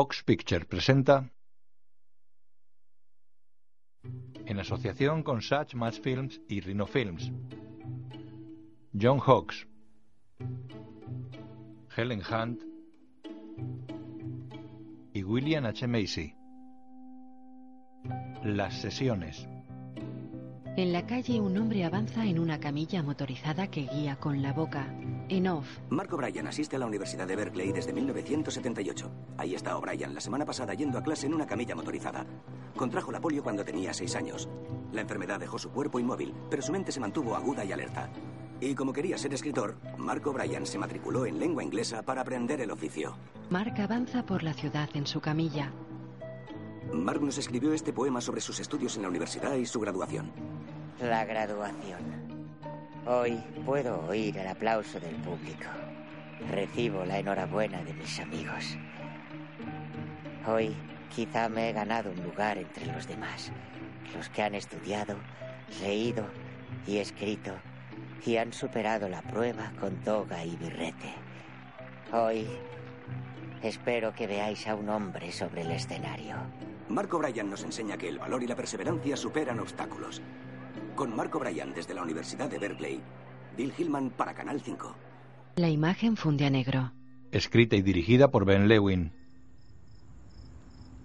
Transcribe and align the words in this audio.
Fox 0.00 0.22
Picture 0.22 0.64
presenta 0.64 1.30
en 4.46 4.58
asociación 4.58 5.22
con 5.22 5.42
Such 5.42 5.74
Match 5.74 6.00
Films 6.00 6.40
y 6.48 6.60
Rhino 6.60 6.86
Films. 6.86 7.30
John 8.98 9.18
Hawkes. 9.18 9.66
Helen 11.94 12.22
Hunt. 12.22 12.62
Y 15.12 15.22
William 15.22 15.66
H. 15.66 15.86
Macy. 15.86 16.34
Las 18.42 18.80
sesiones 18.80 19.46
En 20.80 20.94
la 20.94 21.04
calle 21.04 21.38
un 21.42 21.58
hombre 21.58 21.84
avanza 21.84 22.24
en 22.24 22.38
una 22.38 22.58
camilla 22.58 23.02
motorizada 23.02 23.66
que 23.66 23.82
guía 23.82 24.16
con 24.16 24.40
la 24.40 24.54
boca. 24.54 24.86
En 25.28 25.46
off, 25.46 25.66
Mark 25.90 26.10
O'Brien 26.14 26.46
asiste 26.46 26.76
a 26.76 26.78
la 26.78 26.86
Universidad 26.86 27.26
de 27.26 27.36
Berkeley 27.36 27.70
desde 27.70 27.92
1978. 27.92 29.10
Ahí 29.36 29.54
está 29.54 29.76
O'Brien 29.76 30.14
la 30.14 30.22
semana 30.22 30.46
pasada 30.46 30.72
yendo 30.72 30.96
a 30.96 31.02
clase 31.02 31.26
en 31.26 31.34
una 31.34 31.46
camilla 31.46 31.74
motorizada. 31.74 32.24
Contrajo 32.74 33.12
la 33.12 33.20
polio 33.20 33.42
cuando 33.42 33.62
tenía 33.62 33.92
seis 33.92 34.16
años. 34.16 34.48
La 34.90 35.02
enfermedad 35.02 35.38
dejó 35.38 35.58
su 35.58 35.68
cuerpo 35.68 36.00
inmóvil, 36.00 36.32
pero 36.48 36.62
su 36.62 36.72
mente 36.72 36.92
se 36.92 37.00
mantuvo 37.00 37.36
aguda 37.36 37.62
y 37.62 37.72
alerta. 37.72 38.08
Y 38.58 38.74
como 38.74 38.94
quería 38.94 39.18
ser 39.18 39.34
escritor, 39.34 39.76
Mark 39.98 40.26
O'Brien 40.26 40.64
se 40.64 40.78
matriculó 40.78 41.26
en 41.26 41.38
lengua 41.38 41.62
inglesa 41.62 42.00
para 42.00 42.22
aprender 42.22 42.58
el 42.62 42.70
oficio. 42.70 43.16
Mark 43.50 43.74
avanza 43.78 44.24
por 44.24 44.42
la 44.42 44.54
ciudad 44.54 44.88
en 44.94 45.06
su 45.06 45.20
camilla. 45.20 45.72
Mark 46.92 47.22
nos 47.22 47.38
escribió 47.38 47.72
este 47.72 47.92
poema 47.92 48.20
sobre 48.20 48.40
sus 48.40 48.60
estudios 48.60 48.96
en 48.96 49.02
la 49.02 49.08
universidad 49.08 49.54
y 49.54 49.66
su 49.66 49.80
graduación. 49.80 50.32
La 51.00 51.24
graduación. 51.24 52.00
Hoy 53.06 53.42
puedo 53.64 54.00
oír 54.06 54.36
el 54.36 54.46
aplauso 54.46 55.00
del 55.00 55.14
público. 55.16 55.66
Recibo 56.50 57.04
la 57.04 57.18
enhorabuena 57.18 57.82
de 57.84 57.94
mis 57.94 58.18
amigos. 58.20 58.76
Hoy 60.46 60.74
quizá 61.14 61.48
me 61.48 61.70
he 61.70 61.72
ganado 61.72 62.10
un 62.10 62.22
lugar 62.22 62.58
entre 62.58 62.86
los 62.86 63.06
demás, 63.06 63.52
los 64.14 64.28
que 64.28 64.42
han 64.42 64.54
estudiado, 64.54 65.16
leído 65.80 66.26
y 66.86 66.98
escrito 66.98 67.52
y 68.24 68.36
han 68.36 68.52
superado 68.52 69.08
la 69.08 69.22
prueba 69.22 69.72
con 69.80 69.96
toga 70.02 70.44
y 70.44 70.56
birrete. 70.56 71.14
Hoy 72.12 72.46
espero 73.62 74.14
que 74.14 74.26
veáis 74.26 74.66
a 74.66 74.74
un 74.74 74.88
hombre 74.88 75.32
sobre 75.32 75.62
el 75.62 75.70
escenario. 75.70 76.36
Mark 76.88 77.12
O'Brien 77.14 77.48
nos 77.48 77.62
enseña 77.62 77.96
que 77.96 78.08
el 78.08 78.18
valor 78.18 78.42
y 78.42 78.46
la 78.46 78.56
perseverancia 78.56 79.16
superan 79.16 79.60
obstáculos. 79.60 80.20
Con 80.96 81.14
Mark 81.14 81.34
O'Brien 81.36 81.72
desde 81.74 81.94
la 81.94 82.02
Universidad 82.02 82.48
de 82.48 82.58
Berkeley, 82.58 83.00
Bill 83.56 83.72
Hillman 83.76 84.10
para 84.10 84.34
Canal 84.34 84.60
5. 84.60 84.96
La 85.56 85.68
imagen 85.68 86.16
funde 86.16 86.46
a 86.46 86.50
negro. 86.50 86.92
escrita 87.32 87.76
y 87.76 87.82
dirigida 87.82 88.30
por 88.30 88.44
Ben 88.44 88.66
Lewin 88.66 89.12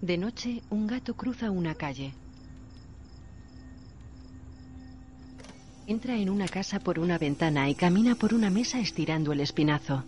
De 0.01 0.17
noche, 0.17 0.61
un 0.69 0.87
gato 0.87 1.15
cruza 1.15 1.51
una 1.51 1.75
calle. 1.75 2.13
Entra 5.87 6.15
en 6.17 6.31
una 6.31 6.47
casa 6.47 6.79
por 6.79 6.97
una 6.97 7.19
ventana 7.19 7.69
y 7.69 7.75
camina 7.75 8.15
por 8.15 8.33
una 8.33 8.49
mesa 8.49 8.79
estirando 8.79 9.33
el 9.33 9.39
espinazo. 9.39 10.03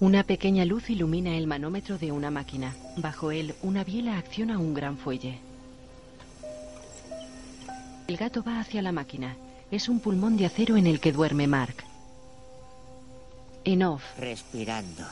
Una 0.00 0.24
pequeña 0.24 0.64
luz 0.64 0.88
ilumina 0.88 1.36
el 1.36 1.46
manómetro 1.46 1.98
de 1.98 2.10
una 2.10 2.30
máquina. 2.30 2.74
Bajo 2.96 3.32
él, 3.32 3.54
una 3.60 3.84
biela 3.84 4.16
acciona 4.16 4.58
un 4.58 4.72
gran 4.72 4.96
fuelle. 4.96 5.38
El 8.08 8.16
gato 8.16 8.42
va 8.42 8.60
hacia 8.60 8.80
la 8.80 8.92
máquina. 8.92 9.36
Es 9.70 9.90
un 9.90 10.00
pulmón 10.00 10.38
de 10.38 10.46
acero 10.46 10.78
en 10.78 10.86
el 10.86 11.00
que 11.00 11.12
duerme 11.12 11.46
Mark. 11.46 11.84
En 13.62 13.82
off, 13.82 14.02
Respirando. 14.18 15.04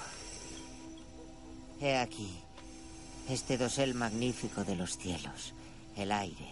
He 1.82 1.98
aquí 1.98 2.30
este 3.28 3.58
dosel 3.58 3.94
magnífico 3.94 4.64
de 4.64 4.74
los 4.74 4.96
cielos, 4.96 5.52
el 5.96 6.10
aire, 6.12 6.48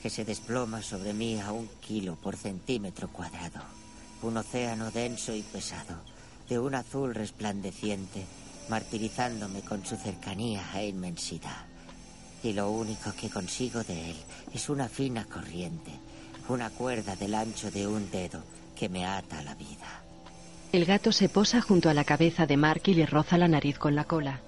que 0.00 0.08
se 0.08 0.24
desploma 0.24 0.82
sobre 0.82 1.12
mí 1.12 1.40
a 1.40 1.50
un 1.50 1.68
kilo 1.80 2.14
por 2.14 2.36
centímetro 2.36 3.08
cuadrado. 3.08 3.60
Un 4.22 4.36
océano 4.36 4.92
denso 4.92 5.34
y 5.34 5.42
pesado, 5.42 5.96
de 6.48 6.58
un 6.58 6.74
azul 6.74 7.14
resplandeciente, 7.14 8.24
martirizándome 8.68 9.60
con 9.62 9.84
su 9.84 9.96
cercanía 9.96 10.62
e 10.74 10.88
inmensidad. 10.88 11.64
Y 12.42 12.52
lo 12.52 12.70
único 12.70 13.12
que 13.18 13.30
consigo 13.30 13.82
de 13.84 14.10
él 14.10 14.16
es 14.52 14.68
una 14.68 14.88
fina 14.88 15.24
corriente, 15.24 15.90
una 16.48 16.70
cuerda 16.70 17.16
del 17.16 17.34
ancho 17.34 17.70
de 17.70 17.86
un 17.86 18.10
dedo 18.10 18.42
que 18.76 18.88
me 18.88 19.04
ata 19.06 19.38
a 19.38 19.42
la 19.42 19.54
vida. 19.54 20.02
el 20.72 20.84
gato 20.84 21.10
se 21.10 21.28
posa 21.28 21.60
junto 21.62 21.88
a 21.88 21.94
la 21.94 22.04
cabeza 22.04 22.44
de 22.46 22.56
Mark 22.56 22.82
y 22.86 22.94
le 22.94 23.06
roza 23.06 23.38
la 23.38 23.48
nariz 23.48 23.78
con 23.78 23.94
la 23.94 24.04
cola. 24.04 24.40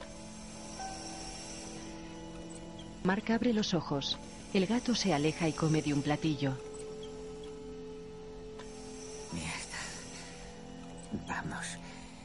Mark 3.04 3.24
abre 3.32 3.52
los 3.54 3.72
ojos. 3.74 4.18
El 4.52 4.66
gato 4.66 4.94
se 4.94 5.14
aleja 5.14 5.48
y 5.48 5.52
come 5.52 5.80
de 5.82 5.94
un 5.94 6.02
platillo. 6.02 6.52
Mierda. 9.32 9.80
Vamos, 11.26 11.66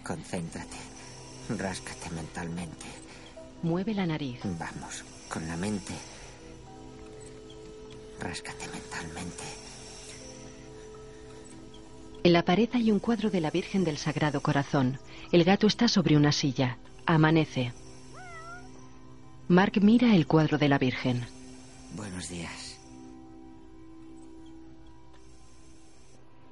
concéntrate. 0.04 0.78
Ráscate 1.50 2.10
mentalmente. 2.12 2.86
Mueve 3.62 3.94
la 3.94 4.06
nariz. 4.06 4.40
Vamos, 4.44 5.04
con 5.30 5.48
la 5.48 5.58
mente. 5.58 5.94
Ráscate 8.20 8.68
mentalmente. 8.68 9.44
En 12.24 12.32
la 12.32 12.46
pared 12.46 12.70
hay 12.74 12.92
un 12.92 13.00
cuadro 13.00 13.30
de 13.30 13.42
la 13.42 13.52
Virgen 13.52 13.84
del 13.84 13.98
Sagrado 13.98 14.42
Corazón. 14.42 15.00
El 15.32 15.44
gato 15.44 15.68
está 15.68 15.88
sobre 15.88 16.16
una 16.16 16.32
silla. 16.32 16.78
Amanece. 17.06 17.74
Mark 19.50 19.74
mira 19.82 20.16
el 20.16 20.26
cuadro 20.26 20.58
de 20.58 20.70
la 20.70 20.78
Virgen. 20.78 21.26
Buenos 21.96 22.30
días. 22.30 22.63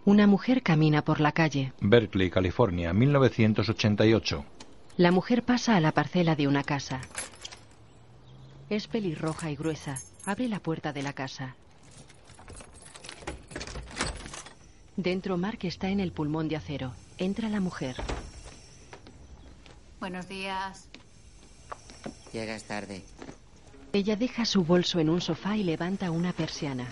Una 0.03 0.25
mujer 0.25 0.63
camina 0.63 1.03
por 1.03 1.19
la 1.19 1.31
calle. 1.31 1.73
Berkeley, 1.79 2.31
California, 2.31 2.91
1988 2.91 4.45
La 4.97 5.11
mujer 5.11 5.43
pasa 5.43 5.75
a 5.75 5.79
la 5.79 5.91
parcela 5.91 6.35
de 6.35 6.47
una 6.47 6.63
casa. 6.63 7.01
Es 8.71 8.87
pelirroja 8.87 9.51
y 9.51 9.55
gruesa. 9.55 9.99
Abre 10.25 10.47
la 10.47 10.59
puerta 10.59 10.91
de 10.91 11.03
la 11.03 11.13
casa. 11.13 11.55
Dentro 14.95 15.37
Mark 15.37 15.59
está 15.63 15.89
en 15.89 15.99
el 15.99 16.11
pulmón 16.11 16.47
de 16.47 16.55
acero. 16.55 16.93
Entra 17.19 17.47
la 17.49 17.59
mujer. 17.59 17.95
Buenos 19.99 20.27
días. 20.27 20.87
Llegas 22.33 22.63
tarde. 22.63 23.03
Ella 23.93 24.15
deja 24.15 24.45
su 24.45 24.63
bolso 24.63 24.99
en 24.99 25.09
un 25.09 25.21
sofá 25.21 25.57
y 25.57 25.63
levanta 25.63 26.09
una 26.09 26.33
persiana. 26.33 26.87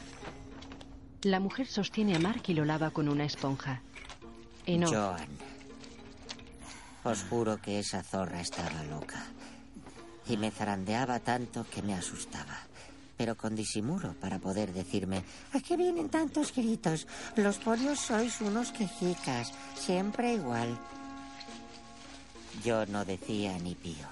La 1.23 1.41
mujer 1.41 1.67
sostiene 1.67 2.15
a 2.15 2.19
Mark 2.19 2.43
y 2.47 2.53
lo 2.53 2.63
lava 2.63 2.91
con 2.91 3.09
una 3.09 3.25
esponja. 3.25 3.81
En 4.65 4.85
off, 4.85 4.93
Joan. 4.93 5.27
Os 7.03 7.23
juro 7.29 7.61
que 7.61 7.79
esa 7.79 8.03
zorra 8.03 8.39
estaba 8.39 8.83
loca. 8.83 9.25
Y 10.27 10.37
me 10.37 10.49
zarandeaba 10.49 11.19
tanto 11.19 11.65
que 11.69 11.81
me 11.81 11.93
asustaba. 11.93 12.57
Pero 13.17 13.35
con 13.35 13.53
disimulo 13.53 14.13
para 14.13 14.39
poder 14.39 14.71
decirme, 14.71 15.23
¿a 15.51 15.59
qué 15.59 15.75
vienen 15.75 16.07
tantos 16.07 16.53
gritos? 16.55 17.05
Los 17.35 17.57
polios 17.57 17.99
sois 17.99 18.39
unos 18.39 18.71
quejicas, 18.71 19.51
siempre 19.75 20.35
igual. 20.35 20.79
Yo 22.63 22.85
no 22.85 23.03
decía 23.03 23.57
ni 23.59 23.75
pío. 23.75 24.07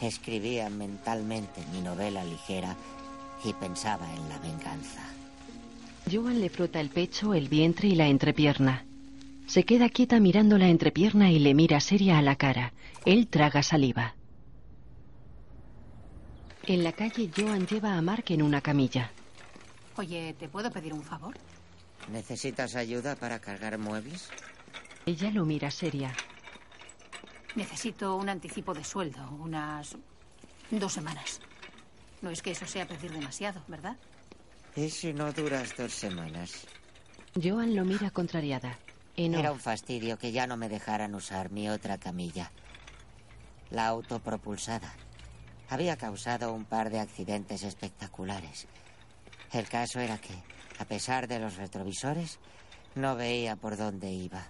Escribía 0.00 0.70
mentalmente 0.70 1.60
mi 1.72 1.82
novela 1.82 2.24
ligera 2.24 2.74
y 3.44 3.52
pensaba 3.52 4.10
en 4.14 4.28
la 4.30 4.38
venganza. 4.38 5.15
Joan 6.10 6.40
le 6.40 6.50
frota 6.50 6.80
el 6.80 6.90
pecho, 6.90 7.34
el 7.34 7.48
vientre 7.48 7.88
y 7.88 7.96
la 7.96 8.06
entrepierna. 8.06 8.86
Se 9.48 9.64
queda 9.64 9.88
quieta 9.88 10.20
mirando 10.20 10.56
la 10.56 10.68
entrepierna 10.68 11.32
y 11.32 11.40
le 11.40 11.52
mira 11.52 11.80
seria 11.80 12.18
a 12.18 12.22
la 12.22 12.36
cara. 12.36 12.72
Él 13.04 13.26
traga 13.26 13.62
saliva. 13.64 14.14
En 16.64 16.84
la 16.84 16.92
calle, 16.92 17.30
Joan 17.36 17.66
lleva 17.66 17.96
a 17.96 18.02
Mark 18.02 18.24
en 18.28 18.42
una 18.42 18.60
camilla. 18.60 19.10
Oye, 19.96 20.34
¿te 20.38 20.48
puedo 20.48 20.70
pedir 20.70 20.92
un 20.92 21.02
favor? 21.02 21.36
¿Necesitas 22.10 22.76
ayuda 22.76 23.16
para 23.16 23.40
cargar 23.40 23.76
muebles? 23.78 24.28
Ella 25.06 25.30
lo 25.32 25.44
mira 25.44 25.72
seria. 25.72 26.12
Necesito 27.56 28.14
un 28.16 28.28
anticipo 28.28 28.74
de 28.74 28.84
sueldo, 28.84 29.28
unas 29.40 29.96
dos 30.70 30.92
semanas. 30.92 31.40
No 32.22 32.30
es 32.30 32.42
que 32.42 32.52
eso 32.52 32.66
sea 32.66 32.86
pedir 32.86 33.10
demasiado, 33.10 33.62
¿verdad? 33.66 33.96
¿Y 34.76 34.90
si 34.90 35.12
no 35.12 35.32
duras 35.32 35.74
dos 35.76 35.92
semanas? 35.92 36.66
Joan 37.42 37.74
lo 37.74 37.84
mira 37.84 38.10
contrariada. 38.10 38.78
En 39.16 39.34
Era 39.34 39.50
off, 39.50 39.56
un 39.56 39.60
fastidio 39.62 40.18
que 40.18 40.32
ya 40.32 40.46
no 40.46 40.56
me 40.56 40.68
dejaran 40.68 41.14
usar 41.14 41.50
mi 41.50 41.68
otra 41.70 41.98
camilla. 41.98 42.50
La 43.70 43.86
autopropulsada. 43.88 44.94
Había 45.68 45.96
causado 45.96 46.52
un 46.52 46.64
par 46.64 46.90
de 46.90 47.00
accidentes 47.00 47.62
espectaculares. 47.62 48.66
El 49.52 49.68
caso 49.68 50.00
era 50.00 50.18
que, 50.18 50.34
a 50.78 50.84
pesar 50.84 51.26
de 51.26 51.38
los 51.38 51.56
retrovisores, 51.56 52.38
no 52.94 53.16
veía 53.16 53.56
por 53.56 53.76
dónde 53.76 54.10
iba. 54.10 54.46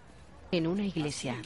en 0.53 0.67
una 0.67 0.85
iglesia. 0.85 1.37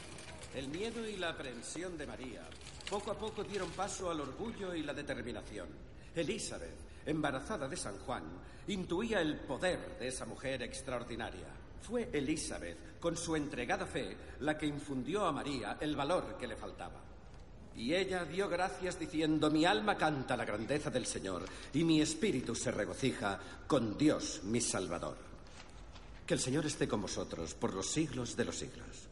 El 0.55 0.69
miedo 0.69 1.09
y 1.09 1.17
la 1.17 1.31
aprensión 1.31 1.97
de 1.97 2.07
María 2.07 2.43
poco 2.91 3.13
a 3.13 3.15
poco 3.19 3.45
dieron 3.45 3.71
paso 3.71 4.11
al 4.11 4.21
orgullo 4.21 4.75
y 4.75 4.83
la 4.83 4.93
determinación. 4.93 5.69
Elizabeth, 6.15 6.75
embarazada 7.11 7.69
de 7.69 7.77
San 7.77 7.99
Juan, 7.99 8.25
intuía 8.69 9.21
el 9.21 9.37
poder 9.41 9.99
de 9.99 10.09
esa 10.09 10.27
mujer 10.27 10.63
extraordinaria. 10.63 11.47
Fue 11.83 12.09
Elizabeth, 12.13 12.99
con 13.01 13.17
su 13.17 13.35
entregada 13.37 13.87
fe, 13.87 14.17
la 14.41 14.57
que 14.57 14.67
infundió 14.67 15.25
a 15.27 15.33
María 15.33 15.77
el 15.81 15.97
valor 15.97 16.37
que 16.39 16.47
le 16.47 16.57
faltaba. 16.57 17.01
Y 17.77 17.95
ella 17.95 18.25
dio 18.25 18.49
gracias 18.49 18.99
diciendo, 18.99 19.51
mi 19.51 19.65
alma 19.65 19.97
canta 19.97 20.37
la 20.37 20.45
grandeza 20.45 20.91
del 20.91 21.07
Señor 21.07 21.45
y 21.73 21.85
mi 21.85 22.01
espíritu 22.01 22.55
se 22.55 22.71
regocija 22.71 23.39
con 23.67 23.97
Dios 23.97 24.41
mi 24.45 24.61
Salvador. 24.61 25.17
Que 26.27 26.35
el 26.35 26.41
Señor 26.41 26.67
esté 26.67 26.87
con 26.87 27.01
vosotros 27.01 27.55
por 27.55 27.73
los 27.75 27.91
siglos 27.91 28.37
de 28.37 28.45
los 28.45 28.57
siglos. 28.57 29.09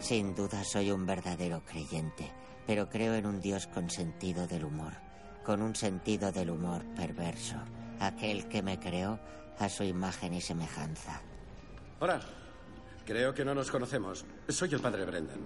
Sin 0.00 0.34
duda 0.34 0.64
soy 0.64 0.90
un 0.90 1.04
verdadero 1.04 1.62
creyente, 1.64 2.30
pero 2.66 2.88
creo 2.88 3.14
en 3.14 3.26
un 3.26 3.40
Dios 3.40 3.66
con 3.66 3.90
sentido 3.90 4.46
del 4.46 4.64
humor, 4.64 4.94
con 5.44 5.62
un 5.62 5.74
sentido 5.74 6.32
del 6.32 6.50
humor 6.50 6.84
perverso, 6.94 7.56
aquel 8.00 8.48
que 8.48 8.62
me 8.62 8.78
creó 8.78 9.18
a 9.58 9.68
su 9.68 9.84
imagen 9.84 10.34
y 10.34 10.40
semejanza. 10.40 11.20
Hola, 12.00 12.20
creo 13.04 13.34
que 13.34 13.44
no 13.44 13.54
nos 13.54 13.70
conocemos. 13.70 14.24
Soy 14.48 14.72
el 14.74 14.80
padre 14.80 15.04
Brendan. 15.04 15.40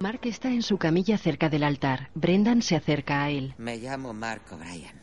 Mark 0.00 0.20
está 0.24 0.48
en 0.48 0.62
su 0.62 0.78
camilla 0.78 1.18
cerca 1.18 1.48
del 1.48 1.64
altar. 1.64 2.10
Brendan 2.14 2.62
se 2.62 2.76
acerca 2.76 3.24
a 3.24 3.30
él. 3.30 3.54
Me 3.58 3.76
llamo 3.78 4.12
Mark 4.12 4.42
O'Brien. 4.52 5.00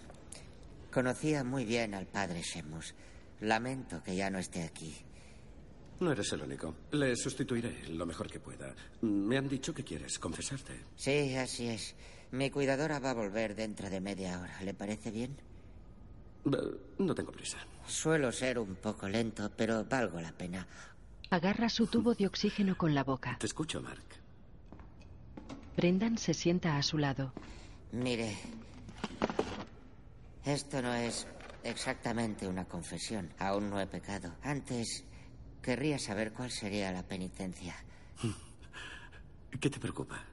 Conocía 0.91 1.43
muy 1.43 1.65
bien 1.65 1.93
al 1.93 2.05
padre 2.07 2.41
Shemus. 2.41 2.95
Lamento 3.41 4.01
que 4.01 4.15
ya 4.15 4.29
no 4.29 4.39
esté 4.39 4.63
aquí. 4.63 4.95
No 5.99 6.11
eres 6.11 6.31
el 6.31 6.41
único. 6.41 6.75
Le 6.91 7.15
sustituiré 7.15 7.89
lo 7.89 8.05
mejor 8.05 8.29
que 8.29 8.39
pueda. 8.39 8.73
Me 9.01 9.37
han 9.37 9.49
dicho 9.49 9.73
que 9.73 9.83
quieres 9.83 10.17
confesarte. 10.19 10.85
Sí, 10.95 11.35
así 11.35 11.67
es. 11.67 11.95
Mi 12.35 12.49
cuidadora 12.49 12.99
va 12.99 13.11
a 13.11 13.13
volver 13.13 13.55
dentro 13.55 13.89
de 13.89 14.01
media 14.01 14.39
hora. 14.39 14.61
¿Le 14.61 14.73
parece 14.73 15.09
bien? 15.11 15.37
No 16.97 17.15
tengo 17.15 17.31
prisa. 17.31 17.57
Suelo 17.87 18.31
ser 18.31 18.59
un 18.59 18.75
poco 18.75 19.07
lento, 19.07 19.49
pero 19.55 19.85
valgo 19.85 20.19
la 20.19 20.31
pena. 20.31 20.67
Agarra 21.29 21.69
su 21.69 21.87
tubo 21.87 22.13
de 22.13 22.27
oxígeno 22.27 22.77
con 22.77 22.93
la 22.93 23.03
boca. 23.03 23.37
Te 23.39 23.45
escucho, 23.45 23.81
Mark. 23.81 24.03
Brendan 25.77 26.17
se 26.17 26.33
sienta 26.33 26.77
a 26.77 26.83
su 26.83 26.97
lado. 26.97 27.33
Mire, 27.91 28.37
esto 30.43 30.81
no 30.81 30.93
es 30.93 31.27
exactamente 31.63 32.47
una 32.47 32.65
confesión. 32.65 33.29
Aún 33.39 33.69
no 33.69 33.79
he 33.79 33.87
pecado. 33.87 34.35
Antes 34.43 35.05
Querría 35.65 35.97
saber 35.97 36.31
cuál 36.31 36.51
sería 36.51 36.91
la 36.91 37.01
penitencia. 37.01 37.75
¿Qué 39.59 39.67
te 39.67 39.79
preocupa? 39.79 40.23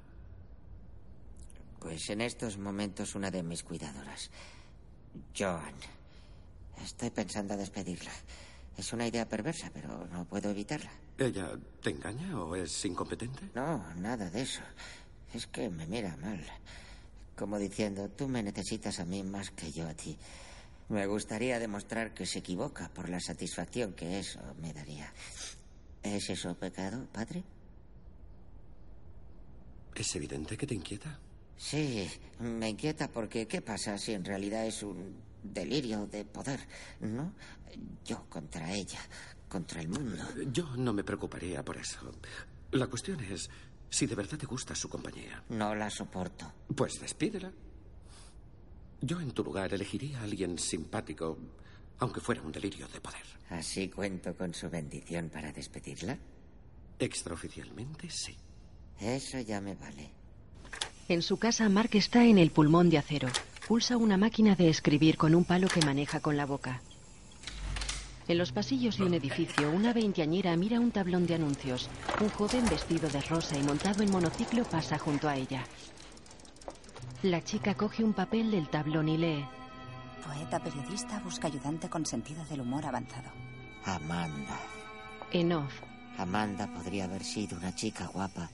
Pues 1.82 2.08
en 2.10 2.20
estos 2.20 2.58
momentos 2.58 3.16
una 3.16 3.28
de 3.28 3.42
mis 3.42 3.64
cuidadoras, 3.64 4.30
Joan. 5.36 5.74
Estoy 6.80 7.10
pensando 7.10 7.56
despedirla. 7.56 8.12
Es 8.76 8.92
una 8.92 9.06
idea 9.06 9.28
perversa, 9.28 9.68
pero 9.74 10.06
no 10.06 10.24
puedo 10.24 10.50
evitarla. 10.50 10.92
¿Ella 11.18 11.58
te 11.82 11.90
engaña 11.90 12.40
o 12.40 12.54
es 12.54 12.84
incompetente? 12.84 13.50
No, 13.54 13.84
nada 13.96 14.30
de 14.30 14.42
eso. 14.42 14.62
Es 15.34 15.48
que 15.48 15.68
me 15.70 15.86
mira 15.86 16.16
mal. 16.18 16.40
Como 17.36 17.58
diciendo, 17.58 18.08
tú 18.10 18.28
me 18.28 18.44
necesitas 18.44 19.00
a 19.00 19.04
mí 19.04 19.24
más 19.24 19.50
que 19.50 19.72
yo 19.72 19.88
a 19.88 19.94
ti. 19.94 20.16
Me 20.88 21.06
gustaría 21.06 21.58
demostrar 21.58 22.14
que 22.14 22.26
se 22.26 22.38
equivoca 22.38 22.90
por 22.90 23.08
la 23.08 23.18
satisfacción 23.18 23.92
que 23.94 24.20
eso 24.20 24.38
me 24.60 24.72
daría. 24.72 25.12
¿Es 26.04 26.30
eso 26.30 26.54
pecado, 26.54 27.06
padre? 27.12 27.42
¿Es 29.96 30.14
evidente 30.14 30.56
que 30.56 30.66
te 30.66 30.74
inquieta? 30.74 31.18
Sí, 31.56 32.08
me 32.40 32.70
inquieta 32.70 33.08
porque 33.08 33.46
¿qué 33.46 33.62
pasa 33.62 33.96
si 33.98 34.12
en 34.12 34.24
realidad 34.24 34.66
es 34.66 34.82
un 34.82 35.14
delirio 35.42 36.06
de 36.06 36.24
poder, 36.24 36.60
no? 37.00 37.32
Yo 38.04 38.24
contra 38.28 38.72
ella, 38.72 39.00
contra 39.48 39.80
el 39.80 39.88
mundo. 39.88 40.22
Yo 40.52 40.76
no 40.76 40.92
me 40.92 41.04
preocuparía 41.04 41.64
por 41.64 41.76
eso. 41.76 42.12
La 42.72 42.86
cuestión 42.86 43.20
es 43.20 43.48
si 43.88 44.06
de 44.06 44.14
verdad 44.14 44.38
te 44.38 44.46
gusta 44.46 44.74
su 44.74 44.88
compañía. 44.88 45.44
No 45.50 45.74
la 45.74 45.90
soporto. 45.90 46.52
Pues 46.74 47.00
despídela. 47.00 47.52
Yo 49.00 49.20
en 49.20 49.32
tu 49.32 49.42
lugar 49.44 49.72
elegiría 49.74 50.20
a 50.20 50.24
alguien 50.24 50.58
simpático, 50.58 51.36
aunque 51.98 52.20
fuera 52.20 52.42
un 52.42 52.52
delirio 52.52 52.88
de 52.88 53.00
poder. 53.00 53.24
¿Así 53.50 53.88
cuento 53.88 54.34
con 54.36 54.54
su 54.54 54.70
bendición 54.70 55.28
para 55.28 55.52
despedirla? 55.52 56.18
Extraoficialmente, 56.98 58.08
sí. 58.10 58.36
Eso 59.00 59.40
ya 59.40 59.60
me 59.60 59.74
vale. 59.74 60.21
En 61.08 61.22
su 61.22 61.36
casa, 61.36 61.68
Mark 61.68 61.90
está 61.94 62.24
en 62.24 62.38
el 62.38 62.50
pulmón 62.50 62.88
de 62.88 62.98
acero. 62.98 63.28
Pulsa 63.66 63.96
una 63.96 64.16
máquina 64.16 64.54
de 64.54 64.68
escribir 64.68 65.16
con 65.16 65.34
un 65.34 65.44
palo 65.44 65.68
que 65.68 65.84
maneja 65.84 66.20
con 66.20 66.36
la 66.36 66.46
boca. 66.46 66.80
En 68.28 68.38
los 68.38 68.52
pasillos 68.52 68.98
de 68.98 69.04
un 69.04 69.14
edificio, 69.14 69.70
una 69.70 69.92
veinteañera 69.92 70.56
mira 70.56 70.78
un 70.78 70.92
tablón 70.92 71.26
de 71.26 71.34
anuncios. 71.34 71.88
Un 72.20 72.28
joven 72.30 72.64
vestido 72.66 73.08
de 73.08 73.20
rosa 73.20 73.58
y 73.58 73.62
montado 73.62 74.02
en 74.02 74.10
monociclo 74.10 74.64
pasa 74.64 74.98
junto 74.98 75.28
a 75.28 75.36
ella. 75.36 75.64
La 77.22 77.42
chica 77.42 77.74
coge 77.74 78.04
un 78.04 78.12
papel 78.12 78.50
del 78.50 78.68
tablón 78.68 79.08
y 79.08 79.16
lee. 79.16 79.44
Poeta 80.24 80.60
periodista 80.60 81.20
busca 81.20 81.48
ayudante 81.48 81.88
con 81.88 82.06
sentido 82.06 82.44
del 82.44 82.60
humor 82.60 82.86
avanzado. 82.86 83.30
Amanda. 83.84 84.58
En 85.32 85.52
off. 85.52 85.72
Amanda 86.16 86.66
podría 86.68 87.04
haber 87.04 87.24
sido 87.24 87.56
una 87.56 87.74
chica 87.74 88.06
guapa 88.06 88.48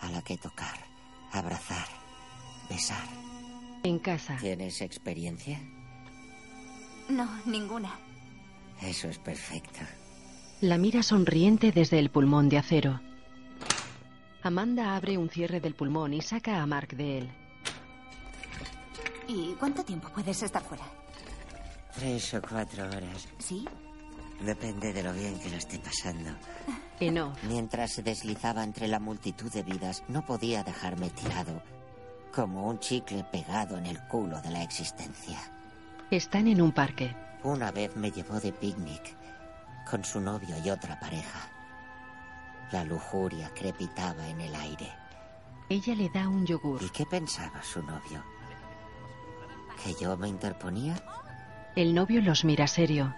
a 0.00 0.10
la 0.10 0.22
que 0.22 0.36
tocar, 0.36 0.78
abrazar, 1.32 1.86
besar. 2.68 3.06
En 3.82 3.98
casa. 3.98 4.36
¿Tienes 4.40 4.80
experiencia? 4.80 5.60
No, 7.08 7.28
ninguna. 7.46 7.98
Eso 8.82 9.08
es 9.08 9.18
perfecto. 9.18 9.80
La 10.60 10.78
mira 10.78 11.02
sonriente 11.02 11.72
desde 11.72 11.98
el 11.98 12.10
pulmón 12.10 12.48
de 12.48 12.58
acero. 12.58 13.00
Amanda 14.42 14.96
abre 14.96 15.18
un 15.18 15.28
cierre 15.28 15.60
del 15.60 15.74
pulmón 15.74 16.14
y 16.14 16.20
saca 16.20 16.62
a 16.62 16.66
Mark 16.66 16.96
de 16.96 17.18
él. 17.18 17.30
¿Y 19.28 19.54
cuánto 19.58 19.84
tiempo 19.84 20.08
puedes 20.14 20.42
estar 20.42 20.62
fuera? 20.62 20.84
Tres 21.94 22.34
o 22.34 22.40
cuatro 22.40 22.84
horas. 22.86 23.28
¿Sí? 23.38 23.64
Depende 24.40 24.92
de 24.92 25.02
lo 25.02 25.12
bien 25.12 25.38
que 25.40 25.50
lo 25.50 25.56
esté 25.56 25.78
pasando. 25.78 26.30
Mientras 27.42 27.92
se 27.92 28.02
deslizaba 28.02 28.64
entre 28.64 28.88
la 28.88 28.98
multitud 28.98 29.52
de 29.52 29.62
vidas, 29.62 30.02
no 30.08 30.24
podía 30.26 30.64
dejarme 30.64 31.10
tirado, 31.10 31.62
como 32.34 32.68
un 32.68 32.78
chicle 32.80 33.24
pegado 33.24 33.78
en 33.78 33.86
el 33.86 34.00
culo 34.08 34.40
de 34.40 34.50
la 34.50 34.62
existencia. 34.62 35.38
Están 36.10 36.48
en 36.48 36.60
un 36.60 36.72
parque. 36.72 37.14
Una 37.44 37.70
vez 37.70 37.94
me 37.96 38.10
llevó 38.10 38.40
de 38.40 38.52
picnic 38.52 39.16
con 39.88 40.04
su 40.04 40.20
novio 40.20 40.56
y 40.64 40.70
otra 40.70 40.98
pareja. 40.98 41.48
La 42.72 42.84
lujuria 42.84 43.50
crepitaba 43.54 44.28
en 44.28 44.40
el 44.40 44.54
aire. 44.54 44.92
Ella 45.70 45.94
le 45.94 46.08
da 46.10 46.28
un 46.28 46.46
yogur. 46.46 46.82
¿Y 46.82 46.90
qué 46.90 47.06
pensaba 47.06 47.62
su 47.62 47.82
novio? 47.82 48.22
¿Que 49.82 49.94
yo 49.94 50.16
me 50.16 50.28
interponía? 50.28 50.96
El 51.76 51.94
novio 51.94 52.20
los 52.20 52.44
mira 52.44 52.66
serio. 52.66 53.14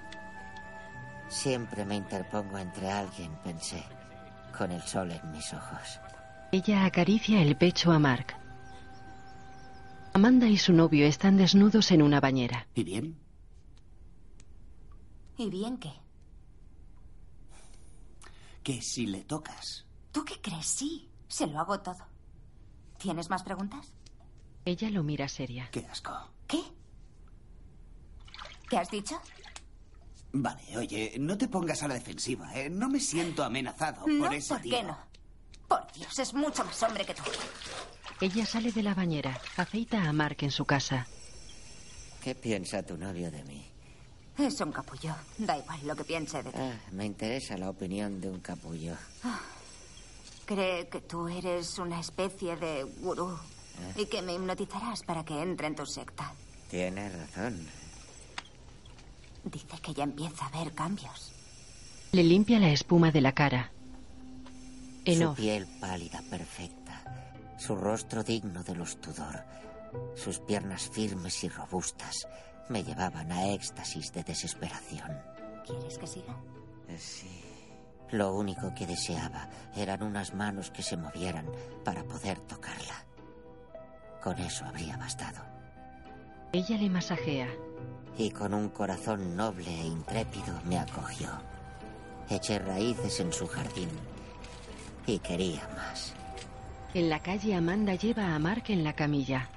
Siempre 1.31 1.85
me 1.85 1.95
interpongo 1.95 2.59
entre 2.59 2.91
alguien, 2.91 3.31
pensé, 3.45 3.83
con 4.57 4.73
el 4.73 4.83
sol 4.83 5.13
en 5.13 5.31
mis 5.31 5.55
ojos. 5.55 6.01
Ella 6.51 6.85
acaricia 6.85 7.41
el 7.41 7.57
pecho 7.57 7.93
a 7.93 8.01
Mark. 8.01 8.37
Amanda 10.13 10.49
y 10.49 10.59
su 10.59 10.73
novio 10.73 11.07
están 11.07 11.37
desnudos 11.37 11.93
en 11.93 12.03
una 12.03 12.21
bañera. 12.21 12.67
¿Y 12.75 12.83
bien? 12.83 13.17
¿Y 15.37 15.49
bien 15.49 15.79
qué? 15.79 15.93
Que 18.65 18.83
si 18.83 19.07
le 19.07 19.23
tocas. 19.23 19.87
¿Tú 20.11 20.25
qué 20.25 20.41
crees? 20.41 20.67
Sí, 20.67 21.09
se 21.29 21.47
lo 21.47 21.61
hago 21.61 21.81
todo. 21.81 22.09
¿Tienes 22.99 23.31
más 23.31 23.45
preguntas? 23.45 23.93
Ella 24.65 24.91
lo 24.91 25.05
mira 25.05 25.29
seria. 25.29 25.69
Qué 25.71 25.87
asco. 25.87 26.13
¿Qué? 26.49 26.61
¿Qué 28.69 28.77
has 28.77 28.91
dicho? 28.91 29.15
Vale, 30.33 30.77
oye, 30.79 31.15
no 31.19 31.37
te 31.37 31.49
pongas 31.49 31.83
a 31.83 31.89
la 31.89 31.95
defensiva, 31.95 32.55
¿eh? 32.57 32.71
No 32.71 32.89
me 32.89 33.01
siento 33.01 33.43
amenazado 33.43 34.07
no, 34.07 34.25
por 34.27 34.35
ese 34.35 34.55
¿por 34.55 34.63
tío. 34.63 34.77
qué 34.77 34.83
no? 34.85 34.99
Por 35.67 35.93
Dios, 35.93 36.19
es 36.19 36.35
mucho 36.35 36.65
más 36.65 36.83
hombre 36.83 37.05
que 37.05 37.15
tú. 37.15 37.23
Ella 38.21 38.47
sale 38.47 38.71
de 38.71 38.83
la 38.83 38.95
bañera, 38.95 39.41
aceita 39.57 40.03
a 40.09 40.13
Mark 40.13 40.37
en 40.41 40.51
su 40.51 40.65
casa. 40.65 41.07
¿Qué 42.23 42.35
piensa 42.35 42.83
tu 42.83 42.97
novio 42.97 43.31
de 43.31 43.43
mí? 43.45 43.65
Es 44.39 44.61
un 44.61 44.73
capullo. 44.73 45.15
Da 45.39 45.57
igual 45.59 45.81
lo 45.87 45.97
que 45.97 46.05
piense 46.05 46.43
de 46.43 46.51
ti. 46.51 46.59
Ah, 46.61 46.73
me 46.93 47.05
interesa 47.07 47.57
la 47.59 47.71
opinión 47.71 48.21
de 48.21 48.29
un 48.31 48.41
capullo. 48.41 48.95
Cree 50.45 50.89
que 50.89 51.01
tú 51.03 51.29
eres 51.29 51.79
una 51.79 52.01
especie 52.01 52.57
de 52.57 52.85
gurú 52.85 53.39
y 53.97 54.07
que 54.07 54.23
me 54.23 54.35
hipnotizarás 54.35 55.03
para 55.03 55.25
que 55.25 55.41
entre 55.41 55.69
en 55.69 55.75
tu 55.75 55.87
secta. 55.87 56.33
Tienes 56.71 57.13
razón. 57.17 57.67
Dice 59.45 59.79
que 59.83 59.95
ya 59.95 60.05
empieza 60.05 60.47
a 60.47 60.51
ver 60.63 60.73
cambios. 60.73 61.33
Le 62.13 62.23
limpia 62.25 62.59
la 62.59 62.71
espuma 62.71 63.11
de 63.11 63.21
la 63.21 63.33
cara. 63.33 63.71
En 65.05 65.19
Su 65.19 65.29
off. 65.31 65.39
piel 65.39 65.67
pálida, 65.81 66.23
perfecta. 66.29 67.55
Su 67.59 67.75
rostro 67.77 68.23
digno 68.23 68.63
de 68.65 68.75
los 68.75 69.01
Tudor. 69.01 69.45
Sus 70.15 70.39
piernas 70.41 70.89
firmes 70.89 71.43
y 71.45 71.49
robustas 71.49 72.27
me 72.69 72.85
llevaban 72.85 73.33
a 73.33 73.49
éxtasis 73.53 74.13
de 74.13 74.23
desesperación. 74.23 75.11
¿Quieres 75.67 75.99
que 75.99 76.07
siga? 76.07 76.37
Eh, 76.89 76.99
Sí. 76.99 77.29
Lo 78.13 78.35
único 78.35 78.75
que 78.75 78.87
deseaba 78.89 79.49
eran 79.77 80.03
unas 80.03 80.35
manos 80.35 80.71
que 80.73 80.83
se 80.83 80.97
movieran 80.97 81.47
para 81.85 82.03
poder 82.03 82.41
tocarla. 82.41 83.05
Con 84.21 84.37
eso 84.39 84.65
habría 84.65 84.97
bastado. 84.97 85.41
Ella 86.53 86.77
le 86.77 86.91
masajea. 86.91 87.49
Y 88.19 88.31
con 88.31 88.53
un 88.55 88.69
corazón 88.69 89.37
noble 89.37 89.69
e 89.81 89.87
intrépido 89.87 90.61
me 90.65 90.79
acogió. 90.79 91.31
Eché 92.29 92.59
raíces 92.59 93.19
en 93.21 93.33
su 93.33 93.47
jardín 93.47 93.89
y 95.07 95.19
quería 95.19 95.69
más. 95.77 96.15
En 96.95 97.09
la 97.09 97.21
calle 97.21 97.55
Amanda 97.55 97.95
lleva 97.95 98.35
a 98.35 98.39
Mark 98.39 98.65
en 98.69 98.85
la 98.85 98.93
camilla. 98.95 99.49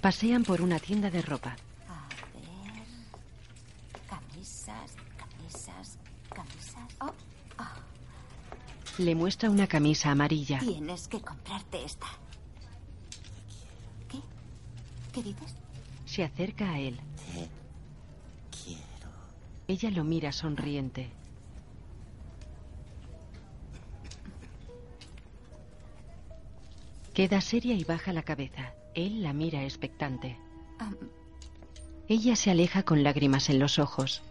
Pasean 0.00 0.42
por 0.44 0.60
una 0.60 0.78
tienda 0.78 1.10
de 1.10 1.22
ropa. 1.22 1.56
A 1.88 2.08
ver. 2.34 2.84
Camisas, 4.08 4.92
camisas, 5.16 5.98
camisas. 6.34 6.82
Oh, 7.00 7.12
Le 8.98 9.14
muestra 9.14 9.48
una 9.50 9.66
camisa 9.66 10.10
amarilla. 10.10 10.58
tienes 10.58 11.08
que 11.08 11.20
comprarte 11.20 11.84
esta. 11.84 12.06
¿Qué? 14.10 14.18
¿Qué 15.12 15.22
dices? 15.22 15.54
Se 16.14 16.22
acerca 16.22 16.70
a 16.70 16.78
él. 16.78 16.96
Te 17.32 17.48
quiero. 18.56 19.10
Ella 19.66 19.90
lo 19.90 20.04
mira 20.04 20.30
sonriente. 20.30 21.10
Queda 27.14 27.40
seria 27.40 27.74
y 27.74 27.82
baja 27.82 28.12
la 28.12 28.22
cabeza. 28.22 28.74
Él 28.94 29.24
la 29.24 29.32
mira 29.32 29.64
expectante. 29.64 30.38
Ella 32.06 32.36
se 32.36 32.52
aleja 32.52 32.84
con 32.84 33.02
lágrimas 33.02 33.50
en 33.50 33.58
los 33.58 33.80
ojos. 33.80 34.22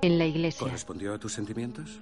En 0.00 0.16
la 0.16 0.24
iglesia, 0.24 0.66
¿Correspondió 0.66 1.12
a 1.12 1.18
tus 1.18 1.34
sentimientos? 1.34 2.00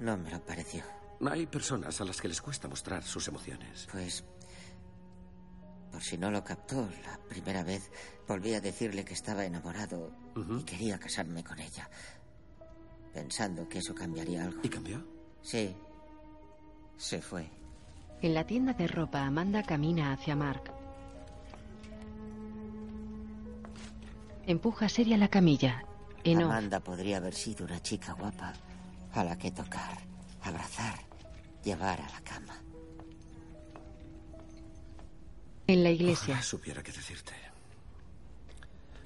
No 0.00 0.16
me 0.16 0.32
lo 0.32 0.40
pareció. 0.40 0.82
Hay 1.30 1.46
personas 1.46 2.00
a 2.00 2.04
las 2.04 2.20
que 2.20 2.28
les 2.28 2.40
cuesta 2.42 2.68
mostrar 2.68 3.02
sus 3.04 3.28
emociones. 3.28 3.86
Pues, 3.90 4.24
por 5.90 6.02
si 6.02 6.18
no 6.18 6.30
lo 6.30 6.42
captó, 6.42 6.88
la 7.04 7.18
primera 7.28 7.62
vez 7.62 7.90
volví 8.26 8.54
a 8.54 8.60
decirle 8.60 9.04
que 9.04 9.14
estaba 9.14 9.44
enamorado 9.44 10.10
y 10.58 10.62
quería 10.64 10.98
casarme 10.98 11.44
con 11.44 11.58
ella, 11.60 11.88
pensando 13.12 13.68
que 13.68 13.78
eso 13.78 13.94
cambiaría 13.94 14.44
algo. 14.44 14.60
¿Y 14.64 14.68
cambió? 14.68 15.04
Sí, 15.42 15.74
se 16.96 17.20
fue. 17.22 17.48
en 18.20 18.34
la 18.34 18.46
tienda 18.46 18.72
de 18.72 18.86
ropa, 18.86 19.24
Amanda 19.24 19.62
camina 19.62 20.12
hacia 20.12 20.36
Mark. 20.36 20.72
Empuja 24.46 24.88
seria 24.88 25.16
la 25.16 25.28
camilla. 25.28 25.84
En 26.24 26.38
off, 26.38 26.44
Amanda 26.44 26.80
podría 26.80 27.16
haber 27.18 27.34
sido 27.34 27.64
una 27.64 27.80
chica 27.80 28.12
guapa 28.12 28.52
a 29.12 29.24
la 29.24 29.36
que 29.36 29.50
tocar, 29.50 29.98
abrazar, 30.42 31.00
llevar 31.62 32.00
a 32.00 32.08
la 32.10 32.20
cama. 32.22 32.58
en 35.66 35.82
la 35.84 35.90
iglesia, 35.90 36.34
Ojalá 36.34 36.42
supiera 36.42 36.82
qué 36.82 36.92
decirte. 36.92 37.32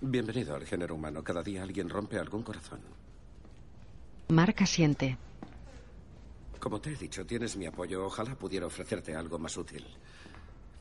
Bienvenido 0.01 0.57
al 0.57 0.67
género 0.67 0.95
humano. 0.97 1.23
Cada 1.23 1.43
día 1.43 1.63
alguien 1.63 1.89
rompe 1.89 2.19
algún 2.19 2.43
corazón. 2.43 2.81
Mark 4.29 4.57
asiente. 4.61 5.17
Como 6.59 6.81
te 6.81 6.91
he 6.93 6.97
dicho, 6.97 7.25
tienes 7.25 7.57
mi 7.57 7.67
apoyo. 7.67 8.05
Ojalá 8.07 8.35
pudiera 8.35 8.67
ofrecerte 8.67 9.15
algo 9.15 9.39
más 9.39 9.57
útil. 9.57 9.87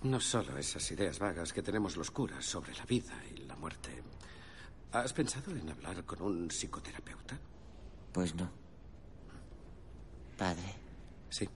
No 0.03 0.20
solo 0.20 0.58
esas 0.58 0.89
ideas 0.91 1.20
vagas 1.20 1.53
que 1.53 1.62
tenemos 1.62 1.98
los 1.98 2.10
curas 2.10 2.44
sobre 2.46 2.74
la 2.75 2.86
vida 2.86 3.13
y 3.36 3.39
la 3.44 3.55
muerte. 3.55 3.91
¿Has 4.91 5.13
pensado 5.13 5.51
en 5.55 5.70
hablar 5.70 6.03
con 6.05 6.22
un 6.22 6.50
psicoterapeuta? 6.50 7.38
Pues 8.12 8.34
no. 8.34 8.50
Padre, 10.38 10.75
Sí. 11.29 11.48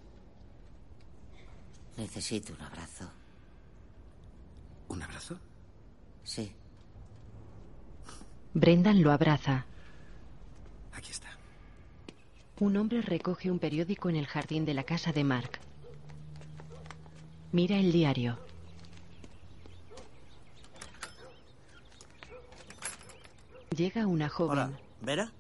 Necesito 2.00 2.54
un 2.54 2.62
abrazo. 2.62 3.06
¿Un 4.88 5.02
abrazo? 5.04 5.38
Sí, 6.24 6.52
Brendan 8.54 9.02
lo 9.04 9.12
abraza. 9.12 9.66
Aquí 10.94 11.12
está. 11.12 11.30
Un 12.60 12.78
hombre 12.78 13.02
recoge 13.02 13.52
un 13.52 13.60
periódico 13.60 14.10
en 14.10 14.16
el 14.16 14.26
jardín 14.28 14.66
de 14.66 14.74
la 14.74 14.84
casa 14.84 15.12
de 15.12 15.24
Mark. 15.24 15.60
Mira 17.52 17.78
el 17.78 17.92
diario. 17.92 18.40
Llega 23.76 24.08
una 24.08 24.30
joven. 24.30 24.52
Hola, 24.52 24.72
¿Vera? 25.02 25.32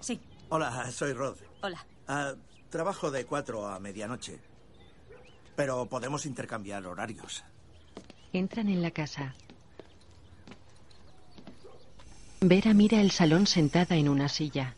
Sí, 0.00 0.20
Hola, 0.50 0.90
soy 0.92 1.12
Rod. 1.12 1.36
hola. 1.62 1.84
Ah, 2.06 2.34
trabajo 2.70 3.10
de 3.10 3.24
4 3.26 3.66
a 3.66 3.78
medianoche. 3.80 4.38
Pero 5.58 5.86
podemos 5.86 6.24
intercambiar 6.24 6.86
horarios. 6.86 7.42
Entran 8.32 8.68
en 8.68 8.80
la 8.80 8.92
casa. 8.92 9.34
Vera 12.40 12.72
mira 12.74 13.00
el 13.00 13.10
salón 13.10 13.48
sentada 13.48 13.96
en 13.96 14.08
una 14.08 14.28
silla. 14.28 14.76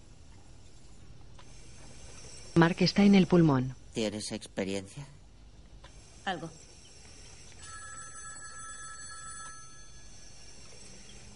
Mark 2.55 2.77
está 2.79 3.03
en 3.03 3.15
el 3.15 3.27
pulmón. 3.27 3.77
¿tienes 3.93 4.33
experiencia? 4.33 5.07
Algo. 6.25 6.51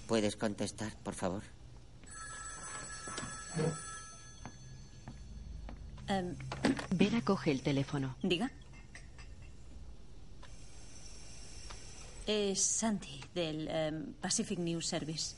¿Puedes 0.06 0.36
contestar, 0.36 0.96
por 1.02 1.14
favor? 1.14 1.42
Em, 6.08 6.34
Vera 6.96 7.20
coge 7.20 7.50
el 7.50 7.60
teléfono. 7.60 8.16
Diga. 8.22 8.50
Es 12.26 12.60
Santi, 12.62 13.22
del 13.34 13.68
em, 13.68 14.14
Pacific 14.14 14.58
News 14.58 14.86
Service. 14.86 15.36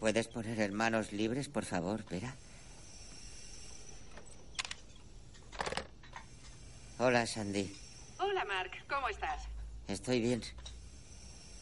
¿Puedes 0.00 0.26
poner 0.28 0.60
en 0.60 0.74
manos 0.74 1.12
libres, 1.12 1.48
por 1.48 1.64
favor, 1.64 2.04
Vera? 2.10 2.34
Hola, 6.98 7.26
Sandy. 7.26 7.72
Hola, 8.18 8.44
Mark. 8.46 8.72
¿Cómo 8.88 9.08
estás? 9.08 9.44
Estoy 9.86 10.20
bien. 10.20 10.42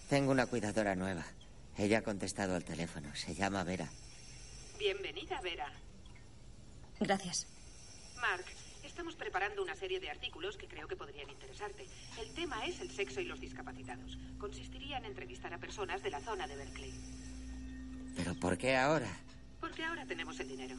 Tengo 0.09 0.31
una 0.31 0.47
cuidadora 0.47 0.95
nueva. 0.95 1.25
Ella 1.77 1.99
ha 1.99 2.03
contestado 2.03 2.55
al 2.55 2.65
teléfono. 2.65 3.15
Se 3.15 3.35
llama 3.35 3.65
Vera. 3.65 3.89
Bienvenida, 4.79 5.41
Vera. 5.43 5.71
Gracias. 7.01 7.47
Mark, 8.21 8.45
estamos 8.95 9.17
preparando 9.17 9.61
una 9.61 9.75
serie 9.75 9.99
de 9.99 10.09
artículos 10.09 10.57
que 10.57 10.69
creo 10.69 10.87
que 10.87 10.95
podrían 10.95 11.29
interesarte. 11.29 11.85
El 12.23 12.33
tema 12.33 12.65
es 12.65 12.81
el 12.81 12.89
sexo 12.93 13.21
y 13.21 13.25
los 13.25 13.41
discapacitados. 13.41 14.17
Consistiría 14.39 14.99
en 14.99 15.07
entrevistar 15.07 15.53
a 15.53 15.59
personas 15.59 16.01
de 16.05 16.11
la 16.11 16.21
zona 16.21 16.47
de 16.47 16.55
Berkeley. 16.55 16.93
¿Pero 18.15 18.37
por 18.37 18.57
qué 18.57 18.77
ahora? 18.77 19.09
Porque 19.61 19.83
ahora 19.83 20.07
tenemos 20.07 20.39
el 20.39 20.47
dinero. 20.47 20.77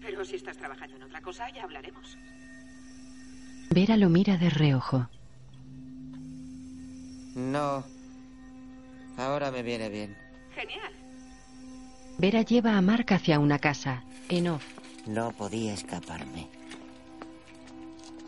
Pero 0.00 0.24
si 0.24 0.34
estás 0.34 0.56
trabajando 0.56 0.96
en 0.96 1.04
otra 1.04 1.22
cosa, 1.22 1.48
ya 1.50 1.62
hablaremos. 1.62 2.18
Vera 3.70 3.96
lo 3.96 4.08
mira 4.08 4.36
de 4.36 4.50
reojo. 4.50 5.08
No. 7.36 7.84
Ahora 9.16 9.52
me 9.52 9.62
viene 9.62 9.88
bien. 9.88 10.16
Genial. 10.56 10.92
Vera 12.18 12.42
lleva 12.42 12.76
a 12.76 12.82
Mark 12.82 13.06
hacia 13.12 13.38
una 13.38 13.60
casa. 13.60 14.02
En 14.28 14.48
off, 14.48 14.64
No 15.06 15.30
podía 15.30 15.72
escaparme. 15.72 16.61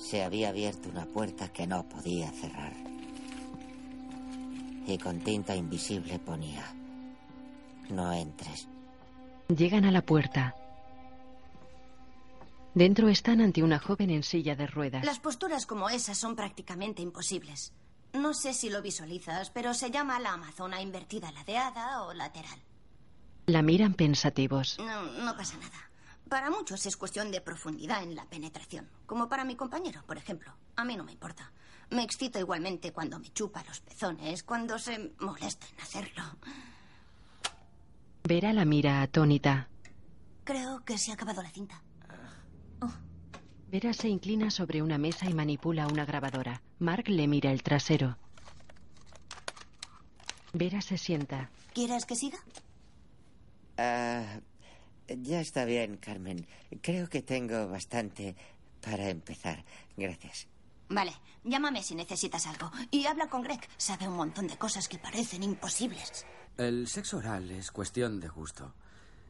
Se 0.04 0.22
había 0.22 0.50
abierto 0.50 0.90
una 0.90 1.06
puerta 1.06 1.48
que 1.48 1.66
no 1.66 1.82
podía 1.88 2.30
cerrar. 2.30 2.74
Y 4.86 4.98
con 4.98 5.20
tinta 5.20 5.56
invisible 5.56 6.18
ponía, 6.18 6.62
no 7.88 8.12
entres. 8.12 8.68
llegan 9.48 9.86
a 9.86 9.90
la 9.90 10.02
puerta. 10.02 10.54
Dentro 12.74 13.08
están 13.08 13.40
ante 13.40 13.62
una 13.62 13.78
joven 13.78 14.10
en 14.10 14.22
silla 14.22 14.54
de 14.54 14.66
ruedas. 14.66 15.06
Las 15.06 15.20
posturas 15.20 15.64
como 15.64 15.88
esas 15.88 16.18
son 16.18 16.36
prácticamente 16.36 17.00
imposibles. 17.00 17.72
No 18.12 18.34
sé 18.34 18.52
si 18.52 18.68
lo 18.68 18.82
visualizas, 18.82 19.48
pero 19.48 19.72
se 19.72 19.90
llama 19.90 20.20
la 20.20 20.34
amazona 20.34 20.82
invertida 20.82 21.32
ladeada 21.32 22.02
o 22.02 22.12
lateral. 22.12 22.60
La 23.46 23.62
miran 23.62 23.94
pensativos. 23.94 24.78
No, 24.78 25.02
no 25.24 25.34
pasa 25.34 25.56
nada. 25.56 25.93
Para 26.28 26.50
muchos 26.50 26.86
es 26.86 26.96
cuestión 26.96 27.30
de 27.30 27.40
profundidad 27.40 28.02
en 28.02 28.14
la 28.14 28.24
penetración. 28.24 28.88
Como 29.06 29.28
para 29.28 29.44
mi 29.44 29.56
compañero, 29.56 30.02
por 30.06 30.16
ejemplo. 30.16 30.52
A 30.76 30.84
mí 30.84 30.96
no 30.96 31.04
me 31.04 31.12
importa. 31.12 31.52
Me 31.90 32.02
excito 32.02 32.38
igualmente 32.38 32.92
cuando 32.92 33.18
me 33.18 33.30
chupa 33.32 33.62
los 33.64 33.80
pezones, 33.80 34.42
cuando 34.42 34.78
se 34.78 35.12
molesta 35.20 35.66
en 35.68 35.80
hacerlo. 35.80 36.22
Vera 38.24 38.52
la 38.52 38.64
mira 38.64 39.02
atónita. 39.02 39.68
Creo 40.44 40.82
que 40.84 40.98
se 40.98 41.10
ha 41.10 41.14
acabado 41.14 41.42
la 41.42 41.50
cinta. 41.50 41.82
Vera 43.68 43.92
se 43.92 44.08
inclina 44.08 44.50
sobre 44.50 44.82
una 44.82 44.98
mesa 44.98 45.28
y 45.28 45.34
manipula 45.34 45.86
una 45.88 46.04
grabadora. 46.06 46.62
Mark 46.78 47.08
le 47.08 47.26
mira 47.26 47.50
el 47.50 47.62
trasero. 47.62 48.16
Vera 50.52 50.80
se 50.80 50.96
sienta. 50.96 51.50
¿Quieres 51.72 52.06
que 52.06 52.14
siga? 52.14 52.38
Ah, 53.76 54.38
ya 55.08 55.40
está 55.40 55.64
bien, 55.64 55.96
Carmen. 55.96 56.46
Creo 56.80 57.08
que 57.08 57.22
tengo 57.22 57.68
bastante 57.68 58.36
para 58.80 59.08
empezar. 59.08 59.64
Gracias. 59.96 60.48
Vale, 60.88 61.12
llámame 61.42 61.82
si 61.82 61.94
necesitas 61.94 62.46
algo. 62.46 62.70
Y 62.90 63.06
habla 63.06 63.28
con 63.28 63.42
Greg. 63.42 63.60
Sabe 63.76 64.08
un 64.08 64.16
montón 64.16 64.46
de 64.46 64.56
cosas 64.56 64.88
que 64.88 64.98
parecen 64.98 65.42
imposibles. 65.42 66.26
El 66.56 66.86
sexo 66.86 67.18
oral 67.18 67.50
es 67.50 67.70
cuestión 67.70 68.20
de 68.20 68.28
gusto. 68.28 68.74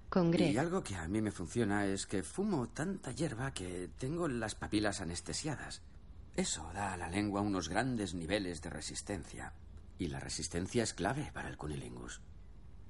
Con 0.09 0.31
Greg. 0.31 0.53
Y 0.53 0.59
algo 0.59 0.83
que 0.83 0.97
a 0.97 1.09
mí 1.09 1.21
me 1.21 1.31
funciona 1.31 1.87
es 1.87 2.07
que 2.07 2.23
fumo 2.23 2.69
tanta 2.69 3.13
hierba 3.13 3.53
que 3.53 3.89
tengo 3.99 4.29
las 4.29 4.55
papilas 4.55 5.01
anestesiadas. 5.01 5.83
Eso 6.37 6.69
da 6.75 6.93
a 6.93 6.97
la 6.97 7.09
lengua 7.09 7.41
unos 7.41 7.69
grandes 7.69 8.15
niveles 8.15 8.61
de 8.61 8.71
resistencia. 8.71 9.53
Y 9.99 10.09
la 10.09 10.19
resistencia 10.19 10.83
es 10.83 10.93
clave 10.93 11.31
para 11.33 11.49
el 11.49 11.57
cunilingus. 11.57 12.21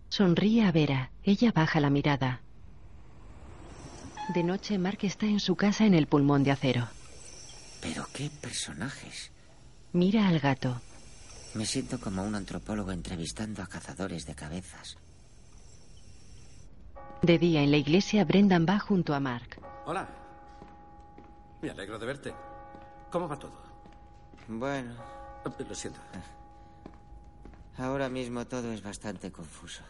Sonríe 0.09 0.65
a 0.65 0.73
Vera. 0.73 1.11
Ella 1.23 1.53
baja 1.53 1.81
la 1.81 1.91
mirada. 1.91 2.41
De 4.29 4.43
noche, 4.43 4.79
Mark 4.79 4.99
está 5.03 5.27
en 5.27 5.41
su 5.41 5.55
casa 5.57 5.85
en 5.85 5.95
el 5.95 6.07
pulmón 6.07 6.45
de 6.45 6.51
acero. 6.51 6.89
Pero 7.81 8.07
qué 8.15 8.31
personajes. 8.41 9.31
Mira 9.93 10.29
al 10.29 10.41
gato. 10.41 10.81
Me 11.55 11.67
siento 11.67 12.01
como 12.01 12.23
un 12.25 12.35
antropólogo 12.35 12.91
entrevistando 12.91 13.63
a 13.63 13.67
cazadores 13.67 14.27
de 14.27 14.35
cabezas. 14.35 14.97
De 17.23 17.39
día, 17.39 17.63
en 17.63 17.71
la 17.71 17.77
iglesia, 17.77 18.25
Brendan 18.25 18.67
va 18.69 18.79
junto 18.79 19.15
a 19.15 19.21
Mark. 19.21 19.61
Hola. 19.87 20.09
Me 21.63 21.71
alegro 21.71 21.99
de 21.99 22.07
verte. 22.07 22.35
¿Cómo 23.11 23.29
va 23.29 23.39
todo? 23.39 23.63
Bueno, 24.49 24.95
Lo 25.69 25.75
siento. 25.75 26.01
ahora 27.79 28.09
mismo 28.09 28.47
todo 28.47 28.73
es 28.73 28.83
bastante 28.83 29.31
confuso. 29.31 29.83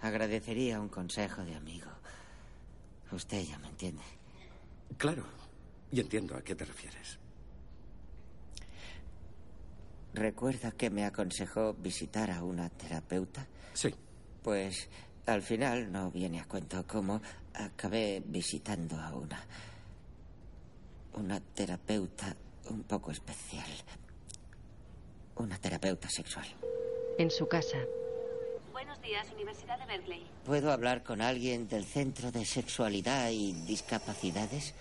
Agradecería 0.00 0.80
un 0.80 0.88
consejo 0.88 1.42
de 1.44 1.54
amigo. 1.54 1.90
Usted 3.14 3.42
ya 3.44 3.58
me 3.58 3.68
entiende. 3.68 4.02
Claro. 4.98 5.24
Y 5.92 6.00
entiendo 6.00 6.36
a 6.36 6.42
qué 6.42 6.54
te 6.54 6.64
refieres. 6.64 7.18
¿Recuerda 10.12 10.72
que 10.72 10.90
me 10.90 11.04
aconsejó 11.04 11.74
visitar 11.74 12.30
a 12.30 12.42
una 12.42 12.68
terapeuta? 12.70 13.46
Sí. 13.72 13.94
Pues 14.42 14.88
al 15.26 15.42
final 15.42 15.90
no 15.90 16.10
viene 16.10 16.40
a 16.40 16.44
cuento 16.44 16.84
cómo 16.86 17.20
acabé 17.54 18.22
visitando 18.24 18.96
a 18.96 19.14
una. 19.14 19.44
Una 21.14 21.40
terapeuta 21.40 22.36
un 22.70 22.82
poco 22.82 23.12
especial. 23.12 23.70
Una 25.36 25.56
terapeuta 25.58 26.08
sexual. 26.08 26.46
En 27.18 27.30
su 27.30 27.46
casa. 27.46 27.78
Buenos 28.74 29.00
días, 29.02 29.30
Universidad 29.32 29.78
de 29.78 29.86
Berkeley. 29.86 30.26
¿Puedo 30.44 30.72
hablar 30.72 31.04
con 31.04 31.22
alguien 31.22 31.68
del 31.68 31.84
Centro 31.84 32.32
de 32.32 32.44
Sexualidad 32.44 33.30
y 33.30 33.52
Discapacidades? 33.52 34.74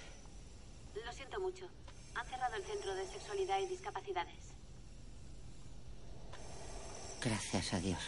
Lo 0.96 1.14
siento 1.14 1.40
mucho. 1.40 1.68
Han 2.16 2.26
cerrado 2.26 2.56
el 2.56 2.64
Centro 2.64 2.96
de 2.96 3.06
Sexualidad 3.06 3.60
y 3.60 3.68
Discapacidades. 3.68 4.56
Gracias 7.22 7.72
a 7.74 7.80
Dios. 7.80 8.00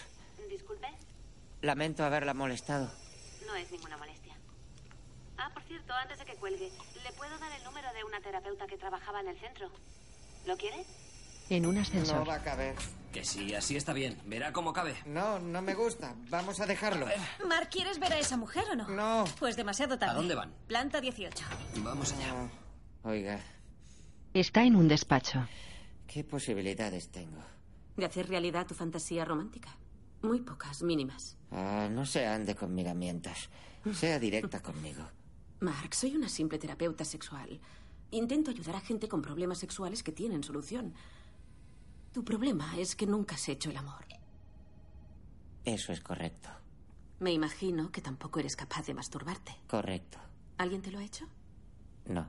Disculpe, 0.49 0.87
Lamento 1.61 2.03
haberla 2.03 2.33
molestado. 2.33 2.89
no 3.45 3.55
es 3.55 3.69
ninguna 3.71 3.95
molestia. 3.97 4.33
Ah, 5.37 5.51
por 5.53 5.61
cierto, 5.65 5.93
antes 5.93 6.17
de 6.17 6.25
que 6.25 6.35
cuelgue, 6.37 6.71
¿le 7.03 7.11
puedo 7.13 7.37
dar 7.37 7.51
el 7.51 7.63
número 7.63 7.93
de 7.93 8.03
una 8.05 8.19
terapeuta 8.21 8.65
que 8.65 8.77
trabajaba 8.79 9.19
en 9.19 9.27
el 9.27 9.39
centro? 9.39 9.69
¿Lo 10.47 10.57
quiere? 10.57 10.83
En 11.49 11.65
un 11.65 11.77
ascensor. 11.77 12.17
No 12.19 12.25
va 12.25 12.35
a 12.35 12.43
caber. 12.43 12.75
Que 13.11 13.23
sí, 13.23 13.53
así 13.55 13.77
está 13.77 13.93
bien. 13.93 14.17
Verá 14.25 14.51
cómo 14.51 14.73
cabe. 14.73 14.93
No, 15.05 15.39
no 15.39 15.61
me 15.61 15.73
gusta. 15.73 16.15
Vamos 16.29 16.59
a 16.59 16.65
dejarlo. 16.65 17.05
Mark, 17.47 17.69
¿quieres 17.71 17.97
ver 17.99 18.11
a 18.11 18.19
esa 18.19 18.35
mujer 18.35 18.65
o 18.71 18.75
no? 18.75 18.89
No. 18.89 19.23
Pues 19.39 19.55
demasiado 19.55 19.97
tarde. 19.97 20.13
¿A 20.13 20.15
dónde 20.15 20.35
van? 20.35 20.51
Planta 20.67 20.99
18. 20.99 21.45
Vamos 21.77 22.11
allá. 22.13 22.49
Oiga, 23.03 23.39
Está 24.33 24.65
en 24.65 24.75
un 24.75 24.87
despacho. 24.89 25.47
¿qué 26.07 26.23
posibilidades 26.25 27.09
tengo? 27.09 27.41
De 27.95 28.05
hacer 28.05 28.27
realidad 28.27 28.67
tu 28.67 28.73
fantasía 28.75 29.23
romántica. 29.23 29.69
Muy 30.21 30.41
pocas, 30.41 30.81
mínimas. 30.83 31.37
Ah, 31.51 31.87
no 31.89 32.05
se 32.05 32.25
ande 32.25 32.53
con 32.55 32.75
miramientos. 32.75 33.49
Sea 33.93 34.19
directa 34.19 34.61
conmigo. 34.61 35.03
Mark, 35.61 35.93
soy 35.95 36.15
una 36.15 36.27
simple 36.27 36.57
terapeuta 36.57 37.05
sexual. 37.05 37.61
Intento 38.11 38.51
ayudar 38.51 38.75
a 38.75 38.81
gente 38.81 39.07
con 39.07 39.21
problemas 39.21 39.59
sexuales 39.59 40.03
que 40.03 40.11
tienen 40.11 40.43
solución. 40.43 40.93
Tu 42.15 42.23
problema 42.23 42.77
es 42.77 42.95
que 42.95 43.05
nunca 43.05 43.35
has 43.35 43.49
hecho 43.49 43.69
el 43.69 43.75
amor. 43.75 44.05
Eso 45.65 45.91
es 45.91 45.99
correcto. 45.99 46.47
Me 47.19 47.33
imagino 47.33 47.91
que 47.91 47.99
tampoco 47.99 48.39
eres 48.39 48.55
capaz 48.55 48.85
de 48.85 48.93
masturbarte. 48.93 49.51
Correcto. 49.67 50.17
¿Alguien 50.57 50.81
te 50.81 50.91
lo 50.91 50.99
ha 50.99 51.03
hecho? 51.03 51.27
No. 52.05 52.25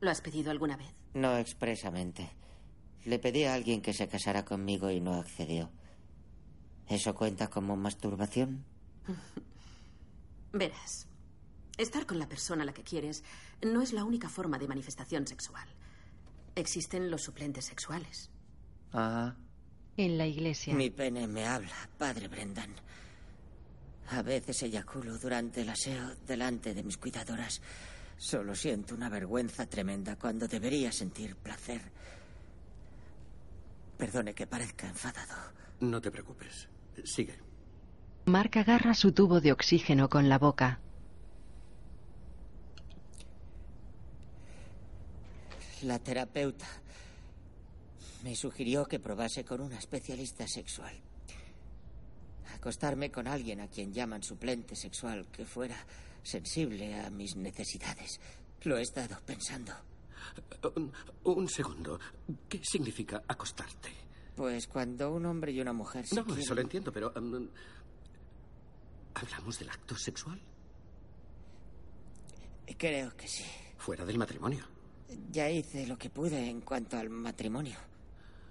¿Lo 0.00 0.10
has 0.10 0.20
pedido 0.20 0.50
alguna 0.50 0.76
vez? 0.76 0.92
No 1.14 1.36
expresamente. 1.38 2.28
Le 3.04 3.20
pedí 3.20 3.44
a 3.44 3.54
alguien 3.54 3.82
que 3.82 3.92
se 3.92 4.08
casara 4.08 4.44
conmigo 4.44 4.90
y 4.90 5.00
no 5.00 5.14
accedió. 5.14 5.70
¿Eso 6.88 7.14
cuenta 7.14 7.46
como 7.50 7.76
masturbación? 7.76 8.64
Verás, 10.52 11.06
estar 11.76 12.04
con 12.04 12.18
la 12.18 12.28
persona 12.28 12.64
a 12.64 12.66
la 12.66 12.74
que 12.74 12.82
quieres 12.82 13.22
no 13.62 13.80
es 13.80 13.92
la 13.92 14.02
única 14.02 14.28
forma 14.28 14.58
de 14.58 14.66
manifestación 14.66 15.24
sexual. 15.28 15.68
Existen 16.56 17.12
los 17.12 17.22
suplentes 17.22 17.64
sexuales. 17.64 18.32
Ah. 18.92 19.34
En 19.96 20.16
la 20.16 20.26
iglesia. 20.26 20.74
Mi 20.74 20.90
pene 20.90 21.26
me 21.26 21.46
habla, 21.46 21.88
padre 21.98 22.28
Brendan. 22.28 22.70
A 24.10 24.22
veces 24.22 24.62
eyaculo 24.62 25.18
durante 25.18 25.62
el 25.62 25.68
aseo 25.68 26.14
delante 26.26 26.72
de 26.72 26.82
mis 26.82 26.96
cuidadoras. 26.96 27.60
Solo 28.16 28.54
siento 28.54 28.94
una 28.94 29.08
vergüenza 29.08 29.66
tremenda 29.66 30.16
cuando 30.16 30.48
debería 30.48 30.90
sentir 30.92 31.36
placer. 31.36 31.82
Perdone 33.98 34.34
que 34.34 34.46
parezca 34.46 34.88
enfadado. 34.88 35.52
No 35.80 36.00
te 36.00 36.10
preocupes. 36.10 36.68
Sigue. 37.04 37.38
Mark 38.26 38.56
agarra 38.58 38.94
su 38.94 39.12
tubo 39.12 39.40
de 39.40 39.52
oxígeno 39.52 40.08
con 40.08 40.28
la 40.28 40.38
boca. 40.38 40.80
La 45.82 45.98
terapeuta 45.98 46.66
me 48.22 48.34
sugirió 48.34 48.84
que 48.86 48.98
probase 48.98 49.44
con 49.44 49.60
una 49.60 49.78
especialista 49.78 50.46
sexual. 50.48 50.94
Acostarme 52.54 53.10
con 53.10 53.26
alguien 53.28 53.60
a 53.60 53.68
quien 53.68 53.92
llaman 53.92 54.22
suplente 54.22 54.74
sexual 54.74 55.26
que 55.30 55.44
fuera 55.44 55.76
sensible 56.22 56.98
a 57.00 57.10
mis 57.10 57.36
necesidades. 57.36 58.20
Lo 58.62 58.76
he 58.76 58.82
estado 58.82 59.16
pensando. 59.24 59.72
Un, 60.74 60.92
un 61.24 61.48
segundo. 61.48 61.98
¿Qué 62.48 62.60
significa 62.64 63.22
acostarte? 63.28 63.90
Pues 64.34 64.66
cuando 64.66 65.12
un 65.12 65.26
hombre 65.26 65.52
y 65.52 65.60
una 65.60 65.72
mujer 65.72 66.06
se 66.06 66.14
No, 66.16 66.24
quieren- 66.24 66.42
eso 66.42 66.54
lo 66.54 66.60
entiendo, 66.60 66.92
pero... 66.92 67.12
um, 67.16 67.48
¿Hablamos 69.14 69.58
del 69.58 69.70
acto 69.70 69.96
sexual? 69.96 70.40
Creo 72.76 73.16
que 73.16 73.26
sí. 73.26 73.44
Fuera 73.78 74.04
del 74.04 74.18
matrimonio. 74.18 74.64
Ya 75.32 75.50
hice 75.50 75.86
lo 75.86 75.96
que 75.98 76.10
pude 76.10 76.48
en 76.50 76.60
cuanto 76.60 76.96
al 76.98 77.08
matrimonio. 77.10 77.76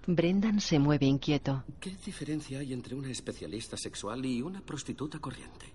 Brendan 0.09 0.61
se 0.61 0.79
mueve 0.79 1.05
inquieto. 1.05 1.65
¿Qué 1.81 1.89
diferencia 2.05 2.59
hay 2.59 2.71
entre 2.71 2.95
una 2.95 3.11
especialista 3.11 3.75
sexual 3.75 4.25
y 4.25 4.41
una 4.41 4.61
prostituta 4.61 5.19
corriente? 5.19 5.65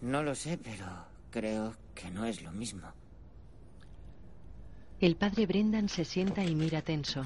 No 0.00 0.22
lo 0.22 0.34
sé, 0.34 0.56
pero 0.56 0.86
creo 1.30 1.76
que 1.94 2.10
no 2.10 2.24
es 2.24 2.40
lo 2.42 2.52
mismo. 2.52 2.90
El 4.98 5.16
padre 5.16 5.44
Brendan 5.44 5.90
se 5.90 6.06
sienta 6.06 6.42
y 6.42 6.54
mira 6.54 6.80
tenso. 6.80 7.22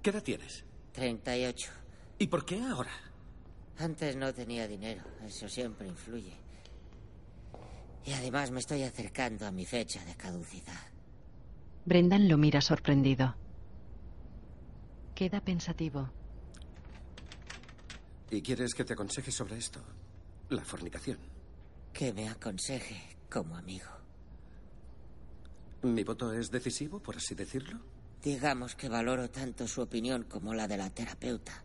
¿Qué 0.00 0.10
edad 0.10 0.22
tienes? 0.22 0.64
38. 0.92 1.68
¿Y 2.20 2.28
por 2.28 2.44
qué 2.44 2.62
ahora? 2.62 2.92
Antes 3.78 4.14
no 4.14 4.32
tenía 4.32 4.68
dinero, 4.68 5.02
eso 5.26 5.48
siempre 5.48 5.88
influye. 5.88 6.36
Y 8.04 8.12
además 8.12 8.52
me 8.52 8.60
estoy 8.60 8.84
acercando 8.84 9.46
a 9.46 9.50
mi 9.50 9.66
fecha 9.66 10.04
de 10.04 10.14
caducidad. 10.14 10.99
Brendan 11.84 12.28
lo 12.28 12.36
mira 12.36 12.60
sorprendido. 12.60 13.34
Queda 15.14 15.40
pensativo. 15.40 16.10
¿Y 18.30 18.42
quieres 18.42 18.74
que 18.74 18.84
te 18.84 18.92
aconseje 18.92 19.30
sobre 19.32 19.56
esto? 19.58 19.80
La 20.50 20.64
fornicación. 20.64 21.18
Que 21.92 22.12
me 22.12 22.28
aconseje 22.28 23.16
como 23.30 23.56
amigo. 23.56 23.88
¿Mi 25.82 26.04
voto 26.04 26.32
es 26.32 26.50
decisivo, 26.50 27.00
por 27.00 27.16
así 27.16 27.34
decirlo? 27.34 27.80
Digamos 28.22 28.76
que 28.76 28.88
valoro 28.88 29.30
tanto 29.30 29.66
su 29.66 29.80
opinión 29.80 30.24
como 30.24 30.52
la 30.52 30.68
de 30.68 30.76
la 30.76 30.90
terapeuta. 30.90 31.64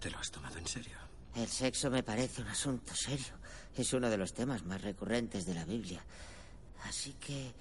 ¿Te 0.00 0.10
lo 0.10 0.18
has 0.18 0.30
tomado 0.30 0.58
en 0.58 0.66
serio? 0.66 0.98
El 1.34 1.48
sexo 1.48 1.90
me 1.90 2.02
parece 2.02 2.42
un 2.42 2.48
asunto 2.48 2.94
serio. 2.94 3.34
Es 3.76 3.92
uno 3.92 4.10
de 4.10 4.18
los 4.18 4.34
temas 4.34 4.64
más 4.64 4.82
recurrentes 4.82 5.46
de 5.46 5.54
la 5.54 5.64
Biblia. 5.64 6.04
Así 6.88 7.14
que... 7.14 7.52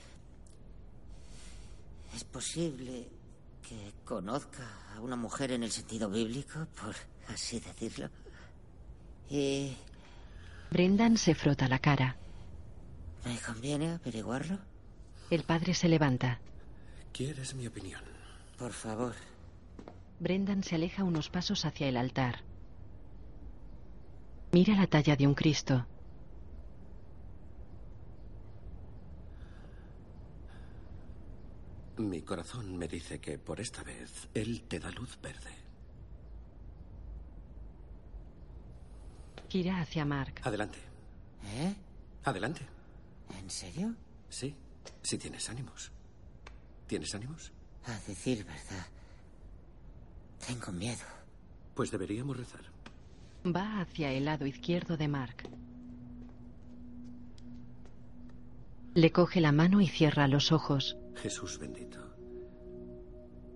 Es 2.15 2.23
posible 2.23 3.07
que 3.67 3.93
conozca 4.05 4.63
a 4.95 5.01
una 5.01 5.15
mujer 5.15 5.51
en 5.51 5.63
el 5.63 5.71
sentido 5.71 6.09
bíblico, 6.09 6.67
por 6.79 6.95
así 7.27 7.59
decirlo. 7.59 8.09
Y... 9.29 9.75
Brendan 10.69 11.17
se 11.17 11.33
frota 11.33 11.67
la 11.67 11.79
cara. 11.79 12.17
¿Me 13.25 13.38
conviene 13.39 13.93
averiguarlo? 13.93 14.59
El 15.29 15.43
padre 15.43 15.73
se 15.73 15.88
levanta. 15.88 16.39
¿Quieres 17.12 17.55
mi 17.55 17.65
opinión? 17.65 18.01
Por 18.57 18.73
favor. 18.73 19.15
Brendan 20.19 20.63
se 20.63 20.75
aleja 20.75 21.03
unos 21.03 21.29
pasos 21.29 21.65
hacia 21.65 21.88
el 21.88 21.97
altar. 21.97 22.43
Mira 24.51 24.75
la 24.75 24.88
talla 24.88 25.15
de 25.15 25.25
un 25.25 25.33
Cristo. 25.33 25.88
Mi 31.97 32.21
corazón 32.21 32.77
me 32.77 32.88
dice 32.88 33.19
que 33.19 33.38
por 33.38 33.60
esta 33.60 33.84
vez 33.84 34.27
Él 34.34 34.63
te 34.67 34.79
da 34.79 34.89
luz 34.91 35.19
verde. 35.21 35.51
Gira 39.49 39.82
hacia 39.82 40.03
Mark. 40.03 40.41
Adelante. 40.43 40.79
¿Eh? 41.45 41.75
Adelante. 42.23 42.62
¿En 43.38 43.49
serio? 43.49 43.93
Sí, 44.29 44.56
si 45.03 45.17
tienes 45.19 45.47
ánimos. 45.49 45.91
¿Tienes 46.88 47.13
ánimos? 47.13 47.51
A 47.86 47.91
decir 48.08 48.43
verdad. 48.43 48.88
Tengo 50.47 50.71
miedo. 50.71 51.06
Pues 51.75 51.91
deberíamos 51.91 52.38
rezar. 52.38 52.62
Va 53.45 53.82
hacia 53.82 54.12
el 54.12 54.25
lado 54.25 54.47
izquierdo 54.47 54.97
de 54.97 55.08
Mark. 55.08 55.47
Le 58.95 59.12
coge 59.12 59.41
la 59.41 59.51
mano 59.51 59.82
y 59.82 59.88
cierra 59.88 60.27
los 60.27 60.51
ojos. 60.51 60.97
Jesús 61.15 61.58
bendito. 61.60 61.99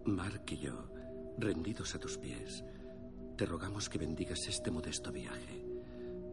Mark 0.06 0.44
y 0.50 0.58
yo, 0.58 0.90
rendidos 1.38 1.96
a 1.96 2.00
tus 2.00 2.18
pies, 2.18 2.64
te 3.38 3.46
rogamos 3.46 3.90
que 3.90 3.98
bendigas 3.98 4.48
este 4.48 4.72
modesto 4.72 5.12
viaje, 5.12 5.66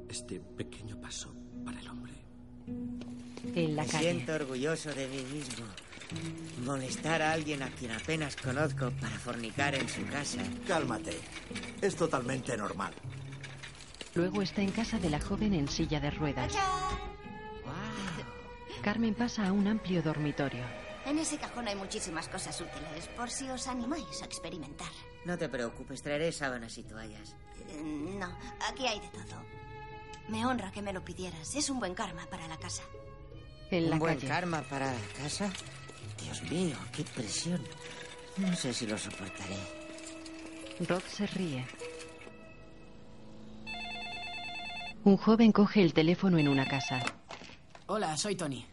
este 0.08 0.40
pequeño 0.40 1.00
paso 1.00 1.34
para 1.64 1.80
el 1.80 1.88
hombre. 1.88 2.12
En 2.66 3.76
la 3.76 3.82
Me 3.82 3.88
calle. 3.88 4.12
siento 4.12 4.32
orgulloso 4.34 4.92
de 4.94 5.08
mí 5.08 5.22
mismo. 5.36 5.66
Molestar 6.64 7.20
a 7.22 7.32
alguien 7.32 7.62
a 7.62 7.70
quien 7.70 7.90
apenas 7.90 8.36
conozco 8.36 8.90
para 9.00 9.18
fornicar 9.18 9.74
en 9.74 9.88
su 9.88 10.04
casa. 10.06 10.42
Cálmate. 10.66 11.12
Es 11.80 11.96
totalmente 11.96 12.56
normal. 12.56 12.92
Luego 14.14 14.42
está 14.42 14.62
en 14.62 14.70
casa 14.70 14.98
de 14.98 15.10
la 15.10 15.20
joven 15.20 15.54
en 15.54 15.66
silla 15.68 15.98
de 16.00 16.10
ruedas. 16.12 16.54
Carmen 18.82 19.14
pasa 19.14 19.48
a 19.48 19.52
un 19.52 19.66
amplio 19.66 20.02
dormitorio. 20.02 20.62
En 21.06 21.18
ese 21.18 21.36
cajón 21.38 21.68
hay 21.68 21.74
muchísimas 21.76 22.28
cosas 22.28 22.58
útiles, 22.60 23.08
por 23.16 23.28
si 23.30 23.48
os 23.50 23.66
animáis 23.68 24.22
a 24.22 24.24
experimentar. 24.24 24.88
No 25.24 25.36
te 25.36 25.48
preocupes, 25.48 26.02
traeré 26.02 26.32
sábanas 26.32 26.76
y 26.78 26.82
toallas. 26.82 27.34
Eh, 27.68 27.82
No, 27.82 28.26
aquí 28.70 28.86
hay 28.86 29.00
de 29.00 29.08
todo. 29.08 29.42
Me 30.28 30.46
honra 30.46 30.72
que 30.72 30.80
me 30.80 30.92
lo 30.92 31.04
pidieras. 31.04 31.54
Es 31.54 31.68
un 31.68 31.78
buen 31.78 31.94
karma 31.94 32.24
para 32.30 32.48
la 32.48 32.56
casa. 32.56 32.82
En 33.70 33.88
la 33.90 33.94
¿Un 33.94 33.98
buen 34.00 34.14
calle. 34.14 34.28
karma 34.28 34.62
para 34.62 34.86
la 34.92 34.98
casa? 35.22 35.50
Dios 36.22 36.42
mío, 36.50 36.76
qué 36.92 37.04
presión. 37.04 37.62
No 38.38 38.54
sé 38.56 38.72
si 38.72 38.86
lo 38.86 38.96
soportaré. 38.96 39.56
Rod 40.88 41.02
se 41.02 41.26
ríe. 41.26 41.66
Un 45.04 45.18
joven 45.18 45.52
coge 45.52 45.82
el 45.82 45.92
teléfono 45.92 46.38
en 46.38 46.48
una 46.48 46.66
casa. 46.66 47.02
Hola, 47.86 48.16
soy 48.16 48.34
Tony. 48.36 48.64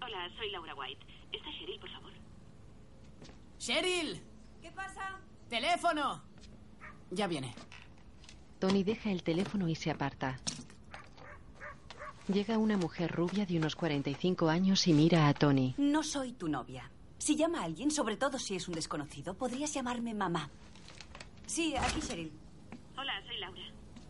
Hola, 0.00 0.30
soy 0.38 0.50
Laura 0.50 0.74
White. 0.74 1.04
¿Está 1.30 1.50
Cheryl, 1.58 1.78
por 1.78 1.90
favor? 1.90 2.12
¡Cheryl! 3.58 4.20
¿Qué 4.62 4.70
pasa? 4.72 5.20
¡Teléfono! 5.48 6.22
Ya 7.10 7.26
viene. 7.26 7.54
Tony 8.58 8.82
deja 8.84 9.10
el 9.10 9.22
teléfono 9.22 9.68
y 9.68 9.74
se 9.74 9.90
aparta. 9.90 10.38
Llega 12.32 12.58
una 12.58 12.76
mujer 12.76 13.10
rubia 13.10 13.46
de 13.46 13.56
unos 13.56 13.74
45 13.74 14.48
años 14.48 14.86
y 14.86 14.92
mira 14.92 15.28
a 15.28 15.34
Tony. 15.34 15.74
No 15.78 16.02
soy 16.02 16.32
tu 16.32 16.48
novia. 16.48 16.90
Si 17.18 17.36
llama 17.36 17.60
a 17.60 17.64
alguien, 17.64 17.90
sobre 17.90 18.16
todo 18.16 18.38
si 18.38 18.54
es 18.56 18.68
un 18.68 18.74
desconocido, 18.74 19.34
podrías 19.34 19.72
llamarme 19.72 20.14
mamá. 20.14 20.50
Sí, 21.46 21.74
aquí 21.76 22.00
Cheryl. 22.00 22.32
Hola, 22.96 23.22
soy 23.26 23.38
Laura. 23.38 23.62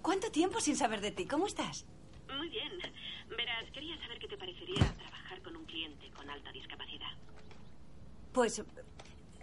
¿Cuánto 0.03 0.31
tiempo 0.31 0.61
sin 0.61 0.77
saber 0.77 1.01
de 1.01 1.13
ti? 1.13 1.27
¿Cómo 1.27 1.47
estás? 1.47 1.87
Muy 2.37 2.49
bien. 2.49 2.73
Verás, 3.29 3.71
quería 3.73 3.97
saber 4.01 4.19
qué 4.19 4.29
te 4.29 4.37
parecería 4.37 4.93
trabajar 4.95 5.41
con 5.43 5.57
un 5.57 5.65
cliente 5.65 6.11
con 6.11 6.29
alta 6.29 6.51
discapacidad. 6.53 7.13
Pues, 8.33 8.63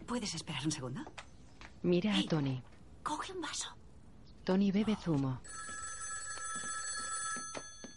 ¿puedes 0.06 0.36
esperar 0.36 0.64
un 0.66 0.72
segundo? 0.72 1.02
Mira 1.84 2.16
a 2.16 2.24
Tony. 2.24 2.62
Coge 3.04 3.34
un 3.34 3.42
vaso. 3.42 3.76
Tony 4.44 4.72
bebe 4.72 4.96
zumo. 4.96 5.42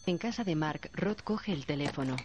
En 0.07 0.19
casa 0.19 0.45
de 0.45 0.55
Mark, 0.57 0.91
Rod 0.95 1.19
coge 1.19 1.53
el 1.53 1.67
teléfono. 1.67 2.17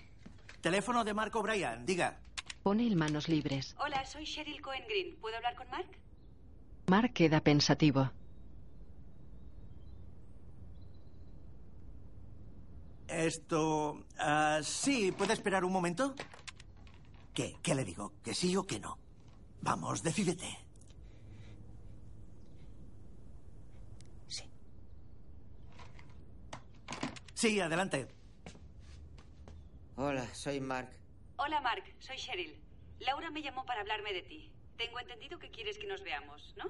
Teléfono 0.61 1.03
de 1.03 1.13
Marco 1.13 1.41
Bryan, 1.41 1.85
diga. 1.85 2.19
Pone 2.63 2.87
el 2.87 2.95
manos 2.95 3.27
libres. 3.27 3.75
Hola, 3.77 4.05
soy 4.05 4.23
Cheryl 4.25 4.61
Cohen 4.61 4.85
Green. 4.87 5.17
¿Puedo 5.17 5.35
hablar 5.35 5.55
con 5.55 5.69
Mark? 5.69 5.87
Mark 6.87 7.11
queda 7.13 7.41
pensativo. 7.41 8.09
Esto... 13.09 14.05
ah, 14.17 14.59
sí, 14.63 15.11
¿puede 15.11 15.33
esperar 15.33 15.65
un 15.65 15.73
momento? 15.73 16.15
¿Qué? 17.33 17.57
¿Qué 17.61 17.75
le 17.75 17.83
digo? 17.83 18.13
¿Que 18.23 18.33
sí 18.33 18.55
o 18.55 18.63
que 18.63 18.79
no? 18.79 18.97
Vamos, 19.63 20.03
decídete. 20.03 20.59
Sí. 24.27 24.43
Sí, 27.33 27.59
adelante. 27.61 28.09
Hola, 29.95 30.25
soy 30.35 30.59
Mark. 30.59 30.89
Hola, 31.37 31.61
Mark. 31.61 31.83
Soy 31.99 32.17
Cheryl. 32.17 32.61
Laura 32.99 33.31
me 33.31 33.41
llamó 33.41 33.65
para 33.65 33.79
hablarme 33.81 34.11
de 34.11 34.23
ti. 34.23 34.51
Tengo 34.77 34.99
entendido 34.99 35.39
que 35.39 35.49
quieres 35.49 35.77
que 35.77 35.87
nos 35.87 36.03
veamos, 36.03 36.53
¿no? 36.57 36.65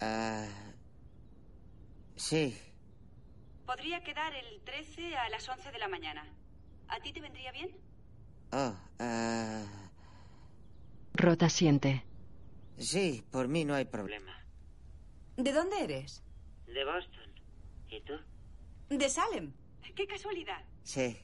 Ah. 0.00 0.46
sí. 2.14 2.56
Podría 3.66 4.02
quedar 4.04 4.32
el 4.34 4.62
13 4.62 5.16
a 5.16 5.28
las 5.28 5.48
11 5.48 5.72
de 5.72 5.78
la 5.78 5.88
mañana. 5.88 6.24
¿A 6.86 7.00
ti 7.00 7.12
te 7.12 7.20
vendría 7.20 7.50
bien? 7.50 7.70
Oh, 8.52 8.74
ah. 9.00 9.82
Rod 11.14 11.42
asiente. 11.42 12.04
Sí, 12.78 13.24
por 13.30 13.48
mí 13.48 13.64
no 13.64 13.74
hay 13.74 13.84
problema. 13.84 14.32
¿De 15.36 15.52
dónde 15.52 15.82
eres? 15.82 16.22
De 16.66 16.84
Boston. 16.84 17.30
¿Y 17.90 18.00
tú? 18.02 18.14
De 18.88 19.08
Salem. 19.08 19.52
¡Qué 19.94 20.06
casualidad! 20.06 20.62
Sí. 20.82 21.18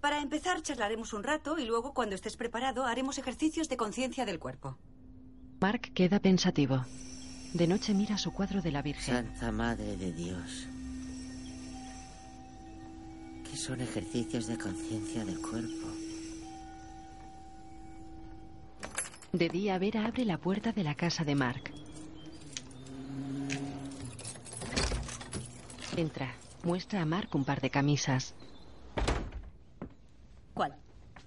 Para 0.00 0.20
empezar, 0.20 0.62
charlaremos 0.62 1.12
un 1.12 1.22
rato 1.22 1.58
y 1.58 1.64
luego, 1.64 1.94
cuando 1.94 2.14
estés 2.14 2.36
preparado, 2.36 2.84
haremos 2.84 3.18
ejercicios 3.18 3.68
de 3.68 3.76
conciencia 3.76 4.24
del 4.24 4.38
cuerpo. 4.38 4.78
Mark 5.60 5.92
queda 5.94 6.20
pensativo. 6.20 6.84
De 7.52 7.66
noche 7.66 7.92
mira 7.94 8.16
su 8.16 8.32
cuadro 8.32 8.62
de 8.62 8.72
la 8.72 8.82
Virgen. 8.82 9.14
Santa 9.14 9.52
Madre 9.52 9.96
de 9.96 10.12
Dios. 10.12 10.68
¿Qué 13.44 13.56
son 13.56 13.80
ejercicios 13.80 14.46
de 14.46 14.56
conciencia 14.56 15.24
del 15.24 15.40
cuerpo? 15.40 15.88
De 19.32 19.48
día, 19.48 19.78
Vera 19.78 20.06
abre 20.06 20.24
la 20.24 20.38
puerta 20.38 20.72
de 20.72 20.82
la 20.82 20.96
casa 20.96 21.24
de 21.24 21.34
Mark. 21.36 21.70
Entra. 25.96 26.34
Muestra 26.64 27.00
a 27.00 27.06
Mark 27.06 27.28
un 27.34 27.44
par 27.44 27.60
de 27.60 27.70
camisas. 27.70 28.34
¿Cuál? 30.52 30.76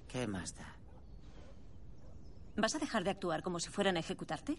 ¿Qué 0.08 0.28
más 0.28 0.56
da? 0.56 0.76
¿Vas 2.56 2.76
a 2.76 2.80
dejar 2.80 3.04
de 3.04 3.10
actuar 3.10 3.42
como 3.42 3.60
si 3.60 3.70
fueran 3.70 3.98
a 3.98 4.02
ejecutarte? 4.02 4.58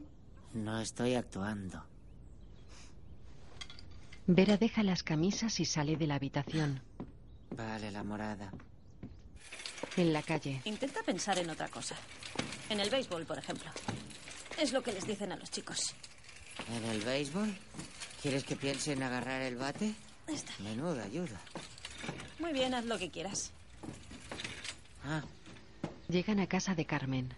No 0.52 0.80
estoy 0.80 1.14
actuando. 1.14 1.84
Vera 4.26 4.56
deja 4.56 4.82
las 4.82 5.02
camisas 5.02 5.60
y 5.60 5.64
sale 5.64 5.96
de 5.96 6.06
la 6.06 6.16
habitación. 6.16 6.80
Vale, 7.54 7.90
la 7.92 8.02
morada. 8.02 8.50
En 9.96 10.12
la 10.12 10.22
calle. 10.22 10.60
Intenta 10.64 11.02
pensar 11.02 11.38
en 11.38 11.50
otra 11.50 11.68
cosa. 11.68 11.94
En 12.68 12.80
el 12.80 12.90
béisbol, 12.90 13.24
por 13.26 13.38
ejemplo. 13.38 13.70
Es 14.58 14.72
lo 14.72 14.82
que 14.82 14.92
les 14.92 15.06
dicen 15.06 15.32
a 15.32 15.36
los 15.36 15.50
chicos. 15.50 15.94
¿En 16.68 16.84
el 16.84 17.00
béisbol? 17.02 17.54
¿Quieres 18.22 18.44
que 18.44 18.56
piense 18.56 18.92
en 18.92 19.02
agarrar 19.02 19.42
el 19.42 19.56
bate? 19.56 19.94
Está 20.26 20.52
Menuda 20.60 21.04
ayuda. 21.04 21.40
Muy 22.38 22.52
bien, 22.52 22.74
haz 22.74 22.84
lo 22.86 22.98
que 22.98 23.10
quieras. 23.10 23.50
Ah, 25.04 25.22
Llegan 26.08 26.40
a 26.40 26.46
casa 26.46 26.74
de 26.74 26.84
Carmen. 26.86 27.34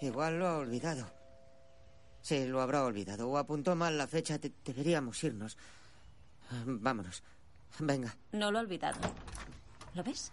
igual 0.00 0.38
lo 0.38 0.46
ha 0.46 0.58
olvidado. 0.58 1.10
Sí, 2.20 2.46
lo 2.46 2.60
habrá 2.60 2.84
olvidado. 2.84 3.28
O 3.30 3.38
apuntó 3.38 3.74
mal 3.74 3.96
la 3.96 4.06
fecha. 4.06 4.36
De- 4.38 4.52
deberíamos 4.64 5.22
irnos. 5.24 5.56
Ah, 6.50 6.62
Vámonos. 6.66 7.22
Venga. 7.78 8.14
No 8.32 8.50
lo 8.50 8.58
he 8.58 8.62
olvidado. 8.62 8.98
¿Lo 9.94 10.02
ves? 10.02 10.32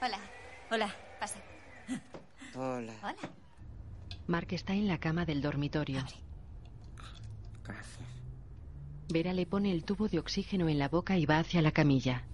Hola. 0.00 0.18
Hola. 0.70 0.94
Pasa. 1.18 1.38
Hola. 2.54 2.94
Hola. 3.02 3.30
Mark 4.26 4.48
está 4.52 4.72
en 4.72 4.88
la 4.88 4.98
cama 4.98 5.24
del 5.24 5.42
dormitorio. 5.42 6.04
Gracias. 7.64 8.08
Vera 9.08 9.32
le 9.32 9.46
pone 9.46 9.72
el 9.72 9.84
tubo 9.84 10.08
de 10.08 10.18
oxígeno 10.18 10.68
en 10.68 10.78
la 10.78 10.88
boca 10.88 11.16
y 11.16 11.26
va 11.26 11.38
hacia 11.38 11.62
la 11.62 11.72
camilla. 11.72 12.24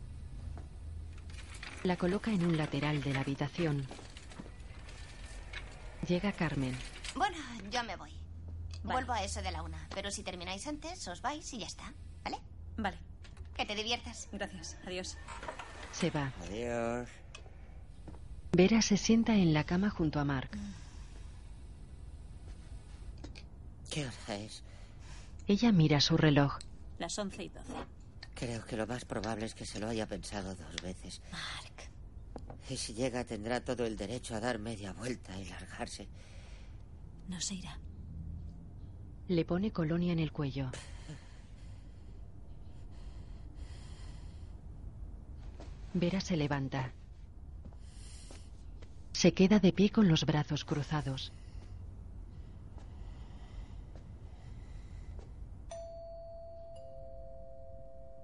La 1.84 1.96
coloca 1.96 2.32
en 2.32 2.44
un 2.44 2.56
lateral 2.56 3.02
de 3.02 3.14
la 3.14 3.20
habitación. 3.20 3.86
Llega 6.06 6.32
Carmen. 6.32 6.76
Bueno, 7.14 7.36
yo 7.70 7.82
me 7.84 7.96
voy. 7.96 8.12
Vuelvo 8.82 9.12
a 9.12 9.22
eso 9.22 9.42
de 9.42 9.50
la 9.50 9.62
una, 9.62 9.86
pero 9.94 10.10
si 10.10 10.22
termináis 10.22 10.66
antes, 10.66 11.06
os 11.08 11.20
vais 11.20 11.52
y 11.52 11.58
ya 11.58 11.66
está, 11.66 11.92
¿vale? 12.24 12.38
Vale. 12.76 12.98
Que 13.58 13.66
te 13.66 13.74
diviertas. 13.74 14.28
Gracias. 14.30 14.78
Adiós. 14.86 15.18
Se 15.92 16.10
va. 16.10 16.32
Adiós. 16.46 17.08
Vera 18.52 18.80
se 18.80 18.96
sienta 18.96 19.34
en 19.34 19.52
la 19.52 19.64
cama 19.64 19.90
junto 19.90 20.20
a 20.20 20.24
Mark. 20.24 20.50
¿Qué 23.90 24.06
hora 24.06 24.38
es? 24.38 24.62
Ella 25.48 25.72
mira 25.72 26.00
su 26.00 26.16
reloj. 26.16 26.58
Las 26.98 27.18
11 27.18 27.42
y 27.42 27.48
12. 27.48 27.72
Creo 28.34 28.64
que 28.64 28.76
lo 28.76 28.86
más 28.86 29.04
probable 29.04 29.46
es 29.46 29.54
que 29.54 29.66
se 29.66 29.80
lo 29.80 29.88
haya 29.88 30.06
pensado 30.06 30.54
dos 30.54 30.76
veces. 30.82 31.20
Mark. 31.32 31.90
Y 32.70 32.76
si 32.76 32.94
llega, 32.94 33.24
tendrá 33.24 33.64
todo 33.64 33.86
el 33.86 33.96
derecho 33.96 34.36
a 34.36 34.40
dar 34.40 34.60
media 34.60 34.92
vuelta 34.92 35.36
y 35.36 35.46
largarse. 35.46 36.06
No 37.26 37.40
se 37.40 37.56
irá. 37.56 37.76
Le 39.26 39.44
pone 39.44 39.72
colonia 39.72 40.12
en 40.12 40.20
el 40.20 40.30
cuello. 40.30 40.70
Vera 45.98 46.20
se 46.20 46.36
levanta. 46.36 46.92
Se 49.12 49.34
queda 49.34 49.58
de 49.58 49.72
pie 49.72 49.90
con 49.90 50.06
los 50.06 50.24
brazos 50.24 50.64
cruzados. 50.64 51.32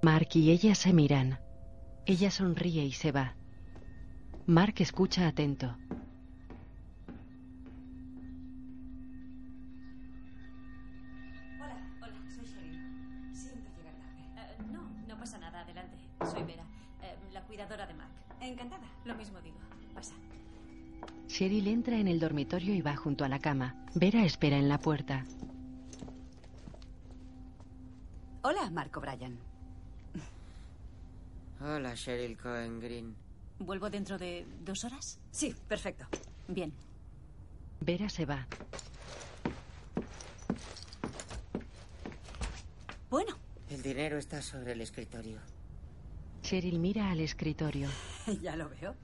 Mark 0.03 0.29
y 0.35 0.53
ella 0.53 0.77
se 0.77 0.93
miran. 0.93 1.41
Ella 2.07 2.31
sonríe 2.31 2.85
y 2.85 2.93
se 2.93 3.11
va. 3.11 3.35
Mark 4.47 4.75
escucha 4.79 5.27
atento. 5.27 5.77
Encantada. 18.45 18.87
Lo 19.05 19.15
mismo 19.15 19.41
digo. 19.41 19.57
Pasa. 19.95 20.15
Cheryl 21.27 21.67
entra 21.67 21.99
en 21.99 22.09
el 22.09 22.21
dormitorio 22.21 22.75
y 22.75 22.83
va 22.83 22.95
junto 22.95 23.25
a 23.25 23.29
la 23.29 23.39
cama. 23.39 23.75
Vera 23.95 24.25
espera 24.25 24.59
en 24.59 24.69
la 24.69 24.79
puerta. 24.79 25.25
Hola, 28.43 28.71
Marco 28.71 29.01
Bryan. 29.01 29.39
Hola, 31.61 31.95
Cheryl 31.95 32.37
Cohen 32.37 32.79
Green. 32.81 33.17
¿Vuelvo 33.59 33.89
dentro 33.89 34.19
de 34.19 34.47
dos 34.63 34.85
horas? 34.85 35.19
Sí, 35.31 35.55
perfecto. 35.67 36.07
Bien. 36.49 36.73
Vera 37.81 38.11
se 38.11 38.27
va. 38.27 38.47
Bueno. 43.09 43.37
El 43.71 43.83
dinero 43.83 44.19
está 44.19 44.43
sobre 44.43 44.73
el 44.73 44.83
escritorio. 44.83 45.41
Cheryl 46.45 46.79
mira 46.79 47.11
al 47.11 47.21
escritorio. 47.21 47.89
Ya 48.43 48.55
lo 48.55 48.69
veo. 48.69 48.95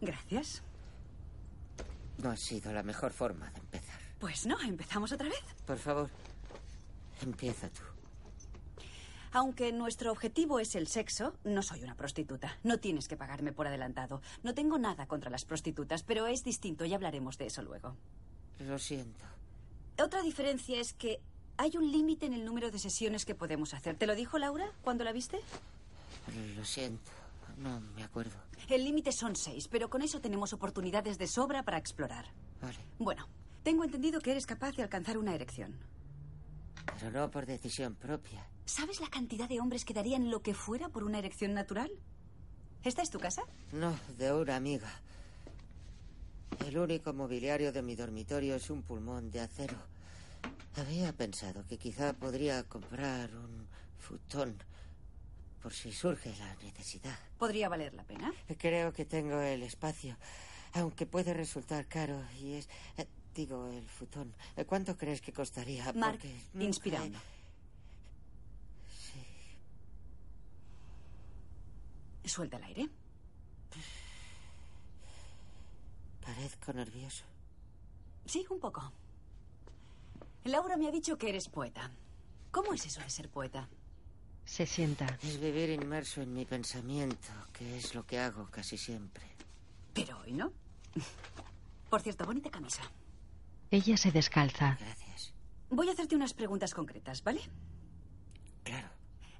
Gracias. 0.00 0.62
No 2.22 2.30
ha 2.30 2.36
sido 2.36 2.72
la 2.72 2.82
mejor 2.82 3.12
forma 3.12 3.50
de 3.50 3.60
empezar. 3.60 4.00
Pues 4.18 4.46
no, 4.46 4.58
empezamos 4.60 5.12
otra 5.12 5.28
vez. 5.28 5.44
Por 5.66 5.78
favor, 5.78 6.10
empieza 7.22 7.68
tú. 7.68 7.82
Aunque 9.32 9.70
nuestro 9.72 10.10
objetivo 10.10 10.58
es 10.58 10.74
el 10.74 10.86
sexo, 10.86 11.34
no 11.44 11.62
soy 11.62 11.84
una 11.84 11.94
prostituta. 11.94 12.56
No 12.64 12.78
tienes 12.78 13.06
que 13.06 13.16
pagarme 13.16 13.52
por 13.52 13.66
adelantado. 13.66 14.22
No 14.42 14.54
tengo 14.54 14.78
nada 14.78 15.06
contra 15.06 15.30
las 15.30 15.44
prostitutas, 15.44 16.02
pero 16.02 16.26
es 16.26 16.42
distinto 16.42 16.86
y 16.86 16.94
hablaremos 16.94 17.36
de 17.36 17.46
eso 17.46 17.62
luego. 17.62 17.94
Lo 18.60 18.78
siento. 18.78 19.24
Otra 20.02 20.22
diferencia 20.22 20.80
es 20.80 20.94
que 20.94 21.20
hay 21.58 21.76
un 21.76 21.92
límite 21.92 22.24
en 22.24 22.32
el 22.32 22.44
número 22.46 22.70
de 22.70 22.78
sesiones 22.78 23.26
que 23.26 23.34
podemos 23.34 23.74
hacer. 23.74 23.96
¿Te 23.96 24.06
lo 24.06 24.14
dijo 24.14 24.38
Laura 24.38 24.72
cuando 24.82 25.04
la 25.04 25.12
viste? 25.12 25.38
Lo 26.56 26.64
siento. 26.64 27.10
No 27.58 27.80
me 27.80 28.04
acuerdo. 28.04 28.36
El 28.68 28.84
límite 28.84 29.12
son 29.12 29.34
seis, 29.34 29.68
pero 29.68 29.88
con 29.90 30.02
eso 30.02 30.20
tenemos 30.20 30.52
oportunidades 30.52 31.18
de 31.18 31.26
sobra 31.26 31.62
para 31.62 31.78
explorar. 31.78 32.26
Vale. 32.60 32.78
Bueno, 32.98 33.26
tengo 33.62 33.84
entendido 33.84 34.20
que 34.20 34.30
eres 34.30 34.46
capaz 34.46 34.76
de 34.76 34.82
alcanzar 34.82 35.18
una 35.18 35.34
erección. 35.34 35.76
Pero 36.98 37.10
no 37.10 37.30
por 37.30 37.46
decisión 37.46 37.94
propia. 37.94 38.46
¿Sabes 38.64 39.00
la 39.00 39.08
cantidad 39.08 39.48
de 39.48 39.60
hombres 39.60 39.84
que 39.84 39.94
darían 39.94 40.30
lo 40.30 40.42
que 40.42 40.54
fuera 40.54 40.88
por 40.88 41.04
una 41.04 41.18
erección 41.18 41.54
natural? 41.54 41.90
¿Esta 42.84 43.02
es 43.02 43.10
tu 43.10 43.18
casa? 43.18 43.42
No, 43.72 43.98
de 44.18 44.32
una 44.32 44.56
amiga. 44.56 44.90
El 46.66 46.78
único 46.78 47.12
mobiliario 47.12 47.72
de 47.72 47.82
mi 47.82 47.94
dormitorio 47.96 48.56
es 48.56 48.70
un 48.70 48.82
pulmón 48.82 49.30
de 49.30 49.40
acero. 49.40 49.76
Había 50.76 51.12
pensado 51.12 51.66
que 51.66 51.78
quizá 51.78 52.12
podría 52.12 52.62
comprar 52.64 53.34
un 53.34 53.66
futón 53.98 54.56
por 55.62 55.72
si 55.72 55.92
surge 55.92 56.34
la 56.38 56.54
necesidad. 56.56 57.18
Podría 57.38 57.68
valer 57.68 57.94
la 57.94 58.04
pena. 58.04 58.32
Creo 58.58 58.92
que 58.92 59.04
tengo 59.04 59.40
el 59.40 59.62
espacio, 59.62 60.16
aunque 60.74 61.06
puede 61.06 61.34
resultar 61.34 61.86
caro 61.86 62.22
y 62.40 62.54
es... 62.54 62.68
eh, 62.96 63.06
digo, 63.34 63.68
el 63.68 63.86
futón. 63.88 64.34
¿Cuánto 64.66 64.96
crees 64.96 65.20
que 65.20 65.32
costaría? 65.32 65.92
Mark, 65.92 66.18
Porque 66.18 66.34
nunca 66.54 66.64
inspira 66.66 66.98
he- 66.98 67.02
hondo. 67.02 67.18
Suelta 72.24 72.58
el 72.58 72.64
aire. 72.64 72.88
Parezco 76.22 76.72
nervioso. 76.74 77.24
Sí, 78.26 78.44
un 78.50 78.60
poco. 78.60 78.92
Laura 80.44 80.76
me 80.76 80.88
ha 80.88 80.90
dicho 80.90 81.16
que 81.16 81.30
eres 81.30 81.48
poeta. 81.48 81.90
¿Cómo 82.50 82.74
es 82.74 82.84
eso 82.84 83.00
de 83.00 83.08
ser 83.10 83.30
poeta? 83.30 83.68
Se 84.48 84.66
sienta. 84.66 85.06
Es 85.22 85.38
vivir 85.38 85.68
inmerso 85.68 86.22
en 86.22 86.32
mi 86.32 86.46
pensamiento, 86.46 87.28
que 87.52 87.76
es 87.76 87.94
lo 87.94 88.04
que 88.06 88.18
hago 88.18 88.46
casi 88.50 88.78
siempre. 88.78 89.22
Pero 89.92 90.18
hoy 90.20 90.32
no. 90.32 90.50
Por 91.90 92.00
cierto, 92.00 92.24
bonita 92.24 92.50
camisa. 92.50 92.82
Ella 93.70 93.96
se 93.98 94.10
descalza. 94.10 94.78
Gracias. 94.80 95.34
Voy 95.68 95.88
a 95.88 95.92
hacerte 95.92 96.16
unas 96.16 96.32
preguntas 96.32 96.72
concretas, 96.72 97.22
¿vale? 97.22 97.42
Claro. 98.64 98.88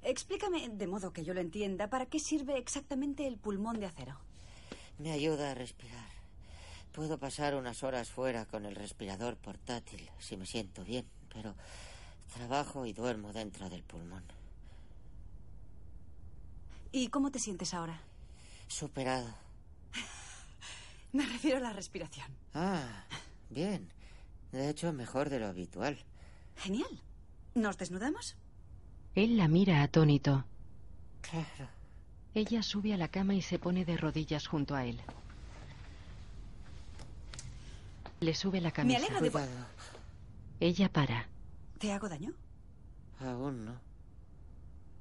Explícame, 0.03 0.69
de 0.69 0.87
modo 0.87 1.11
que 1.11 1.25
yo 1.25 1.33
lo 1.33 1.41
entienda, 1.41 1.89
¿para 1.89 2.05
qué 2.05 2.19
sirve 2.19 2.57
exactamente 2.57 3.27
el 3.27 3.37
pulmón 3.37 3.79
de 3.79 3.87
acero? 3.87 4.21
Me 4.99 5.11
ayuda 5.11 5.51
a 5.51 5.55
respirar. 5.55 6.09
Puedo 6.91 7.17
pasar 7.17 7.55
unas 7.55 7.83
horas 7.83 8.09
fuera 8.09 8.45
con 8.45 8.63
el 8.63 8.75
respirador 8.75 9.37
portátil 9.37 10.07
si 10.19 10.37
me 10.37 10.45
siento 10.45 10.83
bien, 10.83 11.07
pero 11.33 11.55
trabajo 12.33 12.85
y 12.85 12.93
duermo 12.93 13.33
dentro 13.33 13.69
del 13.69 13.83
pulmón. 13.83 14.23
¿Y 16.91 17.07
cómo 17.09 17.31
te 17.31 17.39
sientes 17.39 17.73
ahora? 17.73 18.01
Superado. 18.67 19.33
Me 21.13 21.25
refiero 21.25 21.57
a 21.57 21.61
la 21.61 21.73
respiración. 21.73 22.27
Ah, 22.53 23.03
bien. 23.49 23.89
De 24.51 24.69
hecho, 24.69 24.91
mejor 24.93 25.29
de 25.29 25.39
lo 25.39 25.47
habitual. 25.47 25.97
Genial. 26.57 27.01
¿Nos 27.55 27.77
desnudamos? 27.77 28.35
Él 29.15 29.37
la 29.37 29.47
mira 29.47 29.83
atónito. 29.83 30.45
Claro. 31.21 31.69
Ella 32.33 32.63
sube 32.63 32.93
a 32.93 32.97
la 32.97 33.07
cama 33.09 33.33
y 33.35 33.41
se 33.41 33.59
pone 33.59 33.85
de 33.85 33.97
rodillas 33.97 34.47
junto 34.47 34.75
a 34.75 34.85
él. 34.85 34.99
Le 38.19 38.33
sube 38.35 38.61
la 38.61 38.71
camisa. 38.71 38.97
alegra 38.97 39.21
de-. 39.21 39.47
Ella 40.59 40.91
para. 40.91 41.27
¿Te 41.79 41.91
hago 41.91 42.09
daño? 42.09 42.33
Aún 43.19 43.65
no. 43.65 43.88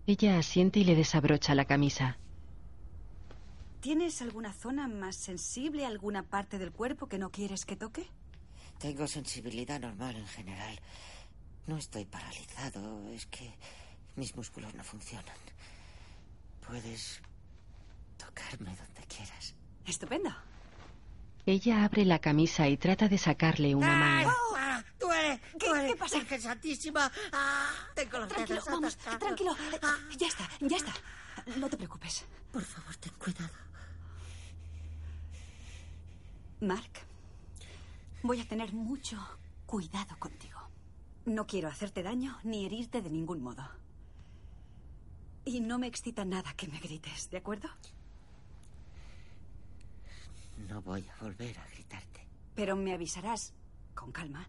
Ella 0.09 0.39
asiente 0.39 0.81
y 0.81 0.85
le 0.85 0.95
desabrocha 0.95 1.55
la 1.55 1.67
camisa. 1.67 2.17
¿Tienes 3.83 4.23
alguna 4.23 4.55
zona 4.55 4.89
más 4.89 5.17
sensible, 5.17 5.85
alguna 5.85 6.23
parte 6.23 6.59
del 6.59 6.73
cuerpo 6.73 7.09
que 7.09 7.19
no 7.19 7.31
quieres 7.31 7.67
que 7.67 7.77
toque? 7.77 8.09
Tengo 8.79 9.07
sensibilidad 9.07 9.79
normal 9.79 10.17
en 10.17 10.27
general. 10.27 10.81
No 11.67 11.77
estoy 11.77 12.07
paralizado, 12.07 13.07
es 13.13 13.27
que 13.27 13.53
mis 14.17 14.35
músculos 14.35 14.75
no 14.75 14.83
funcionan. 14.83 15.37
Puedes 16.67 17.21
tocarme 18.17 18.75
donde 18.77 19.03
quieras. 19.15 19.55
Estupendo. 19.85 20.31
Ella 21.49 21.83
abre 21.83 22.05
la 22.05 22.19
camisa 22.19 22.69
y 22.69 22.77
trata 22.77 23.09
de 23.09 23.17
sacarle 23.17 23.75
una 23.75 23.97
mano. 23.97 24.35
¡Duele! 25.01 25.41
¿Qué, 25.59 25.97
pasa? 25.99 26.19
Virgen 26.19 26.43
Santísima. 26.43 27.11
Ah, 27.33 27.71
tengo 27.95 28.19
los 28.19 28.29
Tranquilo, 28.29 28.61
dedos 28.61 28.71
vamos, 28.71 28.97
tranquilo. 28.99 29.57
Ah, 29.83 29.97
Ya 30.19 30.27
está, 30.27 30.47
ya 30.61 30.77
está. 30.77 30.93
No 31.57 31.71
te 31.71 31.79
preocupes. 31.79 32.27
por 32.53 32.63
favor, 32.63 32.95
ten 32.97 33.15
cuidado. 33.15 33.49
Mark, 36.61 36.91
voy 38.23 38.43
a 38.43 38.47
tener 38.47 38.75
mucho 38.75 39.17
cuidado 39.65 40.19
contigo. 40.19 40.61
No 41.25 41.47
quiero 41.47 41.69
hacerte 41.69 42.03
daño 42.03 42.39
ni 42.45 42.67
herirte 42.67 43.01
de 43.01 43.09
ningún 43.09 43.41
modo. 43.43 43.67
Y 45.47 45.61
no 45.61 45.79
me 45.79 45.87
excita 45.87 46.27
nada 46.27 46.53
que 46.53 46.69
me 46.69 46.79
grites, 46.79 47.31
¿de 47.31 47.39
acuerdo? 47.39 47.71
No 50.67 50.83
voy 50.83 51.07
a 51.09 51.23
volver 51.23 51.59
a 51.59 51.67
gritarte. 51.69 52.27
Pero 52.55 52.77
me 52.77 52.93
avisarás, 52.93 53.53
con 53.95 54.11
calma, 54.13 54.49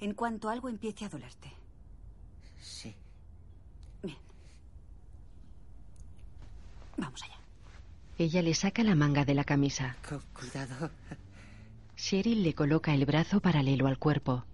en 0.00 0.14
cuanto 0.14 0.48
algo 0.48 0.68
empiece 0.68 1.04
a 1.04 1.08
dolerte. 1.08 1.52
Sí. 2.60 2.94
Vamos 6.96 7.22
allá. 7.22 7.38
Ella 8.18 8.42
le 8.42 8.54
saca 8.54 8.84
la 8.84 8.94
manga 8.94 9.24
de 9.24 9.34
la 9.34 9.44
camisa. 9.44 9.96
Con 10.08 10.20
cuidado. 10.34 10.90
Cheryl 11.96 12.42
le 12.42 12.54
coloca 12.54 12.94
el 12.94 13.06
brazo 13.06 13.40
paralelo 13.40 13.86
al 13.86 13.98
cuerpo. 13.98 14.44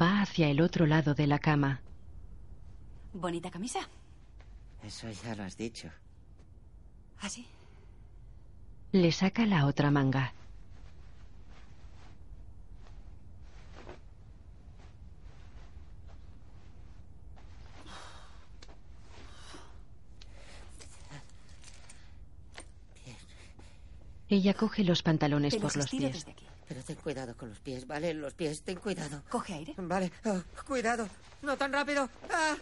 Va 0.00 0.22
hacia 0.22 0.48
el 0.48 0.60
otro 0.60 0.86
lado 0.86 1.14
de 1.14 1.26
la 1.26 1.38
cama. 1.38 1.80
¿Bonita 3.12 3.50
camisa? 3.50 3.80
Eso 4.82 5.10
ya 5.10 5.34
lo 5.34 5.44
has 5.44 5.56
dicho. 5.56 5.90
¿Ah, 7.20 7.28
sí? 7.28 7.46
Le 8.92 9.12
saca 9.12 9.46
la 9.46 9.66
otra 9.66 9.90
manga. 9.90 10.32
Ella 24.28 24.54
coge 24.54 24.84
los 24.84 25.02
pantalones 25.02 25.56
por 25.56 25.76
los 25.76 25.90
pies. 25.90 26.12
desde 26.12 26.30
aquí. 26.30 26.46
Pero 26.68 26.82
ten 26.84 26.94
cuidado 26.96 27.36
con 27.36 27.48
los 27.48 27.58
pies, 27.58 27.84
¿vale? 27.84 28.14
Los 28.14 28.32
pies, 28.34 28.62
ten 28.62 28.78
cuidado. 28.78 29.22
Coge 29.28 29.54
aire. 29.54 29.74
Vale. 29.76 30.12
Oh, 30.24 30.40
cuidado. 30.64 31.08
No 31.42 31.56
tan 31.56 31.72
rápido. 31.72 32.08
Ah. 32.32 32.54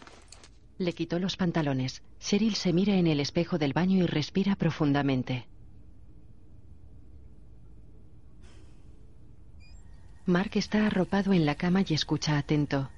Le 0.79 0.93
quitó 0.93 1.19
los 1.19 1.37
pantalones. 1.37 2.03
Cheryl 2.21 2.55
se 2.55 2.73
mira 2.73 2.95
en 2.95 3.09
el 3.09 3.19
espejo 3.19 3.59
del 3.59 3.73
baño 3.73 3.99
y 3.99 4.07
respira 4.07 4.55
profundamente. 4.55 5.47
Mark 10.25 10.53
está 10.55 10.87
arropado 10.87 11.33
en 11.33 11.47
la 11.47 11.57
cama 11.57 11.83
y 11.87 11.95
escucha 11.95 12.39
atento. 12.39 12.91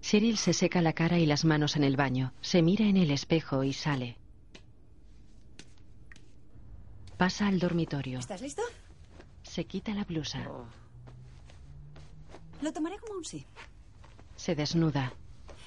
Cheryl 0.00 0.36
se 0.36 0.52
seca 0.52 0.82
la 0.82 0.94
cara 0.94 1.18
y 1.18 1.26
las 1.26 1.44
manos 1.44 1.76
en 1.76 1.84
el 1.84 1.96
baño, 1.96 2.32
se 2.40 2.60
mira 2.62 2.86
en 2.86 2.96
el 2.96 3.10
espejo 3.10 3.62
y 3.62 3.72
sale. 3.72 4.16
Pasa 7.16 7.46
al 7.46 7.58
dormitorio. 7.58 8.18
¿Estás 8.18 8.40
listo? 8.40 8.62
Se 9.42 9.64
quita 9.64 9.94
la 9.94 10.04
blusa. 10.04 10.46
Lo 12.60 12.72
tomaré 12.72 12.98
como 12.98 13.18
un 13.18 13.24
sí. 13.24 13.46
Se 14.44 14.54
desnuda. 14.54 15.10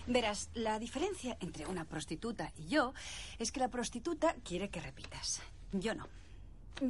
Verás, 0.06 0.52
la 0.54 0.78
diferencia 0.78 1.36
entre 1.40 1.66
una 1.66 1.86
prostituta 1.86 2.54
y 2.56 2.68
yo 2.68 2.94
es 3.40 3.52
que 3.52 3.60
la 3.60 3.70
prostituta 3.70 4.36
quiere 4.44 4.70
que 4.70 4.80
repitas. 4.80 5.42
Yo 5.72 5.96
no. 5.96 6.08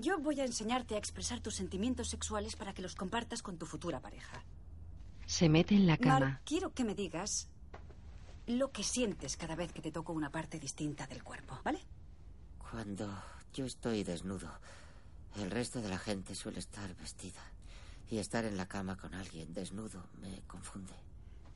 Yo 0.01 0.19
voy 0.19 0.41
a 0.41 0.43
enseñarte 0.43 0.95
a 0.95 0.97
expresar 0.97 1.39
tus 1.39 1.55
sentimientos 1.55 2.09
sexuales 2.09 2.57
para 2.57 2.73
que 2.73 2.81
los 2.81 2.93
compartas 2.93 3.41
con 3.41 3.57
tu 3.57 3.65
futura 3.65 4.01
pareja. 4.01 4.43
Se 5.25 5.47
mete 5.47 5.75
en 5.75 5.87
la 5.87 5.95
cama. 5.95 6.41
Quiero 6.43 6.73
que 6.73 6.83
me 6.83 6.93
digas 6.93 7.47
lo 8.47 8.73
que 8.73 8.83
sientes 8.83 9.37
cada 9.37 9.55
vez 9.55 9.71
que 9.71 9.81
te 9.81 9.93
toco 9.93 10.11
una 10.11 10.29
parte 10.29 10.59
distinta 10.59 11.07
del 11.07 11.23
cuerpo, 11.23 11.57
¿vale? 11.63 11.79
Cuando 12.69 13.07
yo 13.53 13.63
estoy 13.63 14.03
desnudo, 14.03 14.51
el 15.37 15.49
resto 15.49 15.81
de 15.81 15.87
la 15.87 15.99
gente 15.99 16.35
suele 16.35 16.59
estar 16.59 16.93
vestida. 16.97 17.43
Y 18.11 18.17
estar 18.17 18.43
en 18.43 18.57
la 18.57 18.67
cama 18.67 18.97
con 18.97 19.13
alguien 19.13 19.53
desnudo 19.53 20.03
me 20.19 20.41
confunde. 20.47 21.06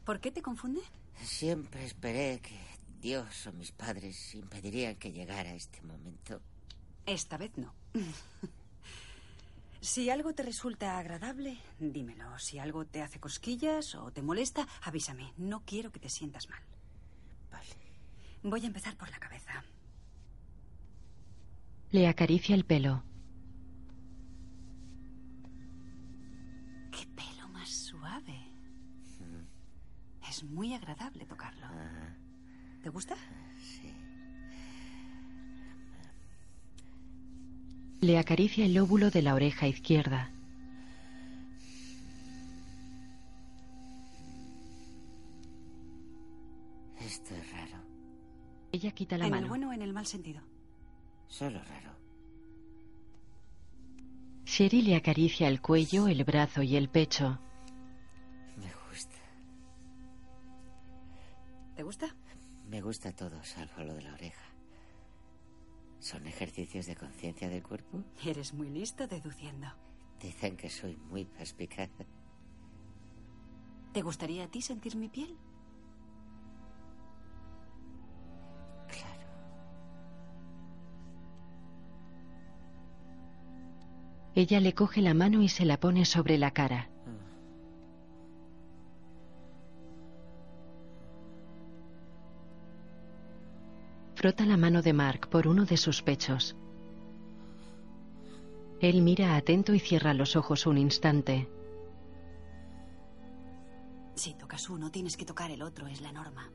¿Por 0.06 0.20
qué 0.20 0.32
te 0.32 0.42
confunde? 0.42 0.82
Siempre 1.24 1.86
esperé 1.86 2.40
que 2.40 2.60
Dios 3.00 3.48
o 3.48 3.54
mis 3.54 3.72
padres 3.72 4.36
impedirían 4.36 4.96
que 4.96 5.12
llegara 5.12 5.54
este 5.54 5.82
momento. 5.82 6.42
Esta 7.06 7.38
vez 7.38 7.52
no. 7.58 7.74
Si 9.82 10.12
algo 10.12 10.36
te 10.36 10.44
resulta 10.44 11.00
agradable, 11.00 11.58
dímelo. 11.80 12.38
Si 12.38 12.60
algo 12.60 12.86
te 12.86 13.02
hace 13.02 13.20
cosquillas 13.20 13.96
o 13.96 14.12
te 14.12 14.22
molesta, 14.22 14.68
avísame. 14.84 15.34
No 15.38 15.64
quiero 15.66 15.92
que 15.92 16.00
te 16.00 16.08
sientas 16.08 16.48
mal. 16.50 16.62
Vale. 17.52 17.66
Voy 18.44 18.64
a 18.64 18.68
empezar 18.68 18.96
por 18.96 19.10
la 19.10 19.18
cabeza. 19.18 19.64
Le 21.90 22.08
acaricia 22.08 22.54
el 22.54 22.64
pelo. 22.64 23.02
Es 30.32 30.46
muy 30.46 30.74
agradable 30.74 31.26
tocarlo. 31.26 31.68
¿Te 32.82 32.88
gusta? 32.88 33.18
Le 38.00 38.18
acaricia 38.18 38.64
el 38.64 38.76
lóbulo 38.76 39.12
de 39.12 39.24
la 39.24 39.36
oreja 39.36 39.68
izquierda. 39.68 40.32
Esto 47.02 47.36
es 47.36 47.52
raro. 47.52 47.84
Ella 48.72 48.92
quita 48.92 49.18
la 49.18 49.26
¿En 49.26 49.32
mano. 49.32 49.44
el 49.44 49.50
bueno 49.50 49.70
o 49.72 49.74
en 49.74 49.82
el 49.82 49.92
mal 49.92 50.06
sentido? 50.06 50.42
Solo 51.28 51.62
raro. 51.62 51.92
Sherry 54.46 54.82
le 54.82 54.96
acaricia 54.96 55.50
el 55.50 55.60
cuello, 55.60 56.08
el 56.08 56.24
brazo 56.24 56.62
y 56.62 56.78
el 56.78 56.88
pecho. 56.88 57.38
¿Te 61.82 61.86
gusta? 61.86 62.16
Me 62.70 62.80
gusta 62.80 63.12
todo, 63.12 63.44
salvo 63.44 63.82
lo 63.84 63.96
de 63.96 64.04
la 64.04 64.14
oreja. 64.14 64.46
¿Son 66.00 66.28
ejercicios 66.28 66.86
de 66.86 66.96
conciencia 66.96 67.50
del 67.50 67.64
cuerpo? 67.64 68.04
Eres 68.24 68.54
muy 68.54 68.70
listo 68.70 69.08
deduciendo. 69.08 69.66
Dicen 70.22 70.58
que 70.58 70.70
soy 70.70 70.96
muy 71.10 71.26
perspicaz. 71.26 71.90
¿Te 73.94 74.04
gustaría 74.04 74.44
a 74.44 74.48
ti 74.48 74.62
sentir 74.62 74.96
mi 74.96 75.10
piel? 75.10 75.36
Ella 84.36 84.60
le 84.60 84.76
coge 84.76 85.02
la 85.02 85.16
mano 85.16 85.42
y 85.42 85.50
se 85.50 85.66
la 85.66 85.80
pone 85.80 86.06
sobre 86.06 86.38
la 86.38 86.52
cara. 86.52 86.92
Frota 94.22 94.46
la 94.46 94.56
mano 94.56 94.84
de 94.84 94.94
Mark 94.94 95.30
por 95.32 95.48
uno 95.48 95.66
de 95.66 95.78
sus 95.78 96.04
pechos. 96.04 96.56
Él 98.80 99.02
mira 99.02 99.36
atento 99.36 99.74
y 99.74 99.80
cierra 99.80 100.14
los 100.14 100.36
ojos 100.36 100.68
un 100.68 100.78
instante. 100.78 101.50
Si 104.14 104.36
tocas 104.36 104.70
uno, 104.70 104.92
tienes 104.92 105.18
que 105.18 105.26
tocar 105.26 105.50
el 105.50 105.64
otro, 105.64 105.88
es 105.88 106.02
la 106.02 106.12
norma. 106.12 106.52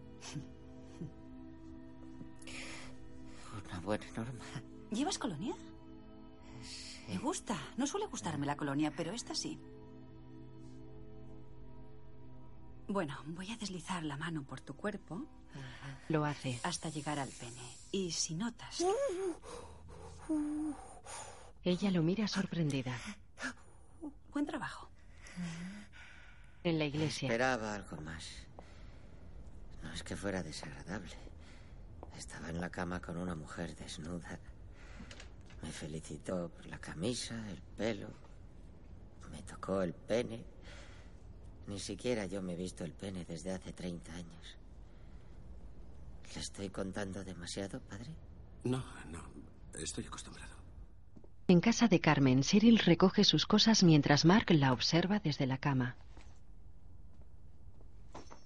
Una 3.64 3.80
buena 3.80 4.06
norma. 4.16 4.44
¿Llevas 4.92 5.18
colonia? 5.18 5.56
Me 7.08 7.18
gusta. 7.18 7.58
No 7.76 7.88
suele 7.88 8.06
gustarme 8.06 8.46
la 8.46 8.56
colonia, 8.56 8.92
pero 8.96 9.10
esta 9.10 9.34
sí. 9.34 9.58
Bueno, 12.86 13.16
voy 13.26 13.50
a 13.50 13.56
deslizar 13.56 14.04
la 14.04 14.16
mano 14.16 14.44
por 14.44 14.60
tu 14.60 14.76
cuerpo 14.76 15.26
Lo 16.08 16.24
hace. 16.24 16.60
hasta 16.62 16.88
llegar 16.88 17.18
al 17.18 17.28
pene. 17.28 17.76
Y 17.92 18.12
si 18.12 18.34
notas... 18.34 18.84
Ella 21.64 21.90
lo 21.90 22.02
mira 22.02 22.28
sorprendida. 22.28 22.96
Buen 24.32 24.46
trabajo. 24.46 24.88
En 26.62 26.78
la 26.78 26.84
iglesia. 26.84 27.26
Esperaba 27.26 27.74
algo 27.74 27.96
más. 28.02 28.24
No 29.82 29.92
es 29.92 30.02
que 30.02 30.16
fuera 30.16 30.42
desagradable. 30.42 31.16
Estaba 32.16 32.50
en 32.50 32.60
la 32.60 32.70
cama 32.70 33.00
con 33.00 33.16
una 33.16 33.34
mujer 33.34 33.74
desnuda. 33.76 34.38
Me 35.62 35.70
felicitó 35.70 36.48
por 36.48 36.66
la 36.66 36.78
camisa, 36.78 37.34
el 37.50 37.60
pelo. 37.76 38.08
Me 39.32 39.42
tocó 39.42 39.82
el 39.82 39.92
pene. 39.94 40.44
Ni 41.66 41.80
siquiera 41.80 42.26
yo 42.26 42.42
me 42.42 42.52
he 42.52 42.56
visto 42.56 42.84
el 42.84 42.92
pene 42.92 43.24
desde 43.24 43.52
hace 43.52 43.72
30 43.72 44.12
años. 44.12 44.56
¿Le 46.34 46.40
estoy 46.40 46.68
contando 46.70 47.24
demasiado, 47.24 47.80
padre? 47.80 48.10
No, 48.64 48.84
no. 49.10 49.22
Estoy 49.78 50.04
acostumbrado. 50.06 50.54
En 51.48 51.60
casa 51.60 51.86
de 51.86 52.00
Carmen, 52.00 52.42
Cheryl 52.42 52.78
recoge 52.78 53.22
sus 53.24 53.46
cosas 53.46 53.84
mientras 53.84 54.24
Mark 54.24 54.50
la 54.50 54.72
observa 54.72 55.20
desde 55.20 55.46
la 55.46 55.58
cama. 55.58 55.96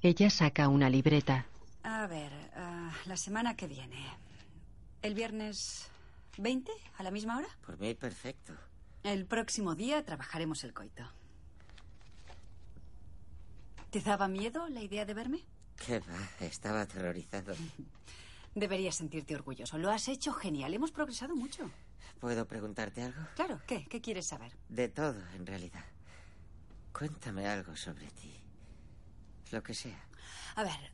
Ella 0.02 0.30
saca 0.30 0.68
una 0.68 0.90
libreta. 0.90 1.46
A 1.82 2.06
ver, 2.06 2.32
ah, 2.56 2.92
la 3.06 3.16
semana 3.16 3.56
que 3.56 3.66
viene. 3.66 4.04
¿El 5.02 5.14
viernes 5.14 5.90
20 6.36 6.70
a 6.98 7.02
la 7.02 7.10
misma 7.10 7.38
hora? 7.38 7.48
Por 7.64 7.78
mí, 7.78 7.94
perfecto. 7.94 8.52
El 9.02 9.24
próximo 9.24 9.74
día 9.74 10.04
trabajaremos 10.04 10.62
el 10.64 10.74
coito. 10.74 11.04
¿Te 13.90 14.00
daba 14.00 14.28
miedo 14.28 14.68
la 14.68 14.82
idea 14.82 15.04
de 15.04 15.14
verme? 15.14 15.44
¿Qué 15.84 15.98
va? 16.00 16.28
Estaba 16.46 16.82
aterrorizado. 16.82 17.54
Deberías 18.54 18.96
sentirte 18.96 19.34
orgulloso. 19.34 19.78
Lo 19.78 19.90
has 19.90 20.08
hecho 20.08 20.32
genial. 20.32 20.74
Hemos 20.74 20.92
progresado 20.92 21.34
mucho. 21.34 21.70
¿Puedo 22.20 22.46
preguntarte 22.46 23.02
algo? 23.02 23.22
Claro, 23.34 23.60
¿qué? 23.66 23.86
¿Qué 23.88 24.00
quieres 24.02 24.26
saber? 24.26 24.52
De 24.68 24.88
todo, 24.88 25.18
en 25.34 25.46
realidad. 25.46 25.84
Cuéntame 26.92 27.46
algo 27.46 27.74
sobre 27.76 28.06
ti. 28.10 28.30
Lo 29.52 29.62
que 29.62 29.72
sea. 29.72 30.04
A 30.56 30.64
ver, 30.64 30.92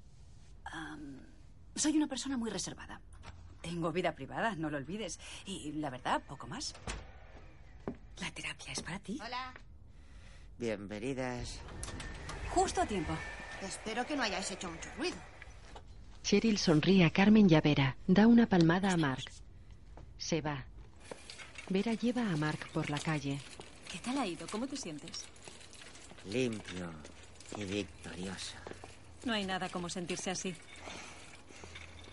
soy 1.74 1.96
una 1.96 2.06
persona 2.06 2.36
muy 2.36 2.50
reservada. 2.50 3.00
Tengo 3.62 3.90
vida 3.90 4.14
privada, 4.14 4.54
no 4.54 4.70
lo 4.70 4.76
olvides. 4.76 5.18
Y 5.46 5.72
la 5.72 5.90
verdad, 5.90 6.22
poco 6.28 6.46
más. 6.46 6.74
La 8.20 8.30
terapia 8.30 8.72
es 8.72 8.82
para 8.82 9.00
ti. 9.00 9.18
Hola. 9.24 9.52
Bienvenidas. 10.58 11.60
Justo 12.54 12.82
a 12.82 12.86
tiempo. 12.86 13.12
Espero 13.62 14.06
que 14.06 14.16
no 14.16 14.22
hayáis 14.22 14.50
hecho 14.50 14.70
mucho 14.70 14.88
ruido. 14.96 15.16
Cheryl 16.22 16.58
sonríe 16.58 17.04
a 17.04 17.10
Carmen 17.10 17.48
y 17.50 17.54
a 17.54 17.60
Vera. 17.60 17.96
Da 18.06 18.26
una 18.26 18.46
palmada 18.46 18.90
a 18.92 18.96
Mark. 18.96 19.24
Se 20.18 20.40
va. 20.40 20.64
Vera 21.68 21.94
lleva 21.94 22.22
a 22.22 22.36
Mark 22.36 22.68
por 22.72 22.90
la 22.90 22.98
calle. 22.98 23.40
¿Qué 23.90 23.98
tal 23.98 24.18
ha 24.18 24.26
ido? 24.26 24.46
¿Cómo 24.48 24.66
te 24.66 24.76
sientes? 24.76 25.24
Limpio 26.30 26.90
y 27.56 27.64
victorioso. 27.64 28.54
No 29.24 29.32
hay 29.32 29.44
nada 29.44 29.68
como 29.68 29.88
sentirse 29.88 30.30
así. 30.30 30.54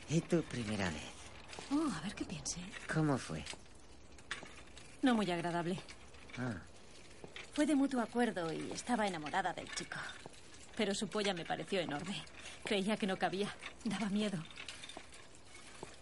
¿Y 0.10 0.22
tu 0.22 0.44
primera 0.44 0.90
vez? 0.90 1.04
Oh, 1.72 1.90
a 1.98 2.02
ver 2.02 2.14
qué 2.16 2.26
piense. 2.26 2.60
¿Cómo 2.94 3.18
fue? 3.18 3.44
No 5.02 5.16
muy 5.16 5.30
agradable. 5.32 5.80
Ah, 6.38 6.54
Fue 7.54 7.66
de 7.66 7.76
mutuo 7.76 8.02
acuerdo 8.02 8.52
y 8.54 8.72
estaba 8.72 9.08
enamorada 9.08 9.54
del 9.54 9.70
chico. 9.76 9.98
Pero 10.76 10.96
su 10.96 11.08
polla 11.08 11.34
me 11.34 11.46
pareció 11.46 11.80
enorme. 11.80 12.16
Creía 12.64 12.98
que 12.98 13.08
no 13.08 13.18
cabía. 13.18 13.54
Daba 13.84 14.10
miedo. 14.10 14.44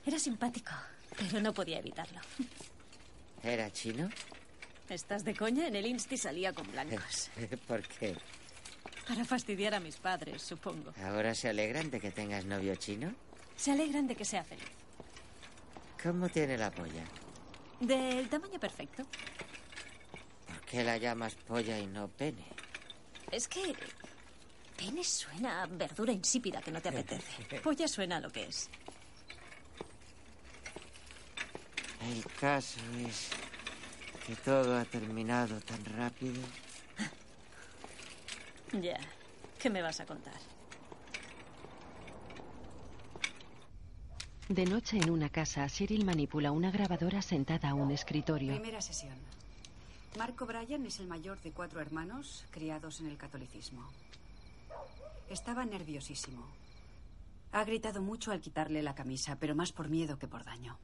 Era 0.06 0.18
simpático, 0.18 0.72
pero 1.18 1.42
no 1.42 1.54
podía 1.54 1.80
evitarlo. 1.80 2.20
¿Era 3.44 3.72
chino? 3.72 4.10
¿Estás 4.90 5.24
de 5.24 5.36
coña? 5.36 5.68
En 5.68 5.76
el 5.76 5.86
Insti 5.86 6.18
salía 6.18 6.54
con 6.54 6.70
blancos. 6.72 7.30
¿Por 7.68 7.82
qué? 7.84 8.16
Para 9.08 9.26
fastidiar 9.26 9.74
a 9.74 9.80
mis 9.80 9.98
padres, 9.98 10.42
supongo. 10.42 10.94
¿Ahora 11.04 11.34
se 11.36 11.50
alegran 11.50 11.90
de 11.92 12.00
que 12.00 12.12
tengas 12.12 12.46
novio 12.46 12.76
chino? 12.76 13.14
Se 13.56 13.72
alegran 13.72 14.08
de 14.08 14.16
que 14.16 14.26
sea 14.26 14.44
feliz. 14.44 14.66
¿Cómo 16.02 16.30
tiene 16.30 16.58
la 16.58 16.72
polla? 16.72 17.04
Del 17.80 18.28
tamaño 18.30 18.60
perfecto. 18.60 19.04
¿Por 20.48 20.62
qué 20.62 20.84
la 20.84 20.98
llamas 20.98 21.36
polla 21.36 21.78
y 21.78 21.88
no 21.88 22.08
pene? 22.08 22.46
Es 23.32 23.48
que... 23.48 23.76
Pene 24.82 25.04
suena 25.04 25.62
a 25.62 25.68
verdura 25.68 26.12
insípida 26.12 26.60
que 26.60 26.72
no 26.72 26.82
te 26.82 26.90
apetece. 26.90 27.60
Polla 27.64 27.88
suena 27.88 28.18
a 28.18 28.20
lo 28.20 28.32
que 28.32 28.46
es. 28.46 28.68
El 32.10 32.26
caso 32.40 32.80
es 33.08 33.30
que 34.26 34.36
todo 34.38 34.76
ha 34.76 34.86
terminado 34.86 35.60
tan 35.62 35.86
rápido. 35.86 36.42
Ya. 38.82 38.98
¿Qué 39.60 39.70
me 39.70 39.82
vas 39.82 40.00
a 40.00 40.06
contar? 40.06 40.40
De 44.48 44.66
noche 44.66 44.98
en 44.98 45.10
una 45.10 45.28
casa, 45.28 45.68
Cheryl 45.68 46.06
manipula 46.06 46.54
una 46.54 46.72
grabadora 46.72 47.22
sentada 47.22 47.72
a 47.72 47.74
un 47.74 47.92
escritorio. 47.92 48.54
Primera 48.54 48.80
sesión. 48.80 49.18
Marco 50.18 50.46
Bryan 50.46 50.86
es 50.86 51.02
el 51.02 51.08
mayor 51.08 51.40
de 51.42 51.52
cuatro 51.52 51.82
hermanos 51.82 52.46
criados 52.52 53.02
en 53.02 53.08
el 53.08 53.18
catolicismo. 53.18 53.90
Estaba 55.32 55.64
nerviosísimo. 55.64 56.46
Ha 57.54 57.64
gritado 57.64 58.02
mucho 58.02 58.34
al 58.34 58.42
quitarle 58.42 58.84
la 58.84 58.96
camisa, 58.96 59.38
pero 59.40 59.56
más 59.56 59.72
por 59.72 59.88
miedo 59.88 60.20
que 60.20 60.28
por 60.28 60.44
daño. 60.44 60.78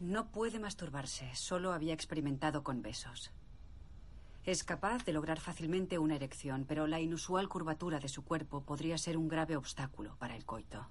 No 0.00 0.32
puede 0.32 0.58
masturbarse, 0.58 1.30
solo 1.36 1.72
había 1.72 1.94
experimentado 1.94 2.64
con 2.64 2.82
besos. 2.82 3.30
Es 4.44 4.64
capaz 4.64 5.04
de 5.04 5.12
lograr 5.12 5.38
fácilmente 5.38 6.00
una 6.00 6.16
erección, 6.16 6.64
pero 6.66 6.88
la 6.88 6.98
inusual 6.98 7.48
curvatura 7.48 8.00
de 8.00 8.08
su 8.08 8.24
cuerpo 8.24 8.62
podría 8.62 8.98
ser 8.98 9.16
un 9.16 9.28
grave 9.28 9.56
obstáculo 9.56 10.16
para 10.16 10.34
el 10.34 10.44
coito. 10.44 10.88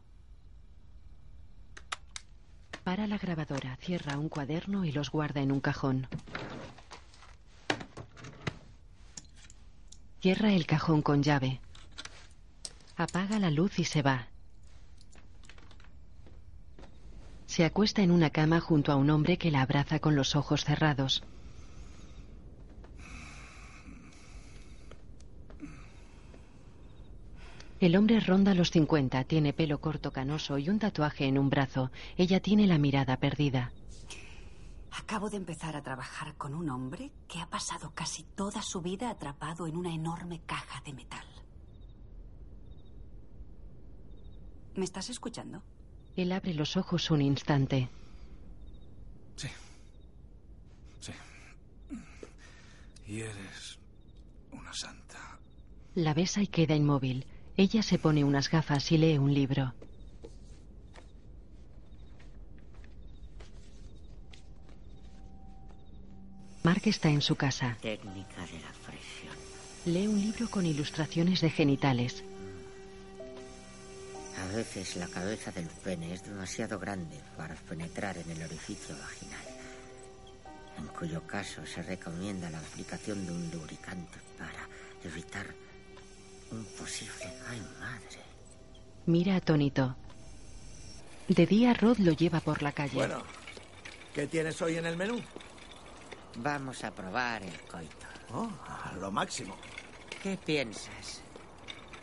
Para 2.86 3.08
la 3.08 3.18
grabadora, 3.18 3.76
cierra 3.76 4.18
un 4.18 4.30
cuaderno 4.30 4.86
y 4.86 4.94
los 4.94 5.12
guarda 5.12 5.42
en 5.42 5.52
un 5.52 5.60
cajón. 5.60 6.08
Cierra 10.22 10.54
el 10.54 10.66
cajón 10.66 11.02
con 11.02 11.22
llave. 11.22 11.60
Apaga 13.00 13.38
la 13.38 13.52
luz 13.52 13.78
y 13.78 13.84
se 13.84 14.02
va. 14.02 14.28
Se 17.46 17.64
acuesta 17.64 18.02
en 18.02 18.10
una 18.10 18.32
cama 18.32 18.60
junto 18.60 18.92
a 18.92 18.96
un 18.96 19.12
hombre 19.12 19.38
que 19.38 19.52
la 19.52 19.62
abraza 19.62 20.00
con 20.00 20.16
los 20.16 20.36
ojos 20.36 20.66
cerrados. 20.66 21.24
El 27.80 27.96
hombre 27.96 28.20
ronda 28.20 28.56
los 28.56 28.72
50, 28.72 29.24
tiene 29.26 29.54
pelo 29.54 29.80
corto 29.80 30.12
canoso 30.12 30.58
y 30.58 30.68
un 30.68 30.80
tatuaje 30.80 31.26
en 31.26 31.38
un 31.38 31.52
brazo. 31.52 31.92
Ella 32.18 32.40
tiene 32.40 32.66
la 32.66 32.80
mirada 32.80 33.18
perdida. 33.18 33.72
Acabo 34.90 35.30
de 35.30 35.38
empezar 35.38 35.76
a 35.76 35.84
trabajar 35.84 36.34
con 36.36 36.56
un 36.56 36.72
hombre 36.72 37.12
que 37.28 37.40
ha 37.40 37.48
pasado 37.48 37.92
casi 37.94 38.24
toda 38.24 38.64
su 38.64 38.82
vida 38.82 39.12
atrapado 39.12 39.68
en 39.68 39.78
una 39.78 39.94
enorme 39.94 40.42
caja 40.48 40.82
de 40.84 40.94
metal. 40.94 41.37
¿Me 44.78 44.86
estás 44.86 45.10
escuchando? 45.10 45.64
Él 46.16 46.32
abre 46.32 46.54
los 46.54 46.78
ojos 46.78 47.10
un 47.10 47.24
instante. 47.24 47.90
Sí. 49.36 49.48
Sí. 51.00 51.12
Y 53.08 53.22
eres 53.22 53.80
una 54.52 54.72
santa. 54.72 55.40
La 55.96 56.14
besa 56.14 56.44
y 56.44 56.48
queda 56.48 56.76
inmóvil. 56.76 57.26
Ella 57.58 57.82
se 57.82 57.98
pone 57.98 58.24
unas 58.24 58.52
gafas 58.52 58.92
y 58.92 59.00
lee 59.00 59.18
un 59.18 59.34
libro. 59.34 59.74
Mark 66.62 66.84
está 66.86 67.10
en 67.10 67.22
su 67.22 67.36
casa. 67.36 67.80
Técnica 67.82 68.46
de 68.46 68.60
la 68.60 68.72
fricción. 68.86 69.36
Lee 69.86 70.06
un 70.06 70.22
libro 70.22 70.48
con 70.52 70.68
ilustraciones 70.68 71.42
de 71.42 71.50
genitales. 71.50 72.24
A 74.38 74.56
veces 74.56 74.96
la 74.96 75.08
cabeza 75.08 75.52
del 75.52 75.66
pene 75.66 76.14
es 76.14 76.24
demasiado 76.24 76.78
grande 76.78 77.20
para 77.36 77.56
penetrar 77.56 78.18
en 78.18 78.30
el 78.30 78.44
orificio 78.44 78.96
vaginal, 78.96 79.46
en 80.78 80.88
cuyo 80.88 81.26
caso 81.26 81.66
se 81.66 81.82
recomienda 81.82 82.50
la 82.50 82.60
aplicación 82.60 83.26
de 83.26 83.32
un 83.32 83.50
lubricante 83.52 84.20
para 84.38 84.68
evitar 85.04 85.48
un 86.52 86.64
posible... 86.78 87.26
¡Ay, 87.50 87.62
madre! 87.80 88.22
Mira 89.08 89.38
atónito. 89.38 89.96
De 91.28 91.46
día 91.46 91.74
Rod 91.74 91.98
lo 91.98 92.12
lleva 92.12 92.40
por 92.40 92.62
la 92.62 92.72
calle. 92.72 92.94
Bueno, 92.96 93.24
¿qué 94.14 94.28
tienes 94.28 94.62
hoy 94.62 94.78
en 94.78 94.86
el 94.86 94.98
menú? 94.98 95.20
Vamos 96.38 96.84
a 96.84 96.92
probar 96.92 97.42
el 97.42 97.60
coito. 97.62 98.08
Oh, 98.34 98.50
a 98.68 98.94
lo 99.00 99.12
máximo. 99.12 99.58
¿Qué 100.22 100.38
piensas 100.38 101.22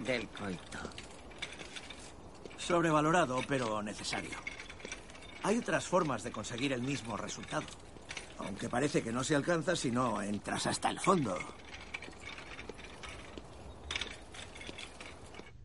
del 0.00 0.28
coito? 0.28 0.80
Sobrevalorado, 2.58 3.40
pero 3.46 3.82
necesario. 3.82 4.38
Hay 5.42 5.58
otras 5.58 5.86
formas 5.86 6.22
de 6.22 6.32
conseguir 6.32 6.72
el 6.72 6.82
mismo 6.82 7.16
resultado. 7.16 7.66
Aunque 8.38 8.68
parece 8.68 9.02
que 9.02 9.12
no 9.12 9.22
se 9.22 9.36
alcanza 9.36 9.76
si 9.76 9.90
no 9.90 10.20
entras 10.22 10.66
hasta 10.66 10.90
el 10.90 10.98
fondo. 10.98 11.36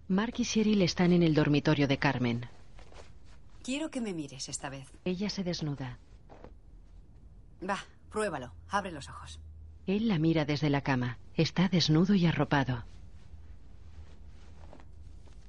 Mark 0.08 0.34
y 0.38 0.46
Cheryl 0.46 0.82
están 0.82 1.14
en 1.14 1.24
el 1.24 1.34
dormitorio 1.34 1.88
de 1.88 1.98
Carmen. 1.98 2.50
Quiero 3.64 3.92
que 3.92 4.02
me 4.02 4.14
mires 4.14 4.50
esta 4.50 4.70
vez. 4.70 4.88
Ella 5.06 5.30
se 5.30 5.44
desnuda. 5.44 6.00
Va, 7.68 7.78
pruébalo. 8.10 8.52
Abre 8.70 8.92
los 8.92 9.08
ojos. 9.10 9.40
Él 9.86 10.08
la 10.08 10.18
mira 10.20 10.46
desde 10.46 10.70
la 10.70 10.82
cama. 10.82 11.20
Está 11.36 11.68
desnudo 11.68 12.16
y 12.16 12.26
arropado. 12.26 12.86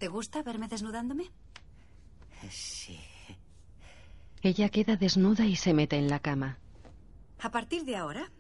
¿Te 0.01 0.09
gusta 0.09 0.43
verme 0.43 0.67
desnudándome? 0.67 1.31
Sí. 2.51 2.99
Ella 4.41 4.71
queda 4.71 4.97
desnuda 4.97 5.45
y 5.45 5.57
se 5.57 5.75
mete 5.75 5.99
en 5.99 6.09
la 6.09 6.21
cama. 6.21 6.57
A 7.39 7.51
partir 7.51 7.85
de 7.85 7.97
ahora, 7.97 8.31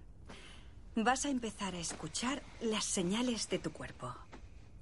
vas 0.96 1.26
a 1.26 1.28
empezar 1.28 1.74
a 1.74 1.78
escuchar 1.78 2.42
las 2.62 2.86
señales 2.86 3.50
de 3.50 3.58
tu 3.58 3.72
cuerpo. 3.72 4.10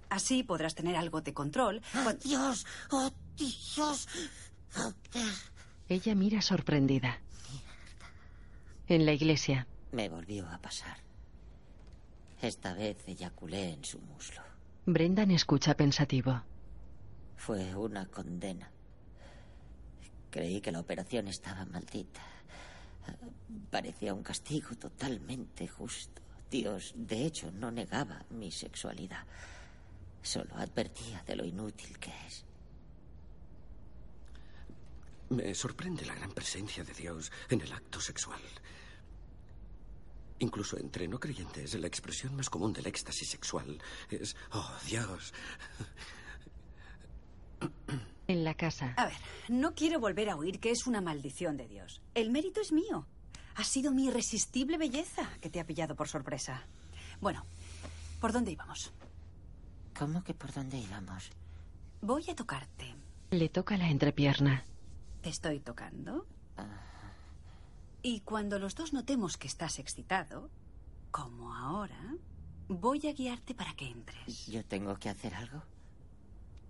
Así 0.08 0.44
podrás 0.44 0.76
tener 0.76 0.94
algo 0.94 1.20
de 1.20 1.34
control. 1.34 1.82
¡Oh, 1.96 2.12
Dios! 2.12 2.64
¡Oh, 2.92 3.10
Dios! 3.36 4.06
Ella 5.88 6.14
mira 6.14 6.40
sorprendida. 6.42 7.18
En 8.86 9.04
la 9.04 9.12
iglesia, 9.12 9.66
Me 9.90 10.08
volvió 10.08 10.46
a 10.48 10.58
pasar. 10.58 10.98
Esta 12.40 12.72
vez 12.74 12.98
eyaculé 13.08 13.72
en 13.72 13.84
su 13.84 13.98
muslo. 13.98 14.42
Brendan 14.86 15.32
escucha 15.32 15.74
pensativo. 15.76 16.40
Fue 17.38 17.74
una 17.74 18.04
condena. 18.06 18.70
Creí 20.30 20.60
que 20.60 20.72
la 20.72 20.80
operación 20.80 21.28
estaba 21.28 21.64
maldita. 21.64 22.20
Parecía 23.70 24.12
un 24.12 24.22
castigo 24.22 24.74
totalmente 24.74 25.66
justo. 25.66 26.20
Dios, 26.50 26.92
de 26.96 27.24
hecho, 27.24 27.50
no 27.52 27.70
negaba 27.70 28.22
mi 28.30 28.50
sexualidad. 28.50 29.24
Solo 30.20 30.54
advertía 30.56 31.22
de 31.26 31.36
lo 31.36 31.44
inútil 31.44 31.98
que 31.98 32.10
es. 32.26 32.44
Me 35.30 35.54
sorprende 35.54 36.04
la 36.04 36.14
gran 36.14 36.32
presencia 36.32 36.82
de 36.84 36.92
Dios 36.92 37.30
en 37.48 37.60
el 37.60 37.72
acto 37.72 38.00
sexual. 38.00 38.40
Incluso 40.40 40.76
entre 40.78 41.06
no 41.08 41.20
creyentes, 41.20 41.74
la 41.74 41.86
expresión 41.86 42.34
más 42.34 42.50
común 42.50 42.72
del 42.72 42.86
éxtasis 42.86 43.30
sexual 43.30 43.80
es, 44.10 44.36
oh 44.52 44.72
Dios. 44.86 45.32
En 48.26 48.44
la 48.44 48.54
casa. 48.54 48.92
A 48.96 49.06
ver, 49.06 49.16
no 49.48 49.74
quiero 49.74 50.00
volver 50.00 50.28
a 50.28 50.36
oír 50.36 50.60
que 50.60 50.70
es 50.70 50.86
una 50.86 51.00
maldición 51.00 51.56
de 51.56 51.66
Dios. 51.66 52.02
El 52.14 52.30
mérito 52.30 52.60
es 52.60 52.72
mío. 52.72 53.06
Ha 53.54 53.64
sido 53.64 53.90
mi 53.90 54.06
irresistible 54.06 54.76
belleza 54.78 55.28
que 55.40 55.50
te 55.50 55.60
ha 55.60 55.66
pillado 55.66 55.96
por 55.96 56.08
sorpresa. 56.08 56.62
Bueno, 57.20 57.42
¿por 58.20 58.32
dónde 58.32 58.52
íbamos? 58.52 58.92
¿Cómo 59.98 60.22
que 60.22 60.34
por 60.34 60.52
dónde 60.52 60.78
íbamos? 60.78 61.30
Voy 62.02 62.28
a 62.30 62.36
tocarte. 62.36 62.94
Le 63.30 63.48
toca 63.48 63.76
la 63.76 63.88
entrepierna. 63.88 64.64
¿Te 65.22 65.30
estoy 65.30 65.60
tocando? 65.60 66.26
Y 68.02 68.20
cuando 68.20 68.58
los 68.58 68.74
dos 68.74 68.92
notemos 68.92 69.36
que 69.36 69.48
estás 69.48 69.78
excitado, 69.78 70.50
como 71.10 71.54
ahora, 71.54 72.14
voy 72.68 73.06
a 73.08 73.12
guiarte 73.12 73.54
para 73.54 73.74
que 73.74 73.88
entres. 73.88 74.46
¿Yo 74.46 74.64
tengo 74.64 74.96
que 74.96 75.08
hacer 75.08 75.34
algo? 75.34 75.62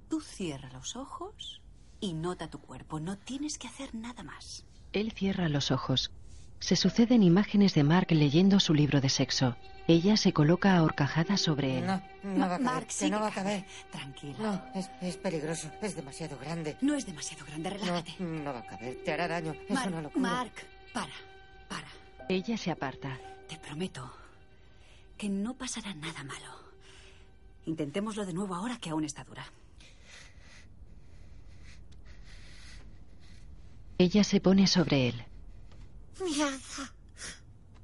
Tú 0.09 0.21
cierra 0.21 0.71
los 0.73 0.97
ojos 0.97 1.61
y 2.01 2.15
nota 2.15 2.49
tu 2.49 2.59
cuerpo. 2.61 3.01
No 3.01 3.19
tienes 3.19 3.59
que 3.59 3.69
hacer 3.69 3.95
nada 3.95 4.23
más. 4.23 4.65
Él 4.93 5.13
cierra 5.13 5.49
los 5.49 5.71
ojos. 5.71 6.11
Se 6.61 6.77
suceden 6.77 7.23
imágenes 7.23 7.75
de 7.75 7.85
Mark 7.85 8.09
leyendo 8.11 8.59
su 8.59 8.75
libro 8.75 9.01
de 9.01 9.09
sexo. 9.11 9.57
Ella 9.87 10.17
se 10.17 10.33
coloca 10.33 10.77
ahorcajada 10.77 11.37
sobre 11.37 11.79
él. 11.79 11.87
No, 11.87 12.03
no 12.23 12.41
va 12.41 12.57
a 12.57 12.59
caber. 12.59 12.61
Mark, 12.61 12.87
que 12.87 12.93
sigue, 12.93 13.11
no 13.11 13.21
va 13.21 13.29
a 13.29 13.33
caber. 13.33 13.65
Tranquila. 13.91 14.37
No, 14.39 14.81
es, 14.81 14.91
es 15.01 15.17
peligroso. 15.17 15.71
Es 15.81 15.95
demasiado 15.95 16.37
grande. 16.39 16.77
No 16.81 16.95
es 16.95 17.07
demasiado 17.07 17.45
grande, 17.47 17.71
relájate. 17.71 18.15
No, 18.19 18.43
no 18.43 18.53
va 18.53 18.59
a 18.61 18.67
caber. 18.67 19.03
Te 19.05 19.13
hará 19.13 19.29
daño. 19.29 19.53
Es 19.53 19.71
Mark, 19.71 19.89
una 19.89 20.03
locura. 20.03 20.29
Mark, 20.31 20.53
para, 20.93 21.13
para. 21.69 21.89
Ella 22.29 22.57
se 22.59 22.71
aparta. 22.71 23.19
Te 23.49 23.57
prometo 23.57 24.11
que 25.17 25.29
no 25.29 25.55
pasará 25.55 25.95
nada 25.95 26.23
malo. 26.25 26.53
Intentémoslo 27.67 28.27
de 28.27 28.33
nuevo 28.33 28.55
ahora 28.55 28.79
que 28.79 28.91
aún 28.91 29.05
está 29.05 29.25
dura. 29.25 29.47
Ella 33.99 34.23
se 34.23 34.41
pone 34.41 34.69
sobre 34.69 35.09
él. 35.09 35.25
Mierda. 36.23 36.93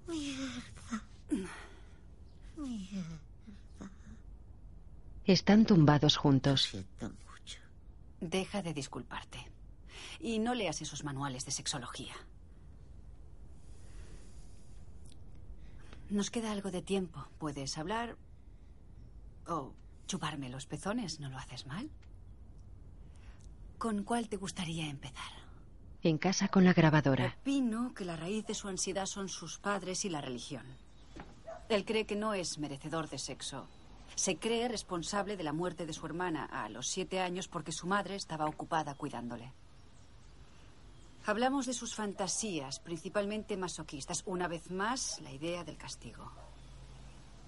Mierda. 0.07 1.03
Mierda. 2.57 3.21
Están 5.25 5.67
tumbados 5.67 6.17
juntos. 6.17 6.71
Deja 8.21 8.63
de 8.63 8.73
disculparte. 8.73 9.39
Y 10.21 10.39
no 10.39 10.55
leas 10.55 10.81
esos 10.83 11.03
manuales 11.03 11.45
de 11.47 11.51
sexología. 11.51 12.15
Nos 16.11 16.31
queda 16.31 16.53
algo 16.53 16.71
de 16.71 16.83
tiempo. 16.83 17.27
Puedes 17.39 17.77
hablar 17.77 18.17
o 19.49 19.75
chuparme 20.07 20.49
los 20.49 20.67
pezones. 20.67 21.19
¿No 21.19 21.29
lo 21.29 21.39
haces 21.39 21.67
mal? 21.67 21.91
¿Con 23.79 24.05
cuál 24.05 24.29
te 24.29 24.37
gustaría 24.37 24.89
empezar? 24.89 25.44
En 26.05 26.19
casa 26.19 26.49
con 26.49 26.65
la 26.65 26.75
grabadora. 26.75 27.35
Opino 27.41 27.95
que 27.95 28.05
la 28.05 28.15
raíz 28.17 28.47
de 28.47 28.55
su 28.55 28.69
ansiedad 28.69 29.07
son 29.07 29.29
sus 29.29 29.59
padres 29.59 30.05
y 30.05 30.11
la 30.11 30.21
religión. 30.21 30.67
Él 31.71 31.85
cree 31.87 32.05
que 32.05 32.15
no 32.15 32.35
es 32.35 32.59
merecedor 32.59 33.09
de 33.09 33.19
sexo. 33.19 33.67
Se 34.15 34.37
cree 34.37 34.69
responsable 34.69 35.37
de 35.39 35.43
la 35.45 35.55
muerte 35.55 35.87
de 35.87 35.95
su 35.95 36.05
hermana 36.05 36.45
a 36.45 36.69
los 36.69 36.89
siete 36.89 37.21
años 37.21 37.49
porque 37.49 37.73
su 37.73 37.87
madre 37.87 38.17
estaba 38.17 38.45
ocupada 38.45 38.95
cuidándole. 38.95 39.51
Hablamos 41.27 41.65
de 41.65 41.73
sus 41.73 41.95
fantasías, 41.95 42.81
principalmente 42.81 43.57
masoquistas. 43.57 44.23
Una 44.27 44.47
vez 44.47 44.71
más, 44.71 45.21
la 45.23 45.33
idea 45.33 45.65
del 45.65 45.79
castigo. 45.79 46.31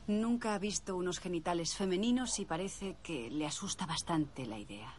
Nunca 0.07 0.55
ha 0.55 0.59
visto 0.59 0.97
unos 0.97 1.19
genitales 1.19 1.75
femeninos 1.77 2.39
y 2.39 2.47
parece 2.47 2.97
que 3.03 3.29
le 3.29 3.45
asusta 3.47 3.85
bastante 3.85 4.47
la 4.47 4.59
idea. 4.59 4.95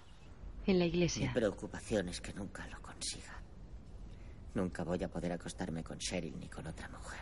En 0.67 0.77
la 0.77 0.85
Mi 0.85 0.91
iglesia. 0.91 1.31
preocupación 1.33 2.09
es 2.09 2.21
que 2.21 2.33
nunca 2.33 2.67
lo 2.67 2.79
consiga. 2.83 3.36
Nunca 4.57 4.83
voy 4.83 5.03
a 5.03 5.07
poder 5.07 5.31
acostarme 5.33 5.83
con 5.83 5.99
Cheryl 5.99 6.39
ni 6.39 6.49
con 6.49 6.65
otra 6.65 6.89
mujer. 6.89 7.19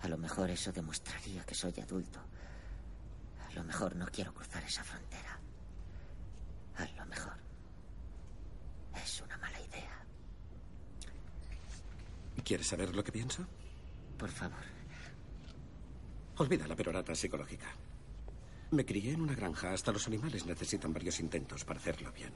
A 0.00 0.08
lo 0.08 0.16
mejor 0.16 0.48
eso 0.48 0.72
demostraría 0.72 1.44
que 1.44 1.54
soy 1.54 1.74
adulto. 1.78 2.18
A 3.46 3.52
lo 3.52 3.62
mejor 3.62 3.94
no 3.94 4.06
quiero 4.06 4.32
cruzar 4.32 4.64
esa 4.64 4.82
frontera. 4.82 5.38
A 6.76 6.86
lo 6.96 7.04
mejor 7.04 7.34
es 9.04 9.20
una 9.20 9.36
mala 9.36 9.60
idea. 9.60 10.02
¿Quieres 12.42 12.68
saber 12.68 12.96
lo 12.96 13.04
que 13.04 13.12
pienso? 13.12 13.46
Por 14.16 14.30
favor. 14.30 14.64
Olvida 16.38 16.66
la 16.66 16.74
perorata 16.74 17.14
psicológica. 17.14 17.68
Me 18.70 18.86
crié 18.86 19.12
en 19.12 19.20
una 19.20 19.34
granja. 19.34 19.74
Hasta 19.74 19.92
los 19.92 20.06
animales 20.06 20.46
necesitan 20.46 20.94
varios 20.94 21.20
intentos 21.20 21.66
para 21.66 21.78
hacerlo 21.78 22.10
bien. 22.12 22.32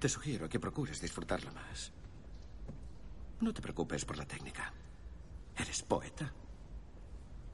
Te 0.00 0.08
sugiero 0.08 0.48
que 0.48 0.58
procures 0.58 1.00
disfrutarlo 1.00 1.52
más. 1.52 1.92
No 3.40 3.52
te 3.52 3.60
preocupes 3.60 4.04
por 4.04 4.16
la 4.16 4.24
técnica. 4.24 4.72
Eres 5.56 5.82
poeta. 5.82 6.32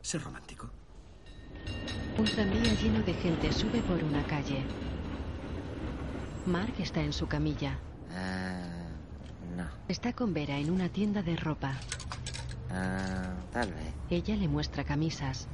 Sé 0.01 0.19
romántico. 0.19 0.71
Un 2.19 2.25
tranvía 2.25 2.75
lleno 2.75 3.03
de 3.03 3.15
gente 3.15 3.53
sube 3.53 3.81
por 3.83 4.03
una 4.03 4.25
calle. 4.27 4.63
Mark 6.47 6.75
está 6.79 7.01
en 7.01 7.13
su 7.13 7.27
camilla. 7.27 7.79
Ah, 8.13 8.89
no. 9.57 9.69
Está 9.89 10.13
con 10.13 10.33
Vera 10.33 10.57
en 10.57 10.71
una 10.71 10.89
tienda 10.89 11.23
de 11.23 11.37
ropa. 11.37 11.73
Ah, 12.71 13.35
tal 13.53 13.73
vez. 13.73 13.93
Ella 14.11 14.37
le 14.37 14.49
muestra 14.49 14.85
camisas. 14.85 15.49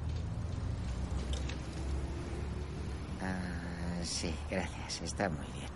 Ah, 3.23 4.03
sí, 4.03 4.35
gracias. 4.51 5.03
Está 5.03 5.29
muy 5.29 5.47
bien. 5.47 5.71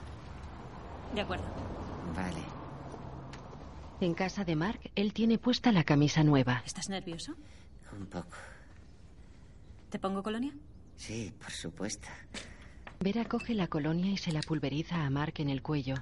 De 1.14 1.20
acuerdo. 1.22 1.44
Vale. 2.14 2.62
En 4.03 4.14
casa 4.14 4.42
de 4.44 4.57
Mark, 4.57 4.90
él 4.96 5.12
tiene 5.12 5.38
puesta 5.38 5.70
la 5.70 5.84
camisa 5.84 6.24
nueva. 6.24 6.61
¿Estás 6.66 6.88
nervioso? 6.88 7.36
Un 7.96 8.07
poco. 8.07 8.36
¿Te 9.90 10.00
pongo 10.00 10.24
colonia? 10.24 10.53
Sí, 10.96 11.32
por 11.40 11.53
supuesto. 11.53 12.09
Vera 12.98 13.24
coge 13.26 13.55
la 13.55 13.68
colonia 13.68 14.11
y 14.11 14.16
se 14.16 14.32
la 14.32 14.40
pulveriza 14.40 15.07
a 15.07 15.09
Mark 15.09 15.34
en 15.36 15.50
el 15.50 15.62
cuello. 15.62 15.94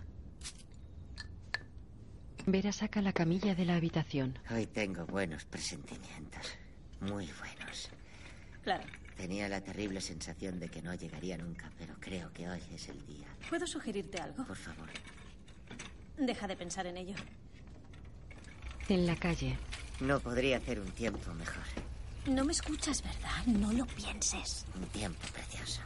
Vera 2.47 2.73
saca 2.73 3.03
la 3.03 3.13
camilla 3.13 3.55
de 3.55 3.67
la 3.67 3.77
habitación. 3.77 4.39
Hoy 4.51 4.65
tengo 4.65 5.05
buenos 5.05 5.45
presentimientos. 5.45 6.57
Muy 7.03 7.29
buenos. 7.39 7.91
Claro. 8.63 8.85
Tenía 9.19 9.47
la 9.47 9.61
terrible 9.61 10.01
sensación 10.01 10.59
de 10.59 10.71
que 10.71 10.81
no 10.81 10.95
llegaría 10.95 11.37
nunca, 11.37 11.71
pero 11.77 11.97
creo 12.01 12.33
que 12.33 12.49
hoy 12.49 12.63
es 12.73 12.89
el 12.89 13.05
día. 13.05 13.27
¿Puedo 13.51 13.67
sugerirte 13.67 14.23
algo? 14.23 14.47
Por 14.47 14.57
favor. 14.57 14.89
Deja 16.17 16.47
de 16.47 16.57
pensar 16.57 16.87
en 16.87 16.97
ello. 16.97 17.15
En 18.91 19.07
la 19.07 19.15
calle, 19.15 19.57
No 20.01 20.19
podría 20.19 20.57
hacer 20.57 20.81
un 20.81 20.91
tiempo 20.91 21.33
mejor. 21.35 21.63
No 22.27 22.45
me 22.45 22.51
escuchas, 22.51 23.03
¿verdad? 23.05 23.47
No 23.47 23.73
lo 23.73 23.87
pienses. 23.87 24.67
Un 24.75 24.85
tiempo 24.87 25.21
precioso. 25.33 25.81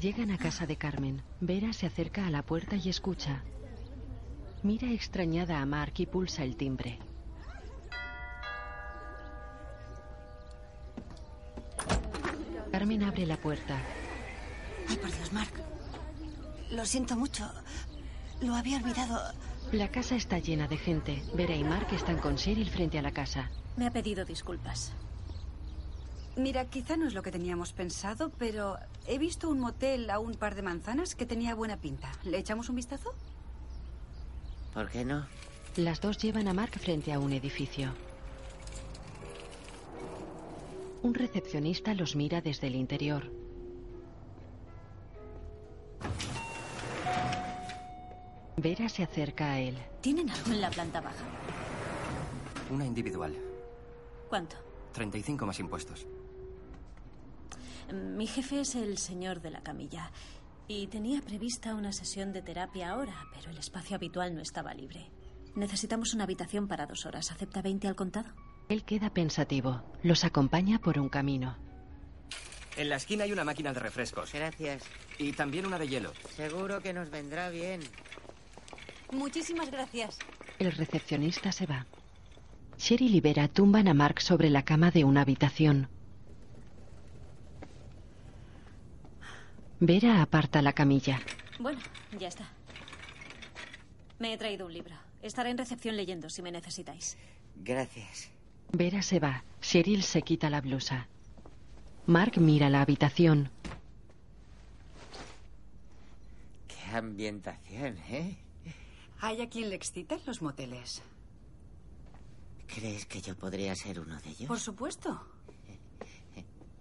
llegan 0.00 0.30
a 0.30 0.38
casa 0.38 0.66
de 0.66 0.76
Carmen. 0.76 1.20
Vera 1.42 1.74
se 1.74 1.84
acerca 1.86 2.26
a 2.26 2.30
la 2.30 2.42
puerta 2.42 2.76
y 2.76 2.88
escucha. 2.88 3.42
Mira 4.62 4.90
extrañada 4.90 5.60
a 5.60 5.66
Mark 5.66 5.92
y 5.98 6.06
pulsa 6.06 6.42
el 6.42 6.56
timbre. 6.56 6.98
Carmen 12.72 13.02
abre 13.02 13.26
la 13.26 13.36
puerta. 13.36 13.78
Ay, 14.88 14.96
por 14.96 15.12
Dios, 15.14 15.32
Mark. 15.32 15.52
Lo 16.70 16.86
siento 16.86 17.16
mucho. 17.16 17.50
Lo 18.40 18.54
había 18.54 18.78
olvidado. 18.78 19.20
La 19.72 19.88
casa 19.88 20.16
está 20.16 20.38
llena 20.38 20.66
de 20.66 20.76
gente. 20.76 21.22
Vera 21.34 21.54
y 21.54 21.62
Mark 21.62 21.88
están 21.92 22.18
con 22.18 22.36
Cheryl 22.36 22.70
frente 22.70 22.98
a 22.98 23.02
la 23.02 23.12
casa. 23.12 23.50
Me 23.76 23.86
ha 23.86 23.90
pedido 23.90 24.24
disculpas. 24.24 24.92
Mira, 26.36 26.64
quizá 26.64 26.96
no 26.96 27.06
es 27.06 27.14
lo 27.14 27.22
que 27.22 27.30
teníamos 27.30 27.72
pensado, 27.72 28.30
pero 28.38 28.78
he 29.06 29.18
visto 29.18 29.48
un 29.48 29.60
motel 29.60 30.08
a 30.10 30.18
un 30.18 30.34
par 30.34 30.54
de 30.54 30.62
manzanas 30.62 31.14
que 31.14 31.26
tenía 31.26 31.54
buena 31.54 31.76
pinta. 31.76 32.10
¿Le 32.24 32.38
echamos 32.38 32.68
un 32.68 32.76
vistazo? 32.76 33.14
¿Por 34.72 34.88
qué 34.88 35.04
no? 35.04 35.26
Las 35.76 36.00
dos 36.00 36.18
llevan 36.18 36.48
a 36.48 36.54
Mark 36.54 36.78
frente 36.78 37.12
a 37.12 37.18
un 37.18 37.32
edificio. 37.32 37.92
Un 41.02 41.14
recepcionista 41.14 41.94
los 41.94 42.16
mira 42.16 42.40
desde 42.40 42.68
el 42.68 42.74
interior. 42.74 43.30
Vera 48.60 48.88
se 48.88 49.02
acerca 49.02 49.52
a 49.52 49.60
él. 49.60 49.76
¿Tienen 50.00 50.28
algo 50.28 50.52
en 50.52 50.60
la 50.60 50.70
planta 50.70 51.00
baja? 51.00 51.24
Una 52.70 52.84
individual. 52.84 53.34
¿Cuánto? 54.28 54.56
35 54.92 55.46
más 55.46 55.58
impuestos. 55.60 56.06
Mi 57.92 58.26
jefe 58.26 58.60
es 58.60 58.74
el 58.74 58.98
señor 58.98 59.40
de 59.40 59.50
la 59.50 59.62
camilla 59.62 60.10
y 60.68 60.86
tenía 60.86 61.20
prevista 61.22 61.74
una 61.74 61.92
sesión 61.92 62.32
de 62.32 62.42
terapia 62.42 62.90
ahora, 62.90 63.26
pero 63.34 63.50
el 63.50 63.58
espacio 63.58 63.96
habitual 63.96 64.34
no 64.34 64.40
estaba 64.40 64.74
libre. 64.74 65.10
Necesitamos 65.56 66.14
una 66.14 66.24
habitación 66.24 66.68
para 66.68 66.86
dos 66.86 67.06
horas. 67.06 67.32
¿Acepta 67.32 67.62
20 67.62 67.88
al 67.88 67.96
contado? 67.96 68.30
Él 68.68 68.84
queda 68.84 69.10
pensativo. 69.10 69.82
Los 70.02 70.22
acompaña 70.22 70.78
por 70.78 70.98
un 70.98 71.08
camino. 71.08 71.56
En 72.76 72.88
la 72.88 72.96
esquina 72.96 73.24
hay 73.24 73.32
una 73.32 73.44
máquina 73.44 73.72
de 73.72 73.80
refrescos. 73.80 74.32
Gracias. 74.32 74.84
Y 75.18 75.32
también 75.32 75.66
una 75.66 75.78
de 75.78 75.88
hielo. 75.88 76.12
Seguro 76.36 76.80
que 76.80 76.92
nos 76.92 77.10
vendrá 77.10 77.50
bien. 77.50 77.80
Muchísimas 79.12 79.70
gracias. 79.70 80.18
El 80.58 80.72
recepcionista 80.72 81.52
se 81.52 81.66
va. 81.66 81.86
Cheryl 82.76 83.14
y 83.14 83.20
Vera 83.20 83.48
tumban 83.48 83.88
a 83.88 83.94
Mark 83.94 84.20
sobre 84.20 84.50
la 84.50 84.64
cama 84.64 84.90
de 84.90 85.04
una 85.04 85.22
habitación. 85.22 85.88
Vera 89.80 90.22
aparta 90.22 90.62
la 90.62 90.72
camilla. 90.72 91.20
Bueno, 91.58 91.80
ya 92.18 92.28
está. 92.28 92.44
Me 94.18 94.32
he 94.32 94.38
traído 94.38 94.66
un 94.66 94.72
libro. 94.72 94.94
Estaré 95.22 95.50
en 95.50 95.58
recepción 95.58 95.96
leyendo 95.96 96.30
si 96.30 96.42
me 96.42 96.52
necesitáis. 96.52 97.16
Gracias. 97.56 98.30
Vera 98.72 99.02
se 99.02 99.18
va. 99.18 99.44
Cheryl 99.60 100.02
se 100.02 100.22
quita 100.22 100.50
la 100.50 100.60
blusa. 100.60 101.08
Mark 102.06 102.38
mira 102.38 102.70
la 102.70 102.82
habitación. 102.82 103.50
Qué 106.68 106.96
ambientación, 106.96 107.98
¿eh? 108.08 108.36
¿Hay 109.20 109.40
a 109.42 109.48
quien 109.48 109.68
le 109.68 109.76
excitan 109.76 110.20
los 110.26 110.40
moteles? 110.40 111.02
¿Crees 112.66 113.04
que 113.06 113.20
yo 113.20 113.36
podría 113.36 113.74
ser 113.74 114.00
uno 114.00 114.18
de 114.20 114.30
ellos? 114.30 114.48
Por 114.48 114.58
supuesto. 114.58 115.20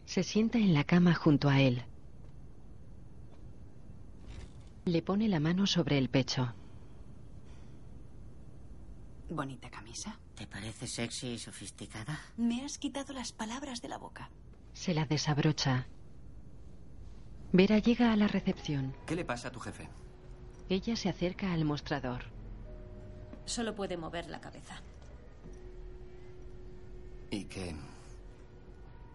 Se 0.05 0.23
sienta 0.23 0.57
en 0.57 0.73
la 0.73 0.83
cama 0.83 1.13
junto 1.13 1.49
a 1.49 1.59
él. 1.59 1.83
Le 4.85 5.01
pone 5.01 5.27
la 5.27 5.39
mano 5.39 5.67
sobre 5.67 5.97
el 5.97 6.09
pecho. 6.09 6.53
Bonita 9.29 9.69
camisa. 9.69 10.17
¿Te 10.35 10.47
parece 10.47 10.87
sexy 10.87 11.33
y 11.33 11.37
sofisticada? 11.37 12.19
Me 12.37 12.63
has 12.63 12.77
quitado 12.77 13.13
las 13.13 13.31
palabras 13.31 13.81
de 13.81 13.89
la 13.89 13.97
boca. 13.97 14.31
Se 14.73 14.93
la 14.93 15.05
desabrocha. 15.05 15.87
Vera 17.51 17.79
llega 17.79 18.11
a 18.11 18.15
la 18.15 18.27
recepción. 18.27 18.95
¿Qué 19.05 19.15
le 19.15 19.25
pasa 19.25 19.49
a 19.49 19.51
tu 19.51 19.59
jefe? 19.59 19.89
Ella 20.69 20.95
se 20.95 21.09
acerca 21.09 21.51
al 21.51 21.65
mostrador. 21.65 22.21
Solo 23.45 23.73
puede 23.73 23.97
mover 23.97 24.29
la 24.29 24.39
cabeza. 24.39 24.79
¿Y 27.31 27.45
qué 27.45 27.75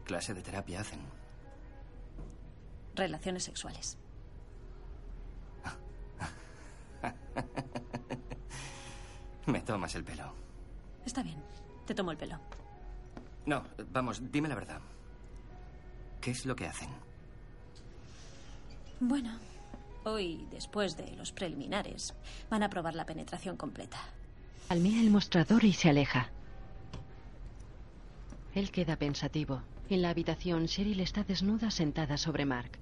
clase 0.04 0.34
de 0.34 0.42
terapia 0.42 0.80
hacen? 0.80 0.98
Relaciones 2.96 3.44
sexuales. 3.44 3.96
Me 9.46 9.60
tomas 9.60 9.94
el 9.94 10.02
pelo. 10.02 10.32
Está 11.06 11.22
bien. 11.22 11.40
Te 11.86 11.94
tomo 11.94 12.10
el 12.10 12.16
pelo. 12.16 12.40
No, 13.46 13.62
vamos, 13.92 14.20
dime 14.32 14.48
la 14.48 14.56
verdad. 14.56 14.80
¿Qué 16.20 16.32
es 16.32 16.46
lo 16.46 16.56
que 16.56 16.66
hacen? 16.66 16.88
Bueno, 19.00 19.38
hoy, 20.04 20.46
después 20.50 20.96
de 20.96 21.10
los 21.16 21.32
preliminares, 21.32 22.14
van 22.50 22.62
a 22.62 22.70
probar 22.70 22.94
la 22.94 23.06
penetración 23.06 23.56
completa. 23.56 23.98
Almea 24.68 25.00
el 25.00 25.10
mostrador 25.10 25.64
y 25.64 25.72
se 25.72 25.90
aleja. 25.90 26.30
Él 28.54 28.70
queda 28.70 28.96
pensativo. 28.96 29.62
En 29.90 30.00
la 30.02 30.10
habitación, 30.10 30.66
Cheryl 30.66 31.00
está 31.00 31.24
desnuda 31.24 31.70
sentada 31.70 32.16
sobre 32.16 32.46
Mark. 32.46 32.78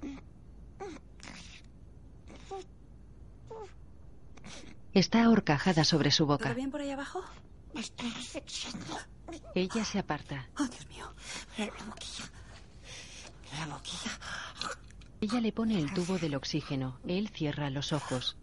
Está 4.93 5.25
ahorcajada 5.25 5.85
sobre 5.85 6.11
su 6.11 6.27
boca. 6.27 6.45
¿Todo 6.45 6.55
bien 6.55 6.71
por 6.71 6.83
ahí 6.83 6.91
abajo? 6.91 7.23
Estoy 7.75 8.09
asfixiando. 8.11 8.99
Ella 9.55 9.85
se 9.85 9.99
aparta. 9.99 10.49
Oh, 10.59 10.67
Dios 10.67 10.87
mío. 10.89 11.11
La 11.57 11.85
boquilla. 11.87 12.31
La 13.59 13.75
boquilla. 13.75 14.11
Ella 15.23 15.41
le 15.41 15.53
pone 15.53 15.79
el 15.79 15.95
tubo 15.95 16.19
del 16.19 16.35
oxígeno. 16.35 16.99
Él 17.07 17.29
cierra 17.29 17.71
los 17.71 17.93
ojos. 17.93 18.37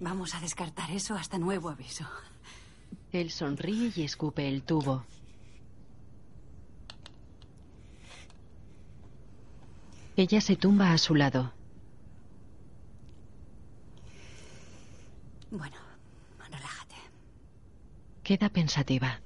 Vamos 0.00 0.34
a 0.34 0.40
descartar 0.40 0.90
eso 0.90 1.16
hasta 1.16 1.36
nuevo 1.38 1.68
aviso. 1.68 2.06
Él 3.12 3.30
sonríe 3.30 3.92
y 3.94 4.04
escupe 4.04 4.48
el 4.48 4.62
tubo. 4.62 5.04
Ella 10.16 10.40
se 10.40 10.56
tumba 10.56 10.94
a 10.94 10.98
su 10.98 11.14
lado. 11.14 11.52
Bueno, 15.50 15.76
relájate. 16.50 16.96
Queda 18.22 18.48
pensativa. 18.48 19.20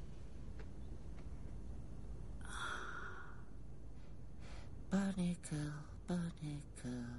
Bunny 4.93 5.39
girl, 5.49 5.73
bunny 6.07 6.61
girl, 6.83 7.17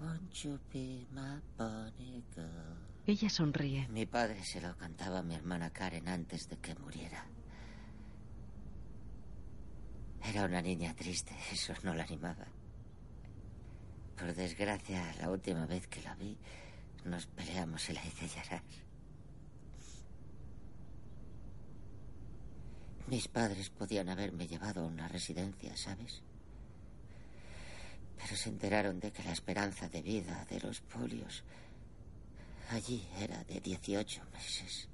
won't 0.00 0.44
you 0.44 0.60
be 0.72 1.04
my 1.12 1.40
bunny 1.56 2.22
girl? 2.32 2.78
Ella 3.04 3.28
sonríe. 3.28 3.88
Mi 3.88 4.06
padre 4.06 4.44
se 4.44 4.60
lo 4.60 4.76
cantaba 4.76 5.18
a 5.18 5.22
mi 5.24 5.34
hermana 5.34 5.70
Karen 5.70 6.06
antes 6.06 6.48
de 6.48 6.56
que 6.58 6.76
muriera. 6.76 7.26
Era 10.22 10.44
una 10.44 10.62
niña 10.62 10.94
triste, 10.94 11.34
eso 11.50 11.74
no 11.82 11.94
la 11.94 12.04
animaba. 12.04 12.46
Por 14.16 14.32
desgracia, 14.36 15.16
la 15.20 15.30
última 15.30 15.66
vez 15.66 15.88
que 15.88 16.00
la 16.02 16.14
vi, 16.14 16.38
nos 17.04 17.26
peleamos 17.26 17.90
y 17.90 17.92
la 17.92 18.06
hice 18.06 18.28
llorar. 18.28 18.62
Mis 23.08 23.26
padres 23.26 23.68
podían 23.70 24.08
haberme 24.10 24.46
llevado 24.46 24.82
a 24.82 24.86
una 24.86 25.08
residencia, 25.08 25.76
¿sabes? 25.76 26.22
Pero 28.18 28.36
se 28.36 28.48
enteraron 28.48 29.00
de 29.00 29.12
que 29.12 29.22
la 29.22 29.32
esperanza 29.32 29.88
de 29.88 30.02
vida 30.02 30.44
de 30.50 30.60
los 30.60 30.80
polios 30.80 31.44
allí 32.70 33.06
era 33.18 33.42
de 33.44 33.60
18 33.60 34.22
meses. 34.32 34.88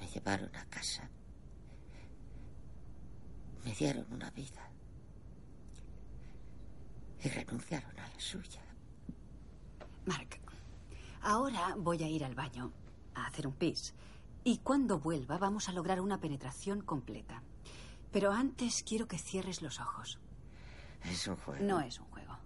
Me 0.00 0.06
llevaron 0.08 0.54
a 0.56 0.64
casa. 0.66 1.08
Me 3.64 3.74
dieron 3.74 4.06
una 4.10 4.30
vida. 4.30 4.70
Y 7.22 7.28
renunciaron 7.28 7.98
a 7.98 8.08
la 8.08 8.20
suya. 8.20 8.62
Mark, 10.06 10.38
ahora 11.20 11.74
voy 11.76 12.02
a 12.02 12.08
ir 12.08 12.24
al 12.24 12.34
baño 12.34 12.72
a 13.14 13.26
hacer 13.26 13.46
un 13.46 13.54
pis. 13.54 13.92
Y 14.44 14.58
cuando 14.58 15.00
vuelva 15.00 15.36
vamos 15.36 15.68
a 15.68 15.72
lograr 15.72 16.00
una 16.00 16.20
penetración 16.20 16.80
completa. 16.80 17.42
Pero 18.12 18.32
antes 18.32 18.82
quiero 18.86 19.06
que 19.06 19.18
cierres 19.18 19.62
los 19.62 19.80
ojos. 19.80 20.18
Es 21.04 21.26
un 21.26 21.36
juego. 21.36 21.64
No 21.64 21.80
es 21.80 21.98
un 21.98 22.06
juego. 22.06 22.36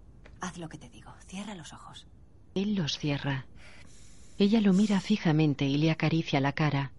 Haz 0.40 0.58
lo 0.58 0.68
que 0.68 0.78
te 0.78 0.88
digo. 0.88 1.12
Cierra 1.26 1.54
los 1.54 1.72
ojos. 1.72 2.06
Él 2.54 2.74
los 2.74 2.98
cierra. 2.98 3.46
Ella 4.38 4.60
lo 4.60 4.72
mira 4.72 5.00
fijamente 5.00 5.64
y 5.66 5.76
le 5.78 5.90
acaricia 5.90 6.40
la 6.40 6.52
cara. 6.52 6.92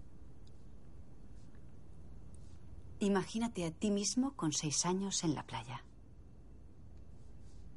Imagínate 2.99 3.65
a 3.65 3.71
ti 3.71 3.91
mismo 3.91 4.33
con 4.35 4.53
seis 4.53 4.85
años 4.85 5.23
en 5.23 5.35
la 5.35 5.43
playa. 5.43 5.83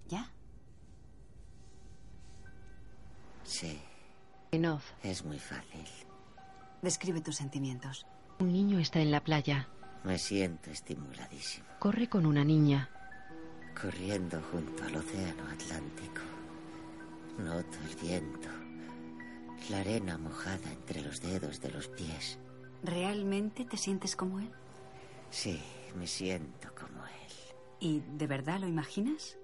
¿Ya? 0.08 0.30
Sí. 3.42 3.78
En 4.52 4.66
off, 4.66 4.84
Es 5.02 5.24
muy 5.24 5.38
fácil. 5.38 5.84
Describe 6.82 7.20
tus 7.20 7.36
sentimientos. 7.36 8.06
un 8.38 8.52
niño 8.52 8.78
está 8.78 9.00
en 9.00 9.10
la 9.10 9.24
playa. 9.24 9.68
Me 10.04 10.18
siento 10.18 10.70
estimuladísimo. 10.70 11.66
Corre 11.78 12.08
con 12.08 12.26
una 12.26 12.44
niña. 12.44 12.88
Corriendo 13.80 14.40
junto 14.50 14.84
al 14.84 14.96
océano 14.96 15.42
Atlántico. 15.50 16.22
Noto 17.38 17.78
el 17.88 17.96
viento. 17.96 18.48
La 19.70 19.80
arena 19.80 20.16
mojada 20.16 20.70
entre 20.72 21.02
los 21.02 21.20
dedos 21.20 21.60
de 21.60 21.70
los 21.70 21.88
pies. 21.88 22.38
¿Realmente 22.82 23.64
te 23.64 23.76
sientes 23.76 24.14
como 24.14 24.38
él? 24.38 24.50
Sí, 25.30 25.60
me 25.96 26.06
siento 26.06 26.68
como 26.74 27.04
él. 27.04 27.32
¿Y 27.80 28.00
de 28.00 28.26
verdad 28.26 28.60
lo 28.60 28.68
imaginas? 28.68 29.36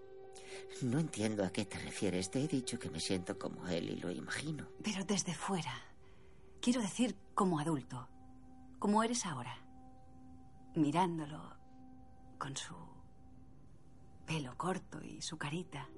No 0.80 0.98
entiendo 0.98 1.44
a 1.44 1.50
qué 1.50 1.64
te 1.64 1.78
refieres. 1.78 2.30
Te 2.30 2.42
he 2.42 2.48
dicho 2.48 2.78
que 2.78 2.90
me 2.90 3.00
siento 3.00 3.38
como 3.38 3.66
él 3.68 3.90
y 3.90 3.96
lo 3.96 4.10
imagino. 4.10 4.66
Pero 4.82 5.04
desde 5.04 5.34
fuera. 5.34 5.72
Quiero 6.60 6.80
decir, 6.80 7.16
como 7.34 7.58
adulto. 7.58 8.08
Como 8.78 9.02
eres 9.02 9.26
ahora. 9.26 9.61
Mirándolo 10.74 11.38
con 12.38 12.56
su 12.56 12.74
pelo 14.26 14.56
corto 14.56 15.02
y 15.02 15.20
su 15.20 15.36
carita. 15.36 15.88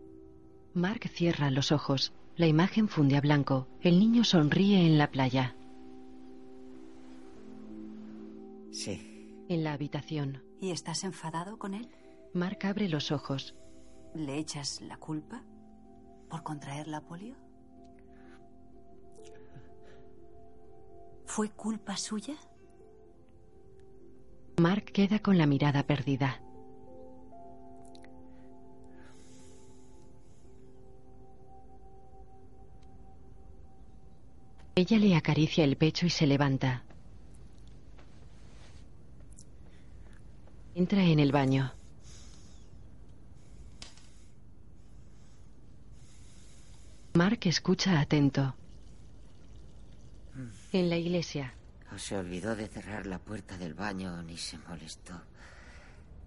Mark 0.75 1.09
cierra 1.09 1.51
los 1.51 1.71
ojos. 1.73 2.13
La 2.37 2.47
imagen 2.47 2.89
funde 2.89 3.17
a 3.17 3.21
blanco. 3.21 3.69
El 3.81 4.01
niño 4.01 4.25
sonríe 4.25 4.87
en 4.87 4.99
la 4.99 5.11
playa. 5.11 5.55
Sí. 8.73 9.45
En 9.49 9.63
la 9.63 9.73
habitación. 9.75 10.43
¿Y 10.61 10.71
estás 10.73 11.05
enfadado 11.05 11.59
con 11.59 11.75
él? 11.75 11.89
Mark 12.33 12.59
abre 12.65 12.89
los 12.89 13.13
ojos. 13.13 13.55
¿Le 14.15 14.39
echas 14.39 14.81
la 14.81 14.97
culpa 14.97 15.45
por 16.29 16.43
contraer 16.43 16.89
la 16.89 17.01
polio? 17.01 17.37
¿Fue 21.27 21.51
culpa 21.51 21.97
suya? 21.97 22.35
Mark 24.57 24.85
queda 24.93 25.19
con 25.19 25.37
la 25.37 25.47
mirada 25.47 25.83
perdida. 25.83 26.41
Ella 34.77 34.99
le 34.99 35.17
acaricia 35.17 35.65
el 35.65 35.77
pecho 35.77 36.07
y 36.07 36.11
se 36.11 36.27
levanta. 36.27 36.83
Entra 40.75 41.03
en 41.03 41.19
el 41.19 41.33
baño. 41.33 41.73
Mark 47.15 47.41
escucha 47.45 48.01
atento. 48.01 48.55
En 50.73 50.91
la 50.91 50.97
iglesia. 50.97 51.55
O 51.95 51.99
se 51.99 52.17
olvidó 52.17 52.57
de 52.57 52.67
cerrar 52.67 53.07
la 53.07 53.21
puerta 53.21 53.57
del 53.57 53.75
baño 53.75 54.21
ni 54.25 54.37
se 54.37 54.59
molestó. 54.59 55.15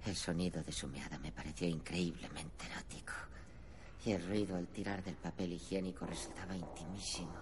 El 0.06 0.16
sonido 0.16 0.64
de 0.64 0.72
su 0.72 0.88
meada 0.88 1.20
me 1.20 1.34
pareció 1.34 1.68
increíblemente 1.68 2.66
erótico. 2.72 3.12
Y 4.06 4.12
el 4.12 4.26
ruido 4.26 4.56
al 4.56 4.68
tirar 4.68 5.04
del 5.04 5.16
papel 5.16 5.52
higiénico 5.52 6.06
resultaba 6.06 6.56
intimísimo. 6.56 7.36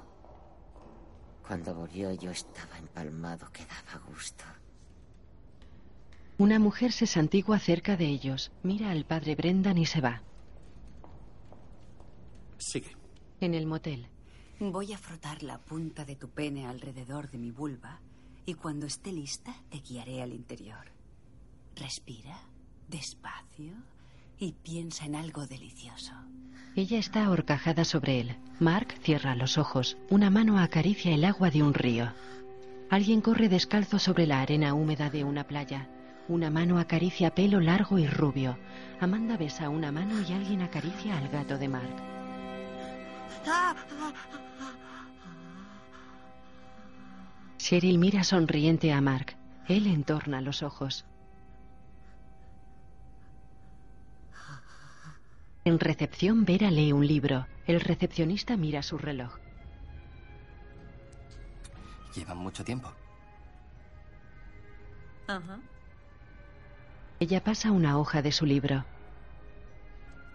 Cuando 1.48 1.76
volvió 1.76 2.12
yo 2.14 2.32
estaba 2.32 2.80
empalmado 2.80 3.52
que 3.52 3.64
daba 3.64 4.04
gusto. 4.08 4.44
Una 6.40 6.58
mujer 6.58 6.94
se 6.94 7.06
santigua 7.06 7.60
cerca 7.60 7.96
de 7.96 8.08
ellos. 8.08 8.52
Mira 8.64 8.90
al 8.90 9.06
padre 9.06 9.36
Brendan 9.36 9.78
y 9.78 9.86
se 9.86 10.02
va. 10.02 10.24
Sigue. 12.58 12.98
En 13.40 13.54
el 13.54 13.68
motel. 13.68 14.10
Voy 14.60 14.94
a 14.94 14.98
frotar 14.98 15.44
la 15.44 15.60
punta 15.60 16.06
de 16.06 16.16
tu 16.16 16.30
pene 16.30 16.66
alrededor 16.66 17.30
de 17.30 17.38
mi 17.38 17.52
vulva 17.52 18.02
y 18.46 18.54
cuando 18.54 18.86
esté 18.86 19.12
lista 19.12 19.54
te 19.70 19.80
guiaré 19.80 20.22
al 20.22 20.34
interior. 20.34 20.92
Respira, 21.76 22.38
despacio 22.88 23.74
y 24.38 24.54
piensa 24.54 25.06
en 25.06 25.16
algo 25.16 25.48
delicioso. 25.48 26.14
Ella 26.76 27.00
está 27.00 27.26
ahorcajada 27.26 27.86
sobre 27.86 28.20
él. 28.20 28.36
Mark 28.60 28.96
cierra 29.02 29.36
los 29.36 29.58
ojos. 29.58 29.98
Una 30.10 30.30
mano 30.30 30.60
acaricia 30.60 31.14
el 31.14 31.24
agua 31.24 31.50
de 31.50 31.64
un 31.64 31.74
río. 31.74 32.12
Alguien 32.90 33.22
corre 33.22 33.50
descalzo 33.50 33.98
sobre 33.98 34.28
la 34.28 34.42
arena 34.42 34.74
húmeda 34.74 35.10
de 35.10 35.24
una 35.24 35.46
playa. 35.46 35.90
Una 36.28 36.50
mano 36.50 36.80
acaricia 36.80 37.34
pelo 37.34 37.62
largo 37.62 37.98
y 37.98 38.08
rubio. 38.08 38.58
Amanda 39.00 39.38
besa 39.38 39.70
una 39.70 39.92
mano 39.92 40.22
y 40.28 40.34
alguien 40.34 40.62
acaricia 40.62 41.18
al 41.18 41.30
gato 41.30 41.58
de 41.58 41.68
Mark. 41.70 41.96
Cheryl 47.66 47.98
mira 47.98 48.24
sonriente 48.24 48.94
a 48.94 49.02
Mark. 49.02 49.36
Él 49.68 49.88
entorna 49.88 50.40
los 50.40 50.62
ojos. 50.62 51.04
En 55.64 55.80
recepción, 55.80 56.46
Vera 56.46 56.70
lee 56.70 56.92
un 56.92 57.08
libro. 57.08 57.48
El 57.66 57.82
recepcionista 57.82 58.56
mira 58.56 58.84
su 58.84 59.00
reloj. 59.00 59.40
Llevan 62.16 62.38
mucho 62.38 62.64
tiempo. 62.64 62.94
Ajá. 65.26 65.60
Ella 67.20 67.44
pasa 67.44 67.72
una 67.72 67.98
hoja 67.98 68.22
de 68.22 68.32
su 68.32 68.46
libro. 68.46 68.86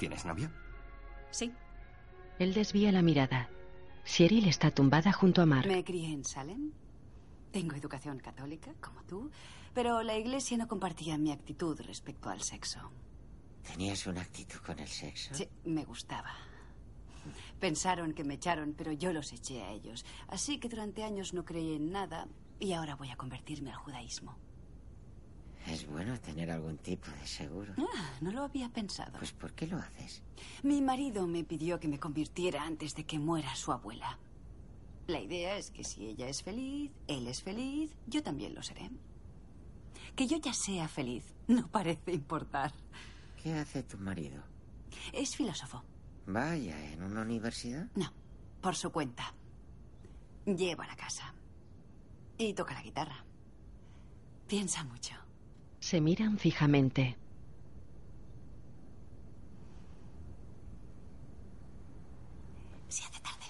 ¿Tienes 0.00 0.24
novio? 0.24 0.50
Sí. 1.30 1.52
Él 2.40 2.54
desvía 2.54 2.90
la 2.90 3.02
mirada. 3.02 3.48
Cheryl 4.04 4.48
está 4.48 4.72
tumbada 4.72 5.12
junto 5.12 5.40
a 5.42 5.46
Mark. 5.46 5.68
Me 5.68 5.84
crié 5.84 6.12
en 6.12 6.24
Salem. 6.24 6.72
Tengo 7.52 7.74
educación 7.74 8.18
católica, 8.18 8.72
como 8.80 9.02
tú, 9.02 9.30
pero 9.74 10.02
la 10.02 10.16
iglesia 10.16 10.56
no 10.56 10.68
compartía 10.68 11.18
mi 11.18 11.32
actitud 11.32 11.80
respecto 11.80 12.28
al 12.30 12.42
sexo. 12.42 12.90
¿Tenías 13.62 14.06
una 14.06 14.22
actitud 14.22 14.58
con 14.60 14.78
el 14.78 14.88
sexo? 14.88 15.34
Sí, 15.34 15.48
me 15.64 15.84
gustaba. 15.84 16.30
Pensaron 17.58 18.14
que 18.14 18.24
me 18.24 18.34
echaron, 18.34 18.74
pero 18.76 18.92
yo 18.92 19.12
los 19.12 19.32
eché 19.32 19.62
a 19.62 19.70
ellos. 19.72 20.04
Así 20.28 20.58
que 20.58 20.68
durante 20.68 21.04
años 21.04 21.34
no 21.34 21.44
creí 21.44 21.74
en 21.74 21.90
nada 21.90 22.26
y 22.58 22.72
ahora 22.72 22.94
voy 22.94 23.10
a 23.10 23.16
convertirme 23.16 23.70
al 23.70 23.76
judaísmo. 23.76 24.36
Es 25.66 25.86
bueno 25.86 26.18
tener 26.18 26.50
algún 26.50 26.78
tipo 26.78 27.10
de 27.10 27.26
seguro. 27.26 27.74
Ah, 27.78 28.10
no 28.20 28.30
lo 28.32 28.42
había 28.42 28.70
pensado. 28.70 29.18
Pues 29.18 29.32
¿por 29.32 29.52
qué 29.52 29.66
lo 29.66 29.76
haces? 29.76 30.22
Mi 30.62 30.80
marido 30.80 31.26
me 31.26 31.44
pidió 31.44 31.78
que 31.78 31.88
me 31.88 32.00
convirtiera 32.00 32.62
antes 32.62 32.94
de 32.94 33.04
que 33.04 33.18
muera 33.18 33.54
su 33.54 33.70
abuela. 33.70 34.18
La 35.10 35.18
idea 35.18 35.56
es 35.56 35.72
que 35.72 35.82
si 35.82 36.06
ella 36.06 36.28
es 36.28 36.44
feliz, 36.44 36.92
él 37.08 37.26
es 37.26 37.42
feliz, 37.42 37.96
yo 38.06 38.22
también 38.22 38.54
lo 38.54 38.62
seré. 38.62 38.92
Que 40.14 40.28
yo 40.28 40.36
ya 40.36 40.54
sea 40.54 40.86
feliz 40.86 41.34
no 41.48 41.66
parece 41.66 42.12
importar. 42.12 42.72
¿Qué 43.42 43.52
hace 43.54 43.82
tu 43.82 43.98
marido? 43.98 44.40
Es 45.12 45.34
filósofo. 45.34 45.82
Vaya, 46.26 46.92
¿en 46.92 47.02
una 47.02 47.22
universidad? 47.22 47.88
No, 47.96 48.12
por 48.60 48.76
su 48.76 48.92
cuenta. 48.92 49.34
Lleva 50.46 50.86
la 50.86 50.94
casa. 50.94 51.34
Y 52.38 52.54
toca 52.54 52.74
la 52.74 52.82
guitarra. 52.82 53.24
Piensa 54.46 54.84
mucho. 54.84 55.16
Se 55.80 56.00
miran 56.00 56.38
fijamente. 56.38 57.16
Se 62.88 63.02
hace 63.02 63.20
tarde. 63.20 63.46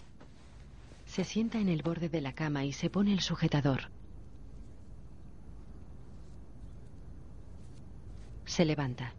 Se 1.21 1.25
sienta 1.25 1.59
en 1.59 1.69
el 1.69 1.83
borde 1.83 2.09
de 2.09 2.23
la 2.23 2.35
cama 2.35 2.65
y 2.65 2.73
se 2.73 2.89
pone 2.89 3.13
el 3.13 3.21
sujetador. 3.21 3.91
Se 8.47 8.65
levanta. 8.65 9.13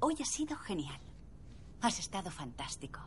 Hoy 0.00 0.16
ha 0.20 0.26
sido 0.26 0.54
genial. 0.58 1.00
Has 1.80 1.98
estado 1.98 2.30
fantástico. 2.30 3.00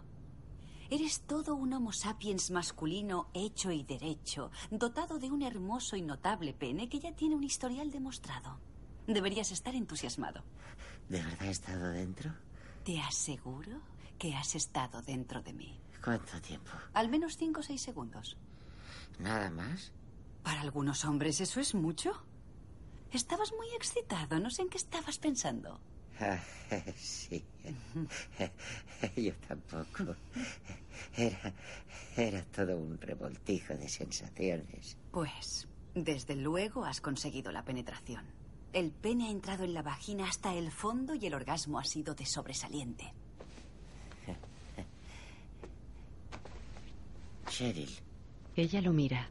Eres 0.90 1.28
todo 1.28 1.54
un 1.54 1.74
Homo 1.74 1.94
sapiens 1.94 2.50
masculino 2.50 3.30
hecho 3.36 3.72
y 3.72 3.84
derecho, 3.84 4.50
dotado 4.72 5.20
de 5.20 5.30
un 5.30 5.44
hermoso 5.44 5.96
y 5.96 6.02
notable 6.02 6.56
pene 6.56 6.90
que 6.90 7.00
ya 7.00 7.12
tiene 7.16 7.36
un 7.36 7.44
historial 7.44 7.92
demostrado. 7.92 8.60
Deberías 9.06 9.52
estar 9.52 9.76
entusiasmado. 9.76 10.44
¿De 11.08 11.22
verdad 11.22 11.46
he 11.46 11.52
estado 11.52 11.92
dentro? 11.92 12.34
Te 12.84 13.00
aseguro 13.00 13.80
que 14.18 14.34
has 14.34 14.56
estado 14.56 15.04
dentro 15.04 15.44
de 15.44 15.54
mí. 15.54 15.80
¿Cuánto 16.04 16.42
tiempo? 16.42 16.72
Al 16.94 17.10
menos 17.10 17.38
cinco 17.38 17.60
o 17.60 17.64
seis 17.64 17.82
segundos. 17.82 18.38
¿Nada 19.20 19.50
más? 19.50 19.92
Para 20.44 20.62
algunos 20.62 21.06
hombres 21.06 21.42
eso 21.42 21.60
es 21.60 21.76
mucho. 21.76 22.14
Estabas 23.12 23.52
muy 23.54 23.68
excitado. 23.76 24.40
No 24.40 24.50
sé 24.50 24.62
en 24.64 24.70
qué 24.70 24.78
estabas 24.78 25.18
pensando. 25.18 25.80
sí. 26.96 27.44
Yo 29.16 29.34
tampoco. 29.48 30.16
Era, 31.16 31.54
era 32.16 32.44
todo 32.46 32.78
un 32.78 33.00
revoltijo 33.00 33.74
de 33.76 33.90
sensaciones. 33.90 34.98
Pues, 35.12 35.68
desde 35.96 36.36
luego 36.36 36.86
has 36.86 37.02
conseguido 37.02 37.52
la 37.52 37.64
penetración. 37.64 38.26
El 38.72 38.92
pene 38.92 39.28
ha 39.28 39.32
entrado 39.32 39.64
en 39.64 39.74
la 39.74 39.82
vagina 39.82 40.28
hasta 40.28 40.54
el 40.54 40.72
fondo 40.72 41.16
y 41.16 41.26
el 41.26 41.34
orgasmo 41.34 41.80
ha 41.80 41.84
sido 41.84 42.14
de 42.14 42.26
sobresaliente. 42.26 43.14
Cheryl, 47.50 47.90
Ella 48.56 48.82
lo 48.82 48.94
mira. 48.94 49.30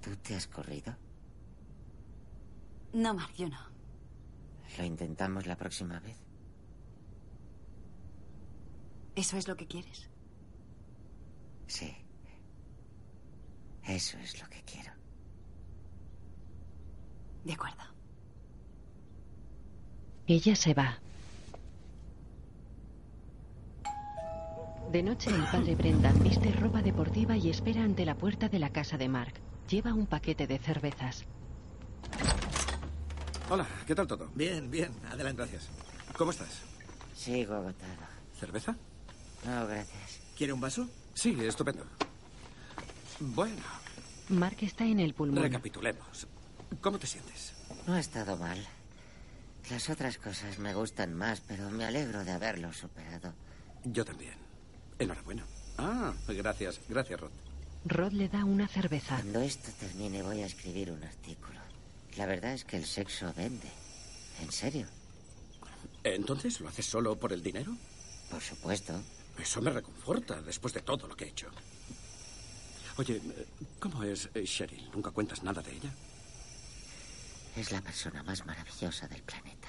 ¿tú 0.00 0.16
te 0.16 0.34
has 0.34 0.46
corrido? 0.46 0.96
No, 2.92 3.14
Mark, 3.14 3.32
yo 3.36 3.48
no. 3.48 3.58
¿Lo 4.78 4.84
intentamos 4.84 5.46
la 5.46 5.56
próxima 5.56 6.00
vez? 6.00 6.16
¿Eso 9.14 9.36
es 9.36 9.46
lo 9.46 9.56
que 9.56 9.66
quieres? 9.66 10.08
Sí. 11.66 11.94
Eso 13.84 14.18
es 14.18 14.40
lo 14.40 14.48
que 14.48 14.62
quiero. 14.62 14.92
De 17.44 17.52
acuerdo. 17.52 17.82
Ella 20.26 20.56
se 20.56 20.74
va. 20.74 20.98
De 24.92 25.02
noche 25.02 25.30
el 25.30 25.42
padre 25.44 25.74
Brendan 25.74 26.22
viste 26.22 26.52
ropa 26.52 26.82
deportiva 26.82 27.34
y 27.34 27.48
espera 27.48 27.82
ante 27.82 28.04
la 28.04 28.14
puerta 28.14 28.50
de 28.50 28.58
la 28.58 28.68
casa 28.68 28.98
de 28.98 29.08
Mark. 29.08 29.32
Lleva 29.66 29.94
un 29.94 30.06
paquete 30.06 30.46
de 30.46 30.58
cervezas. 30.58 31.24
Hola, 33.48 33.66
¿qué 33.86 33.94
tal 33.94 34.06
todo? 34.06 34.30
Bien, 34.34 34.70
bien. 34.70 34.92
Adelante. 35.10 35.44
Gracias. 35.44 35.70
¿Cómo 36.14 36.30
estás? 36.30 36.60
Sigo 37.16 37.54
agotado. 37.54 38.02
¿Cerveza? 38.38 38.76
No, 39.46 39.66
gracias. 39.66 40.20
¿Quiere 40.36 40.52
un 40.52 40.60
vaso? 40.60 40.86
Sí, 41.14 41.38
estupendo. 41.40 41.86
Bueno, 43.18 43.62
Mark 44.28 44.58
está 44.60 44.84
en 44.84 45.00
el 45.00 45.14
pulmón. 45.14 45.42
recapitulemos. 45.42 46.26
¿Cómo 46.82 46.98
te 46.98 47.06
sientes? 47.06 47.54
No 47.86 47.94
ha 47.94 48.00
estado 48.00 48.36
mal. 48.36 48.58
Las 49.70 49.88
otras 49.88 50.18
cosas 50.18 50.58
me 50.58 50.74
gustan 50.74 51.14
más, 51.14 51.40
pero 51.40 51.70
me 51.70 51.86
alegro 51.86 52.24
de 52.24 52.32
haberlo 52.32 52.74
superado. 52.74 53.32
Yo 53.84 54.04
también. 54.04 54.41
Enhorabuena. 55.02 55.44
Ah, 55.78 56.12
gracias. 56.28 56.80
Gracias, 56.88 57.20
Rod. 57.20 57.30
Rod 57.84 58.12
le 58.12 58.28
da 58.28 58.44
una 58.44 58.68
cerveza. 58.68 59.16
Cuando 59.16 59.40
esto 59.40 59.70
termine 59.78 60.22
voy 60.22 60.42
a 60.42 60.46
escribir 60.46 60.90
un 60.92 61.02
artículo. 61.02 61.58
La 62.16 62.26
verdad 62.26 62.52
es 62.52 62.64
que 62.64 62.76
el 62.76 62.84
sexo 62.84 63.32
vende. 63.36 63.68
¿En 64.40 64.52
serio? 64.52 64.86
¿Entonces 66.04 66.60
lo 66.60 66.68
haces 66.68 66.86
solo 66.86 67.18
por 67.18 67.32
el 67.32 67.42
dinero? 67.42 67.76
Por 68.30 68.40
supuesto. 68.40 69.00
Eso 69.38 69.60
me 69.62 69.70
reconforta 69.70 70.42
después 70.42 70.74
de 70.74 70.82
todo 70.82 71.06
lo 71.08 71.16
que 71.16 71.24
he 71.24 71.28
hecho. 71.28 71.48
Oye, 72.98 73.20
¿cómo 73.80 74.02
es 74.02 74.28
Cheryl? 74.44 74.90
¿Nunca 74.92 75.10
cuentas 75.10 75.42
nada 75.42 75.62
de 75.62 75.72
ella? 75.72 75.90
Es 77.56 77.72
la 77.72 77.80
persona 77.80 78.22
más 78.22 78.44
maravillosa 78.44 79.08
del 79.08 79.22
planeta. 79.22 79.68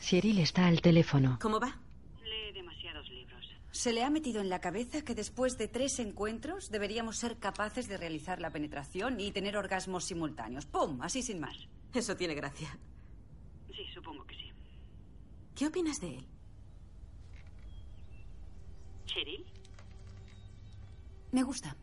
Cheryl 0.00 0.38
está 0.38 0.66
al 0.66 0.80
teléfono. 0.80 1.38
¿Cómo 1.40 1.58
va? 1.58 1.78
Se 3.72 3.92
le 3.92 4.02
ha 4.02 4.10
metido 4.10 4.40
en 4.40 4.48
la 4.48 4.60
cabeza 4.60 5.02
que 5.02 5.14
después 5.14 5.56
de 5.56 5.68
tres 5.68 5.98
encuentros 6.00 6.70
deberíamos 6.70 7.16
ser 7.18 7.38
capaces 7.38 7.88
de 7.88 7.96
realizar 7.96 8.40
la 8.40 8.50
penetración 8.50 9.20
y 9.20 9.30
tener 9.30 9.56
orgasmos 9.56 10.04
simultáneos. 10.04 10.66
¡Pum! 10.66 11.00
Así 11.02 11.22
sin 11.22 11.40
más. 11.40 11.56
Eso 11.94 12.16
tiene 12.16 12.34
gracia. 12.34 12.76
Sí, 13.68 13.84
supongo 13.94 14.24
que 14.24 14.34
sí. 14.34 14.52
¿Qué 15.54 15.66
opinas 15.68 16.00
de 16.00 16.18
él? 16.18 16.26
¿Cheryl? 19.06 19.44
Me 21.32 21.42
gusta. 21.42 21.76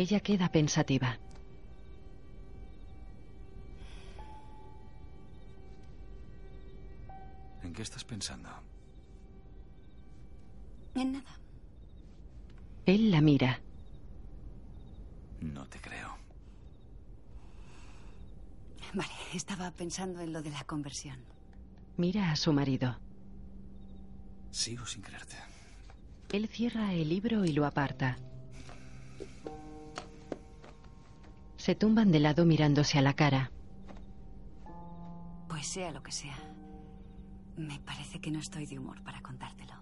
Ella 0.00 0.20
queda 0.20 0.50
pensativa. 0.50 1.18
¿En 7.62 7.74
qué 7.74 7.82
estás 7.82 8.02
pensando? 8.04 8.48
En 10.94 11.12
nada. 11.12 11.38
Él 12.86 13.10
la 13.10 13.20
mira. 13.20 13.60
No 15.42 15.66
te 15.66 15.78
creo. 15.78 16.16
Vale, 18.94 19.12
estaba 19.34 19.70
pensando 19.70 20.22
en 20.22 20.32
lo 20.32 20.40
de 20.40 20.48
la 20.48 20.64
conversión. 20.64 21.18
Mira 21.98 22.30
a 22.30 22.36
su 22.36 22.54
marido. 22.54 22.96
Sigo 24.50 24.86
sin 24.86 25.02
creerte. 25.02 25.36
Él 26.32 26.48
cierra 26.48 26.94
el 26.94 27.10
libro 27.10 27.44
y 27.44 27.52
lo 27.52 27.66
aparta. 27.66 28.16
Se 31.60 31.74
tumban 31.74 32.10
de 32.10 32.20
lado 32.20 32.46
mirándose 32.46 32.98
a 32.98 33.02
la 33.02 33.12
cara. 33.12 33.50
Pues 35.46 35.66
sea 35.66 35.90
lo 35.90 36.02
que 36.02 36.10
sea. 36.10 36.38
Me 37.58 37.78
parece 37.80 38.18
que 38.18 38.30
no 38.30 38.38
estoy 38.38 38.64
de 38.64 38.78
humor 38.78 39.02
para 39.02 39.20
contártelo. 39.20 39.74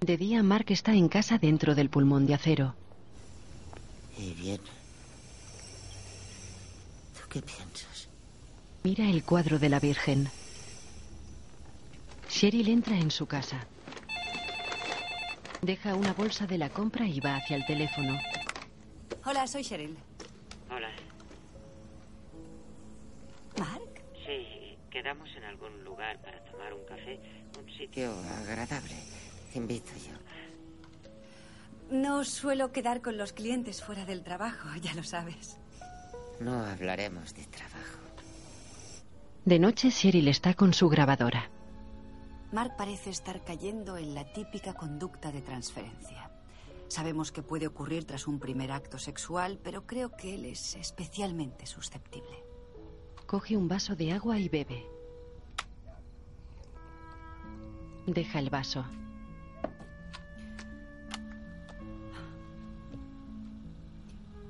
De 0.00 0.16
día, 0.16 0.42
Mark 0.42 0.64
está 0.68 0.94
en 0.94 1.08
casa 1.08 1.36
dentro 1.36 1.74
del 1.74 1.90
pulmón 1.90 2.24
de 2.24 2.32
acero. 2.32 2.74
Y 4.16 4.32
bien. 4.32 4.62
¿Tú 7.12 7.28
qué 7.28 7.42
piensas? 7.42 8.08
Mira 8.82 9.10
el 9.10 9.24
cuadro 9.24 9.58
de 9.58 9.68
la 9.68 9.80
Virgen. 9.80 10.30
Cheryl 12.30 12.66
entra 12.66 12.98
en 12.98 13.10
su 13.10 13.26
casa. 13.26 13.66
Deja 15.60 15.94
una 15.94 16.14
bolsa 16.14 16.46
de 16.46 16.56
la 16.56 16.70
compra 16.70 17.06
y 17.06 17.20
va 17.20 17.36
hacia 17.36 17.56
el 17.56 17.66
teléfono. 17.66 18.18
Hola, 19.26 19.46
soy 19.46 19.62
Cheryl. 19.62 20.07
Quedamos 24.98 25.28
en 25.36 25.44
algún 25.44 25.84
lugar 25.84 26.20
para 26.22 26.42
tomar 26.42 26.74
un 26.74 26.84
café. 26.84 27.20
Un 27.56 27.70
sitio 27.70 28.12
agradable. 28.40 28.96
Invito 29.54 29.92
yo. 29.94 31.96
No 31.96 32.24
suelo 32.24 32.72
quedar 32.72 33.00
con 33.00 33.16
los 33.16 33.32
clientes 33.32 33.80
fuera 33.80 34.04
del 34.04 34.24
trabajo, 34.24 34.68
ya 34.82 34.92
lo 34.94 35.04
sabes. 35.04 35.56
No 36.40 36.64
hablaremos 36.64 37.32
de 37.32 37.44
trabajo. 37.44 38.00
De 39.44 39.60
noche, 39.60 39.92
Cheryl 39.92 40.26
está 40.26 40.54
con 40.54 40.74
su 40.74 40.88
grabadora. 40.88 41.48
Mark 42.50 42.74
parece 42.76 43.10
estar 43.10 43.44
cayendo 43.44 43.98
en 43.98 44.16
la 44.16 44.24
típica 44.32 44.74
conducta 44.74 45.30
de 45.30 45.42
transferencia. 45.42 46.28
Sabemos 46.88 47.30
que 47.30 47.42
puede 47.42 47.68
ocurrir 47.68 48.04
tras 48.04 48.26
un 48.26 48.40
primer 48.40 48.72
acto 48.72 48.98
sexual, 48.98 49.60
pero 49.62 49.86
creo 49.86 50.16
que 50.16 50.34
él 50.34 50.44
es 50.44 50.74
especialmente 50.74 51.66
susceptible. 51.66 52.47
Coge 53.28 53.58
un 53.58 53.68
vaso 53.68 53.94
de 53.94 54.10
agua 54.10 54.38
y 54.38 54.48
bebe. 54.48 54.86
Deja 58.06 58.38
el 58.38 58.48
vaso. 58.48 58.86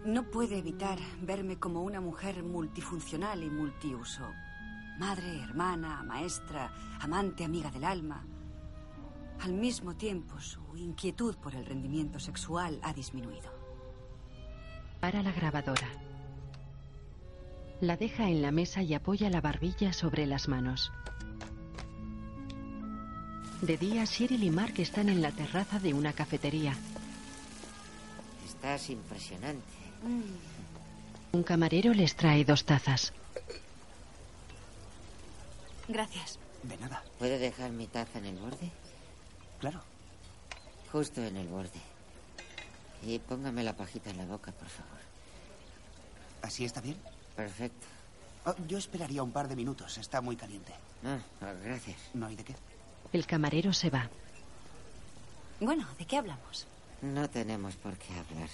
No 0.05 0.31
puede 0.31 0.59
evitar 0.59 1.01
verme 1.23 1.59
como 1.59 1.83
una 1.83 2.01
mujer 2.01 2.45
multifuncional 2.45 3.43
y 3.43 3.51
multiuso. 3.51 4.23
Madre, 5.01 5.43
hermana, 5.43 6.05
maestra, 6.05 6.73
amante, 7.01 7.45
amiga 7.45 7.73
del 7.73 7.83
alma. 7.83 8.25
Al 9.41 9.55
mismo 9.55 9.97
tiempo, 9.97 10.39
su 10.39 10.77
inquietud 10.77 11.35
por 11.39 11.57
el 11.57 11.67
rendimiento 11.67 12.21
sexual 12.21 12.79
ha 12.85 12.93
disminuido. 12.93 13.51
Para 15.01 15.21
la 15.25 15.33
grabadora. 15.33 16.08
La 17.81 17.97
deja 17.97 18.25
en 18.29 18.43
la 18.43 18.51
mesa 18.51 18.83
y 18.83 18.93
apoya 18.95 19.31
la 19.31 19.41
barbilla 19.41 19.93
sobre 19.93 20.27
las 20.27 20.49
manos. 20.49 20.91
De 23.63 23.77
día, 23.77 24.05
Cheryl 24.05 24.43
y 24.43 24.51
Mark 24.51 24.75
están 24.79 25.09
en 25.09 25.23
la 25.23 25.31
terraza 25.31 25.79
de 25.79 25.95
una 25.95 26.13
cafetería. 26.13 26.77
Estás 28.47 28.91
impresionante. 28.91 29.63
Un 31.33 31.43
camarero 31.45 31.95
les 31.95 32.17
trae 32.17 32.45
dos 32.45 32.65
tazas. 32.65 33.13
Gracias. 35.87 36.39
De 36.65 36.77
nada. 36.79 37.05
¿Puede 37.19 37.39
dejar 37.39 37.71
mi 37.71 37.87
taza 37.87 38.19
en 38.19 38.27
el 38.27 38.37
borde? 38.39 38.71
Claro. 39.61 39.81
Justo 40.91 41.23
en 41.23 41.37
el 41.37 41.47
borde. 41.47 41.81
Y 43.05 43.21
póngame 43.21 43.63
la 43.63 43.77
pajita 43.77 44.11
en 44.11 44.17
la 44.17 44.27
boca, 44.27 44.51
por 44.51 44.69
favor. 44.69 44.99
¿Así 46.43 46.65
está 46.65 46.81
bien? 46.81 46.97
Perfecto. 47.39 47.87
Oh, 48.47 48.55
yo 48.67 48.79
esperaría 48.79 49.23
un 49.23 49.31
par 49.31 49.47
de 49.47 49.55
minutos. 49.55 49.97
Está 49.97 50.21
muy 50.21 50.35
caliente. 50.35 50.73
Ah, 51.05 51.53
gracias. 51.65 51.97
No 52.13 52.27
hay 52.27 52.35
de 52.35 52.43
qué. 52.43 52.55
El 53.13 53.27
camarero 53.27 53.73
se 53.73 53.91
va. 53.91 54.11
Bueno, 55.61 55.87
¿de 56.01 56.05
qué 56.05 56.17
hablamos? 56.17 56.67
No 57.01 57.31
tenemos 57.31 57.77
por 57.77 57.97
qué 57.97 58.13
hablar. 58.15 58.49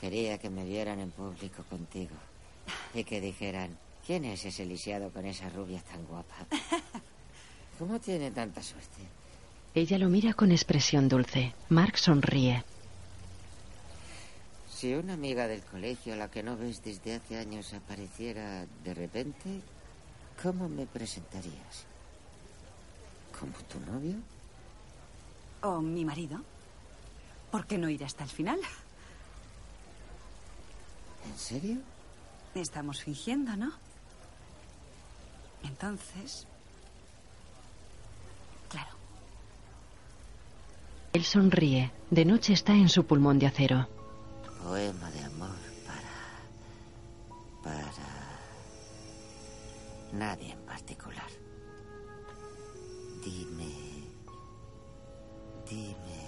Quería 0.00 0.38
que 0.38 0.48
me 0.48 0.64
vieran 0.64 1.00
en 1.00 1.10
público 1.10 1.64
contigo. 1.68 2.14
Y 2.94 3.02
que 3.02 3.20
dijeran, 3.20 3.76
¿quién 4.06 4.26
es 4.26 4.44
ese 4.44 4.64
lisiado 4.64 5.10
con 5.10 5.26
esa 5.26 5.48
rubia 5.48 5.80
tan 5.80 6.06
guapa? 6.06 6.36
¿Cómo 7.80 7.98
tiene 7.98 8.30
tanta 8.30 8.62
suerte? 8.62 9.02
Ella 9.74 9.98
lo 9.98 10.08
mira 10.08 10.34
con 10.34 10.52
expresión 10.52 11.08
dulce. 11.08 11.52
Mark 11.68 11.98
sonríe. 11.98 12.62
Si 14.82 14.92
una 14.94 15.12
amiga 15.12 15.46
del 15.46 15.62
colegio 15.62 16.12
a 16.12 16.16
la 16.16 16.28
que 16.28 16.42
no 16.42 16.56
ves 16.56 16.82
desde 16.82 17.14
hace 17.14 17.38
años 17.38 17.72
apareciera 17.72 18.66
de 18.82 18.94
repente, 18.94 19.60
¿cómo 20.42 20.68
me 20.68 20.86
presentarías? 20.86 21.86
¿Como 23.38 23.52
tu 23.68 23.78
novio? 23.78 24.16
¿O 25.60 25.80
mi 25.80 26.04
marido? 26.04 26.40
¿Por 27.52 27.64
qué 27.68 27.78
no 27.78 27.88
ir 27.88 28.02
hasta 28.02 28.24
el 28.24 28.30
final? 28.30 28.58
¿En 31.30 31.38
serio? 31.38 31.76
Estamos 32.56 33.04
fingiendo, 33.04 33.54
¿no? 33.54 33.72
Entonces... 35.62 36.48
Claro. 38.68 38.90
Él 41.12 41.22
sonríe. 41.22 41.92
De 42.10 42.24
noche 42.24 42.52
está 42.52 42.72
en 42.72 42.88
su 42.88 43.06
pulmón 43.06 43.38
de 43.38 43.46
acero. 43.46 44.01
Poema 44.62 45.10
de 45.10 45.24
amor 45.24 45.58
para... 45.86 46.14
para... 47.62 48.08
nadie 50.12 50.52
en 50.52 50.60
particular. 50.60 51.30
Dime... 53.24 53.72
Dime... 55.68 56.22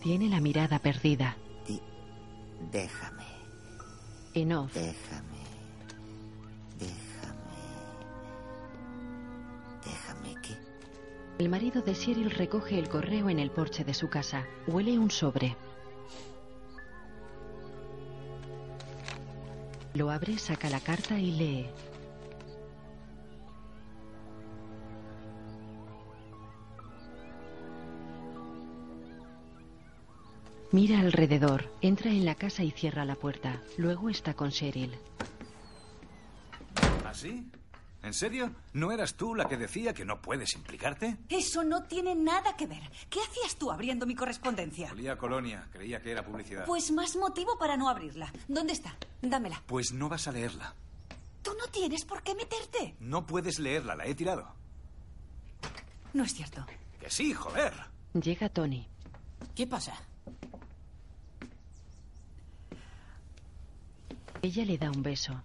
Tiene 0.00 0.28
la 0.28 0.40
mirada 0.40 0.78
perdida. 0.78 1.36
Déjame. 2.70 3.26
En 4.34 4.52
off. 4.52 4.72
Déjame. 4.74 5.40
Déjame. 6.78 7.60
Déjame 9.84 10.34
que... 10.40 10.56
El 11.38 11.48
marido 11.48 11.82
de 11.82 11.94
Cheryl 11.94 12.30
recoge 12.30 12.78
el 12.78 12.88
correo 12.88 13.28
en 13.28 13.38
el 13.38 13.50
porche 13.50 13.82
de 13.84 13.94
su 13.94 14.08
casa. 14.08 14.46
Huele 14.66 14.98
un 14.98 15.10
sobre. 15.10 15.56
Lo 19.94 20.10
abre, 20.10 20.38
saca 20.38 20.70
la 20.70 20.80
carta 20.80 21.18
y 21.18 21.32
lee. 21.32 21.66
Mira 30.72 31.00
alrededor, 31.00 31.68
entra 31.80 32.12
en 32.12 32.24
la 32.24 32.36
casa 32.36 32.62
y 32.62 32.70
cierra 32.70 33.04
la 33.04 33.16
puerta. 33.16 33.60
Luego 33.76 34.08
está 34.08 34.34
con 34.34 34.50
Cheryl. 34.50 34.94
¿Así? 37.04 37.50
¿Ah, 38.02 38.06
¿En 38.06 38.14
serio? 38.14 38.50
¿No 38.72 38.92
eras 38.92 39.14
tú 39.14 39.34
la 39.34 39.46
que 39.46 39.56
decía 39.56 39.92
que 39.92 40.04
no 40.04 40.20
puedes 40.22 40.54
implicarte? 40.54 41.18
Eso 41.28 41.62
no 41.64 41.82
tiene 41.84 42.14
nada 42.14 42.56
que 42.56 42.66
ver. 42.66 42.82
¿Qué 43.08 43.20
hacías 43.20 43.56
tú 43.56 43.70
abriendo 43.70 44.06
mi 44.06 44.14
correspondencia? 44.14 44.90
Olía 44.92 45.12
a 45.12 45.18
colonia. 45.18 45.68
Creía 45.72 46.00
que 46.00 46.10
era 46.12 46.24
publicidad. 46.24 46.64
Pues 46.64 46.90
más 46.92 47.14
motivo 47.16 47.58
para 47.58 47.76
no 47.76 47.88
abrirla. 47.88 48.32
¿Dónde 48.48 48.72
está? 48.72 48.96
Dámela. 49.20 49.62
Pues 49.66 49.92
no 49.92 50.08
vas 50.08 50.26
a 50.28 50.32
leerla. 50.32 50.74
Tú 51.42 51.52
no 51.58 51.66
tienes 51.70 52.04
por 52.04 52.22
qué 52.22 52.34
meterte. 52.34 52.96
No 53.00 53.26
puedes 53.26 53.58
leerla. 53.58 53.94
La 53.94 54.06
he 54.06 54.14
tirado. 54.14 54.54
No 56.12 56.24
es 56.24 56.34
cierto. 56.34 56.64
Que 57.00 57.10
sí, 57.10 57.32
joder. 57.34 57.72
Llega 58.14 58.48
Tony. 58.48 58.88
¿Qué 59.54 59.66
pasa? 59.66 59.94
Ella 64.42 64.64
le 64.64 64.78
da 64.78 64.90
un 64.90 65.02
beso. 65.02 65.42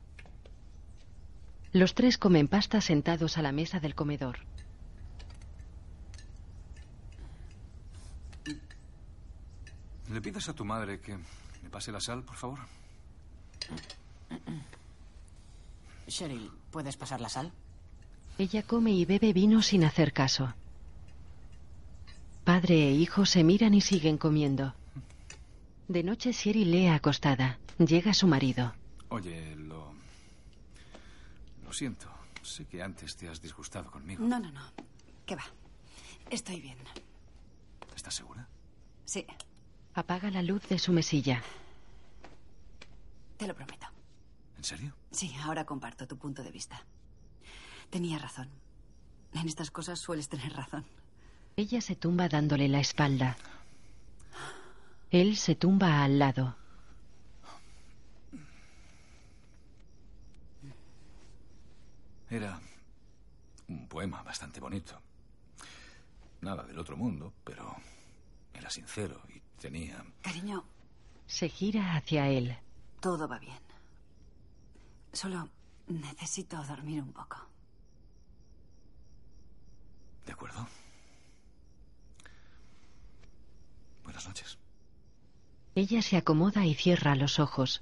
Los 1.75 1.93
tres 1.93 2.17
comen 2.17 2.47
pasta 2.47 2.79
sentados 2.79 3.37
a 3.37 3.41
la 3.41 3.51
mesa 3.51 3.81
del 3.81 3.95
comedor. 3.95 4.37
¿Le 10.09 10.21
pides 10.21 10.47
a 10.47 10.53
tu 10.53 10.63
madre 10.63 11.01
que 11.01 11.17
me 11.17 11.69
pase 11.69 11.91
la 11.91 11.99
sal, 11.99 12.23
por 12.23 12.37
favor? 12.37 12.59
Cheryl, 16.07 16.49
¿puedes 16.71 16.95
pasar 16.95 17.19
la 17.19 17.27
sal? 17.27 17.51
Ella 18.37 18.63
come 18.63 18.91
y 18.91 19.03
bebe 19.03 19.33
vino 19.33 19.61
sin 19.61 19.83
hacer 19.83 20.13
caso. 20.13 20.53
Padre 22.45 22.87
e 22.87 22.91
hijo 22.91 23.25
se 23.25 23.43
miran 23.43 23.73
y 23.73 23.81
siguen 23.81 24.17
comiendo. 24.17 24.73
De 25.89 26.03
noche 26.03 26.31
Sherry 26.31 26.63
lee 26.63 26.87
acostada. 26.87 27.59
Llega 27.79 28.13
su 28.13 28.27
marido. 28.27 28.73
Oye, 29.09 29.57
lo... 29.57 29.93
Lo 31.75 31.79
siento. 31.79 32.07
Sé 32.41 32.63
que 32.63 32.81
antes 32.81 33.17
te 33.17 33.27
has 33.27 33.41
disgustado 33.41 33.91
conmigo. 33.91 34.23
No, 34.25 34.39
no, 34.39 34.49
no. 34.49 34.61
¿Qué 35.25 35.35
va? 35.35 35.43
Estoy 36.29 36.61
bien. 36.61 36.77
¿Estás 37.93 38.13
segura? 38.13 38.47
Sí, 39.03 39.27
Apaga 39.93 40.31
la 40.31 40.41
luz 40.41 40.65
de 40.69 40.79
su 40.79 40.93
mesilla. 40.93 41.43
te 43.35 43.45
lo 43.45 43.53
prometo. 43.53 43.87
¿En 44.55 44.63
serio? 44.63 44.93
Sí, 45.11 45.35
ahora 45.43 45.65
comparto 45.65 46.07
tu 46.07 46.17
punto 46.17 46.43
de 46.43 46.51
vista. 46.51 46.81
Tenía 47.89 48.19
razón. 48.19 48.47
En 49.33 49.45
estas 49.45 49.69
cosas 49.69 49.99
sueles 49.99 50.29
tener 50.29 50.53
razón. 50.53 50.85
Ella 51.57 51.81
se 51.81 51.97
tumba 51.97 52.29
dándole 52.29 52.69
la 52.69 52.79
espalda. 52.79 53.35
Él 55.11 55.35
se 55.35 55.55
tumba 55.55 56.05
al 56.05 56.19
lado. 56.19 56.55
Era 62.35 62.59
un 63.69 63.87
poema 63.87 64.21
bastante 64.21 64.59
bonito. 64.59 64.99
Nada 66.41 66.63
del 66.63 66.77
otro 66.77 66.97
mundo, 66.97 67.31
pero 67.45 67.73
era 68.53 68.69
sincero 68.69 69.21
y 69.33 69.39
tenía... 69.57 70.03
Cariño, 70.21 70.65
Se 71.27 71.47
gira 71.47 71.95
hacia 71.95 72.27
él. 72.27 72.57
todo 72.99 73.29
va 73.29 73.39
bien. 73.39 73.57
Solo 75.13 75.47
necesito 75.87 76.61
dormir 76.65 77.01
un 77.01 77.13
poco. 77.13 77.37
De 80.25 80.33
acuerdo. 80.33 80.67
Buenas 84.03 84.27
noches. 84.27 84.57
Ella 85.73 86.01
se 86.01 86.17
acomoda 86.17 86.65
y 86.65 86.75
cierra 86.75 87.15
los 87.15 87.39
ojos. 87.39 87.81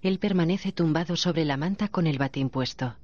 Él 0.00 0.18
permanece 0.18 0.72
tumbado 0.72 1.16
sobre 1.16 1.44
la 1.44 1.58
manta 1.58 1.88
con 1.88 2.06
el 2.06 2.16
batín 2.16 2.48
puesto. 2.48 2.96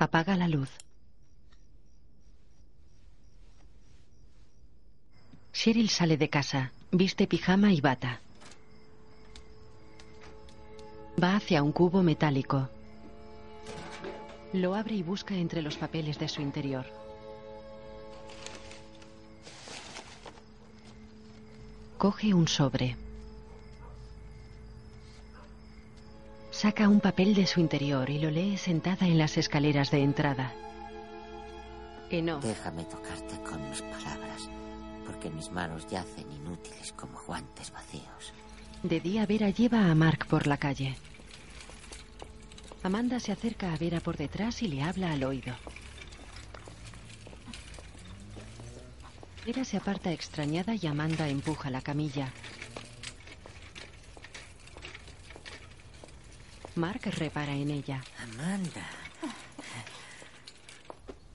Apaga 0.00 0.34
la 0.34 0.48
luz. 0.48 0.70
Cheryl 5.52 5.90
sale 5.90 6.16
de 6.16 6.30
casa, 6.30 6.72
viste 6.90 7.26
pijama 7.26 7.74
y 7.74 7.82
bata. 7.82 8.22
Va 11.22 11.36
hacia 11.36 11.62
un 11.62 11.72
cubo 11.72 12.02
metálico. 12.02 12.70
Lo 14.54 14.74
abre 14.74 14.94
y 14.94 15.02
busca 15.02 15.34
entre 15.34 15.60
los 15.60 15.76
papeles 15.76 16.18
de 16.18 16.28
su 16.30 16.40
interior. 16.40 16.86
Coge 21.98 22.32
un 22.32 22.48
sobre. 22.48 22.96
Saca 26.60 26.90
un 26.90 27.00
papel 27.00 27.34
de 27.34 27.46
su 27.46 27.58
interior 27.58 28.10
y 28.10 28.18
lo 28.18 28.30
lee 28.30 28.58
sentada 28.58 29.06
en 29.06 29.16
las 29.16 29.38
escaleras 29.38 29.90
de 29.90 30.02
entrada. 30.02 30.52
Eno. 32.10 32.38
Déjame 32.38 32.84
tocarte 32.84 33.40
con 33.40 33.66
mis 33.70 33.80
palabras, 33.80 34.50
porque 35.06 35.30
mis 35.30 35.50
manos 35.50 35.86
yacen 35.86 36.30
inútiles 36.30 36.92
como 36.92 37.18
guantes 37.22 37.70
vacíos. 37.70 38.34
De 38.82 39.00
día 39.00 39.24
Vera 39.24 39.48
lleva 39.48 39.90
a 39.90 39.94
Mark 39.94 40.26
por 40.26 40.46
la 40.46 40.58
calle. 40.58 40.96
Amanda 42.82 43.20
se 43.20 43.32
acerca 43.32 43.72
a 43.72 43.78
Vera 43.78 44.00
por 44.00 44.18
detrás 44.18 44.60
y 44.60 44.68
le 44.68 44.82
habla 44.82 45.12
al 45.12 45.24
oído. 45.24 45.54
Vera 49.46 49.64
se 49.64 49.78
aparta 49.78 50.12
extrañada 50.12 50.74
y 50.74 50.86
Amanda 50.86 51.26
empuja 51.26 51.70
la 51.70 51.80
camilla. 51.80 52.30
Mark 56.80 57.02
repara 57.18 57.52
en 57.52 57.70
ella. 57.70 58.02
Amanda. 58.22 58.86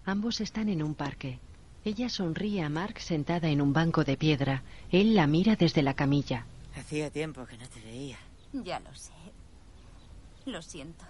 Ambos 0.04 0.42
están 0.42 0.70
en 0.70 0.82
un 0.82 0.96
parque. 0.96 1.40
Ella 1.84 2.10
sonríe 2.10 2.64
a 2.64 2.70
Mark 2.70 3.00
sentada 3.00 3.50
en 3.50 3.62
un 3.62 3.72
banco 3.72 4.04
de 4.04 4.18
piedra. 4.18 4.64
Él 4.90 5.14
la 5.14 5.28
mira 5.28 5.56
desde 5.56 5.84
la 5.84 5.94
camilla. 5.94 6.48
Hacía 6.76 7.12
tiempo 7.12 7.46
que 7.46 7.60
no 7.60 7.70
te 7.70 7.80
veía. 7.82 8.18
Ya 8.54 8.80
lo 8.80 8.94
sé. 8.96 9.14
Lo 10.48 10.64
siento. 10.64 11.06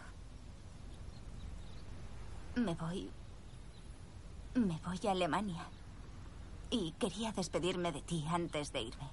Me 2.56 2.76
voy. 2.76 3.10
Me 4.56 4.78
voy 4.86 5.00
a 5.08 5.12
Alemania. 5.12 5.66
Y 6.70 6.92
quería 7.00 7.32
despedirme 7.32 7.94
de 7.94 8.02
ti 8.02 8.26
antes 8.28 8.74
de 8.74 8.82
irme. 8.82 9.10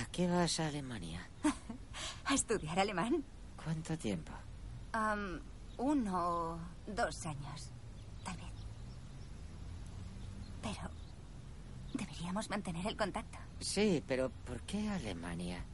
¿A 0.00 0.06
qué 0.12 0.28
vas 0.28 0.60
a 0.60 0.68
Alemania? 0.68 1.28
¿A 2.24 2.34
estudiar 2.34 2.78
alemán? 2.78 3.24
¿Cuánto 3.64 3.96
tiempo? 3.96 4.32
Um, 4.94 5.38
uno 5.78 6.28
o 6.28 6.58
dos 6.86 7.26
años, 7.26 7.70
tal 8.24 8.36
vez. 8.36 8.50
Pero 10.62 10.90
deberíamos 11.94 12.50
mantener 12.50 12.86
el 12.86 12.96
contacto. 12.96 13.38
Sí, 13.60 14.02
pero 14.06 14.30
¿por 14.44 14.60
qué 14.62 14.88
Alemania? 14.88 15.64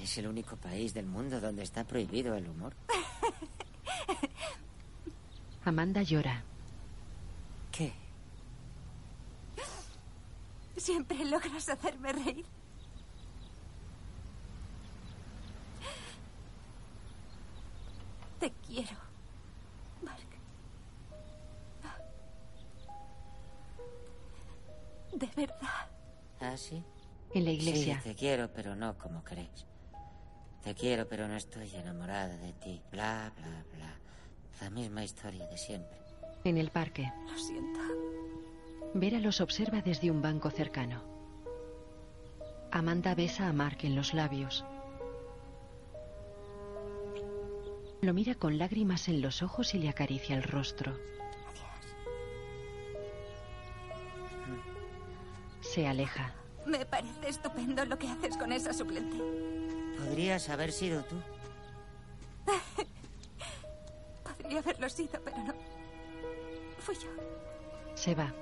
Es 0.00 0.16
el 0.18 0.28
único 0.28 0.56
país 0.56 0.94
del 0.94 1.06
mundo 1.06 1.40
donde 1.40 1.62
está 1.62 1.84
prohibido 1.84 2.34
el 2.34 2.48
humor. 2.48 2.74
Amanda 5.64 6.02
llora. 6.02 6.42
¿Qué? 7.72 7.92
Siempre 10.76 11.24
logras 11.24 11.68
hacerme 11.68 12.12
reír. 12.12 12.46
Te 18.38 18.52
quiero, 18.66 18.96
Mark. 20.02 20.28
De 25.12 25.28
verdad. 25.36 25.88
¿Ah, 26.40 26.56
sí? 26.56 26.82
En 27.34 27.44
la 27.44 27.50
iglesia. 27.50 28.00
Sí, 28.02 28.10
te 28.10 28.14
quiero, 28.14 28.52
pero 28.52 28.76
no 28.76 28.96
como 28.96 29.24
crees. 29.24 29.66
Te 30.62 30.74
quiero, 30.74 31.08
pero 31.08 31.26
no 31.28 31.36
estoy 31.36 31.74
enamorada 31.74 32.36
de 32.36 32.52
ti. 32.54 32.80
Bla, 32.92 33.32
bla, 33.36 33.64
bla. 33.74 33.94
La 34.60 34.70
misma 34.70 35.04
historia 35.04 35.46
de 35.46 35.58
siempre. 35.58 35.98
En 36.44 36.58
el 36.58 36.70
parque. 36.70 37.12
Lo 37.26 37.38
siento. 37.38 37.80
Vera 38.94 39.18
los 39.18 39.40
observa 39.40 39.80
desde 39.82 40.10
un 40.10 40.22
banco 40.22 40.50
cercano. 40.50 41.02
Amanda 42.70 43.14
besa 43.14 43.48
a 43.48 43.52
Mark 43.52 43.78
en 43.82 43.94
los 43.94 44.14
labios. 44.14 44.64
Lo 48.00 48.14
mira 48.14 48.34
con 48.34 48.58
lágrimas 48.58 49.08
en 49.08 49.20
los 49.20 49.42
ojos 49.42 49.74
y 49.74 49.78
le 49.78 49.88
acaricia 49.88 50.36
el 50.36 50.44
rostro. 50.44 50.96
Se 55.60 55.86
aleja. 55.86 56.32
Me 56.64 56.86
parece 56.86 57.28
estupendo 57.28 57.84
lo 57.84 57.98
que 57.98 58.08
haces 58.08 58.36
con 58.36 58.52
esa 58.52 58.72
suplente. 58.72 59.16
Podrías 59.98 60.48
haber 60.48 60.70
sido 60.70 61.02
tú. 61.04 61.16
Podría 64.22 64.60
haberlo 64.60 64.88
sido, 64.88 65.20
pero 65.24 65.38
no. 65.38 65.54
Fui 66.78 66.94
yo. 66.94 67.08
Se 67.94 68.14
va. 68.14 68.32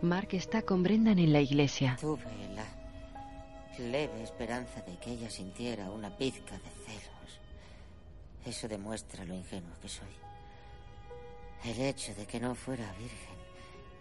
Mark 0.00 0.28
está 0.32 0.62
con 0.62 0.82
Brendan 0.82 1.18
en 1.18 1.32
la 1.32 1.40
iglesia. 1.40 1.98
Tuve 2.00 2.24
la 2.54 2.64
leve 3.78 4.22
esperanza 4.22 4.80
de 4.82 4.96
que 4.98 5.12
ella 5.12 5.28
sintiera 5.28 5.90
una 5.90 6.16
pizca 6.16 6.54
de 6.54 6.70
celos. 6.86 7.09
Eso 8.44 8.68
demuestra 8.68 9.24
lo 9.24 9.34
ingenuo 9.34 9.78
que 9.80 9.88
soy. 9.88 10.08
El 11.64 11.80
hecho 11.80 12.14
de 12.14 12.26
que 12.26 12.40
no 12.40 12.54
fuera 12.54 12.90
virgen, 12.92 13.36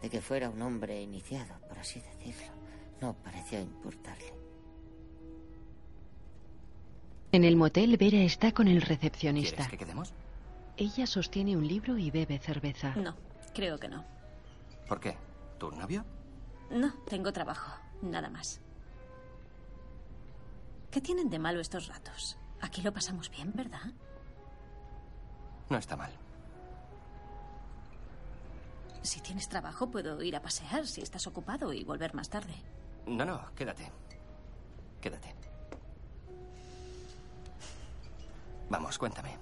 de 0.01 0.09
que 0.09 0.21
fuera 0.21 0.49
un 0.49 0.61
hombre 0.61 1.01
iniciado, 1.01 1.59
por 1.67 1.77
así 1.77 1.99
decirlo, 1.99 2.53
no 3.01 3.13
pareció 3.13 3.59
importarle. 3.59 4.33
En 7.31 7.43
el 7.43 7.55
motel, 7.55 7.95
Vera 7.97 8.19
está 8.19 8.53
con 8.53 8.67
el 8.67 8.81
recepcionista. 8.81 9.57
¿Quieres 9.57 9.71
que 9.71 9.77
quedemos? 9.77 10.13
Ella 10.77 11.05
sostiene 11.05 11.57
un 11.57 11.67
libro 11.67 11.97
y 11.97 12.09
bebe 12.09 12.39
cerveza. 12.39 12.95
No, 12.95 13.15
creo 13.53 13.77
que 13.77 13.89
no. 13.89 14.03
¿Por 14.87 14.99
qué? 14.99 15.15
¿Tu 15.59 15.69
novio? 15.71 16.05
No, 16.71 16.93
tengo 17.05 17.33
trabajo, 17.33 17.77
nada 18.01 18.29
más. 18.29 18.61
¿Qué 20.89 21.01
tienen 21.01 21.29
de 21.29 21.37
malo 21.37 21.59
estos 21.59 21.87
ratos? 21.87 22.37
Aquí 22.61 22.81
lo 22.81 22.91
pasamos 22.91 23.29
bien, 23.29 23.51
¿verdad? 23.53 23.91
No 25.69 25.77
está 25.77 25.95
mal. 25.95 26.11
Si 29.01 29.21
tienes 29.21 29.47
trabajo, 29.47 29.89
puedo 29.89 30.21
ir 30.23 30.35
a 30.35 30.41
pasear 30.41 30.85
si 30.85 31.01
estás 31.01 31.25
ocupado 31.27 31.73
y 31.73 31.83
volver 31.83 32.13
más 32.13 32.29
tarde. 32.29 32.53
No, 33.05 33.25
no, 33.25 33.53
quédate. 33.55 33.91
Quédate. 34.99 35.35
Vamos, 38.69 38.97
cuéntame. 38.97 39.37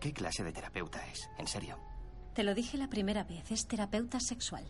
¿Qué 0.00 0.12
clase 0.12 0.44
de 0.44 0.52
terapeuta 0.52 1.06
es? 1.06 1.30
¿En 1.38 1.46
serio? 1.46 1.78
Te 2.34 2.42
lo 2.42 2.54
dije 2.54 2.76
la 2.76 2.88
primera 2.88 3.24
vez, 3.24 3.50
es 3.50 3.66
terapeuta 3.66 4.20
sexual. 4.20 4.64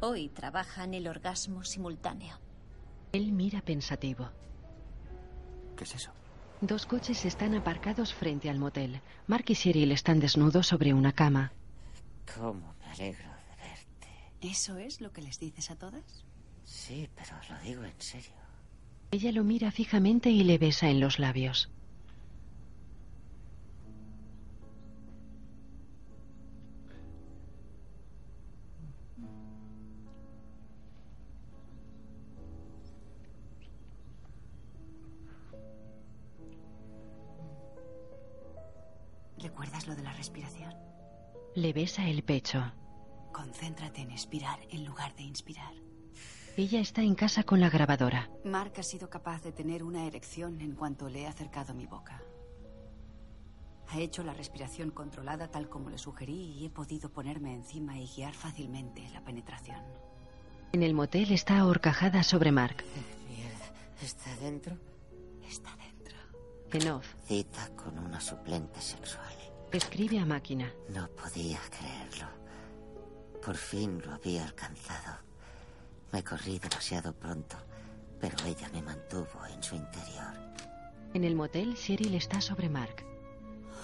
Hoy 0.00 0.28
trabaja 0.30 0.84
en 0.84 0.94
el 0.94 1.06
orgasmo 1.06 1.62
simultáneo. 1.62 2.38
Él 3.12 3.32
mira 3.32 3.60
pensativo. 3.60 4.28
¿Qué 5.76 5.84
es 5.84 5.94
eso? 5.94 6.10
Dos 6.60 6.86
coches 6.86 7.24
están 7.24 7.54
aparcados 7.54 8.14
frente 8.14 8.48
al 8.48 8.58
motel. 8.58 9.00
Mark 9.26 9.44
y 9.48 9.54
Cyril 9.54 9.92
están 9.92 10.20
desnudos 10.20 10.66
sobre 10.66 10.94
una 10.94 11.12
cama. 11.12 11.52
¿Cómo 12.34 12.74
me 12.80 12.86
alegro 12.86 13.28
de 13.28 13.68
verte? 13.68 14.08
¿Eso 14.40 14.78
es 14.78 15.00
lo 15.00 15.12
que 15.12 15.22
les 15.22 15.38
dices 15.38 15.70
a 15.70 15.76
todas? 15.76 16.24
Sí, 16.64 17.08
pero 17.14 17.32
lo 17.50 17.60
digo 17.62 17.84
en 17.84 18.00
serio. 18.00 18.32
Ella 19.10 19.32
lo 19.32 19.44
mira 19.44 19.70
fijamente 19.70 20.30
y 20.30 20.42
le 20.42 20.58
besa 20.58 20.88
en 20.88 21.00
los 21.00 21.18
labios. 21.18 21.70
¿Recuerdas 39.84 39.86
lo 39.86 39.94
de 39.96 40.02
la 40.02 40.12
respiración? 40.16 40.74
Le 41.54 41.72
besa 41.72 42.08
el 42.08 42.22
pecho. 42.22 42.72
Concéntrate 43.32 44.00
en 44.00 44.10
expirar 44.10 44.58
en 44.70 44.84
lugar 44.84 45.14
de 45.14 45.22
inspirar. 45.22 45.72
Ella 46.56 46.80
está 46.80 47.02
en 47.02 47.14
casa 47.14 47.42
con 47.42 47.60
la 47.60 47.68
grabadora. 47.68 48.30
Mark 48.44 48.72
ha 48.78 48.82
sido 48.82 49.10
capaz 49.10 49.42
de 49.42 49.52
tener 49.52 49.82
una 49.82 50.06
erección 50.06 50.60
en 50.60 50.74
cuanto 50.74 51.08
le 51.08 51.22
he 51.22 51.26
acercado 51.26 51.74
mi 51.74 51.86
boca. 51.86 52.22
Ha 53.88 53.98
hecho 53.98 54.22
la 54.22 54.32
respiración 54.32 54.90
controlada 54.90 55.50
tal 55.50 55.68
como 55.68 55.90
le 55.90 55.98
sugerí 55.98 56.52
y 56.58 56.66
he 56.66 56.70
podido 56.70 57.10
ponerme 57.10 57.52
encima 57.52 57.98
y 57.98 58.06
guiar 58.06 58.34
fácilmente 58.34 59.06
la 59.12 59.22
penetración. 59.22 59.82
En 60.72 60.82
el 60.82 60.94
motel 60.94 61.30
está 61.32 61.58
ahorcajada 61.58 62.22
sobre 62.22 62.52
Mark. 62.52 62.84
Mierda, 63.28 63.72
¿está 64.00 64.34
dentro? 64.36 64.76
Está 65.46 65.70
dentro. 65.76 66.16
En 66.72 66.90
off, 66.90 67.06
Cita 67.26 67.68
con 67.76 67.98
una 67.98 68.20
suplente 68.20 68.80
sexual. 68.80 69.43
Escribe 69.72 70.18
a 70.18 70.26
máquina. 70.26 70.72
No 70.88 71.08
podía 71.08 71.58
creerlo. 71.70 72.28
Por 73.44 73.56
fin 73.56 74.00
lo 74.04 74.12
había 74.14 74.44
alcanzado. 74.44 75.18
Me 76.12 76.22
corrí 76.22 76.58
demasiado 76.58 77.12
pronto, 77.12 77.56
pero 78.20 78.36
ella 78.46 78.68
me 78.72 78.82
mantuvo 78.82 79.44
en 79.52 79.62
su 79.62 79.74
interior. 79.74 80.34
En 81.12 81.24
el 81.24 81.34
motel, 81.34 81.76
Cyril 81.76 82.14
está 82.14 82.40
sobre 82.40 82.68
Mark. 82.68 83.04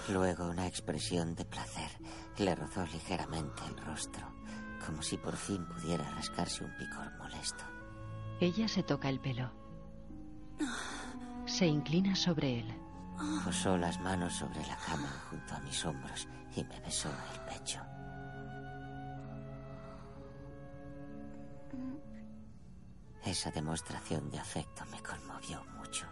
Luego 0.09 0.47
una 0.47 0.67
expresión 0.67 1.35
de 1.35 1.45
placer 1.45 1.89
le 2.37 2.55
rozó 2.55 2.85
ligeramente 2.85 3.61
el 3.67 3.77
rostro, 3.85 4.25
como 4.85 5.01
si 5.01 5.17
por 5.17 5.35
fin 5.35 5.65
pudiera 5.65 6.09
rascarse 6.11 6.63
un 6.63 6.75
picor 6.77 7.11
molesto. 7.19 7.63
Ella 8.39 8.67
se 8.67 8.81
toca 8.81 9.09
el 9.09 9.19
pelo. 9.19 9.51
Se 11.45 11.67
inclina 11.67 12.15
sobre 12.15 12.59
él. 12.59 12.80
Posó 13.43 13.77
las 13.77 13.99
manos 13.99 14.33
sobre 14.33 14.65
la 14.65 14.75
cama 14.77 15.09
junto 15.29 15.55
a 15.55 15.59
mis 15.59 15.85
hombros 15.85 16.27
y 16.55 16.63
me 16.63 16.79
besó 16.79 17.09
el 17.09 17.39
pecho. 17.53 17.81
Esa 23.25 23.51
demostración 23.51 24.29
de 24.31 24.39
afecto 24.39 24.83
me 24.91 25.01
conmovió 25.01 25.63
mucho. 25.77 26.05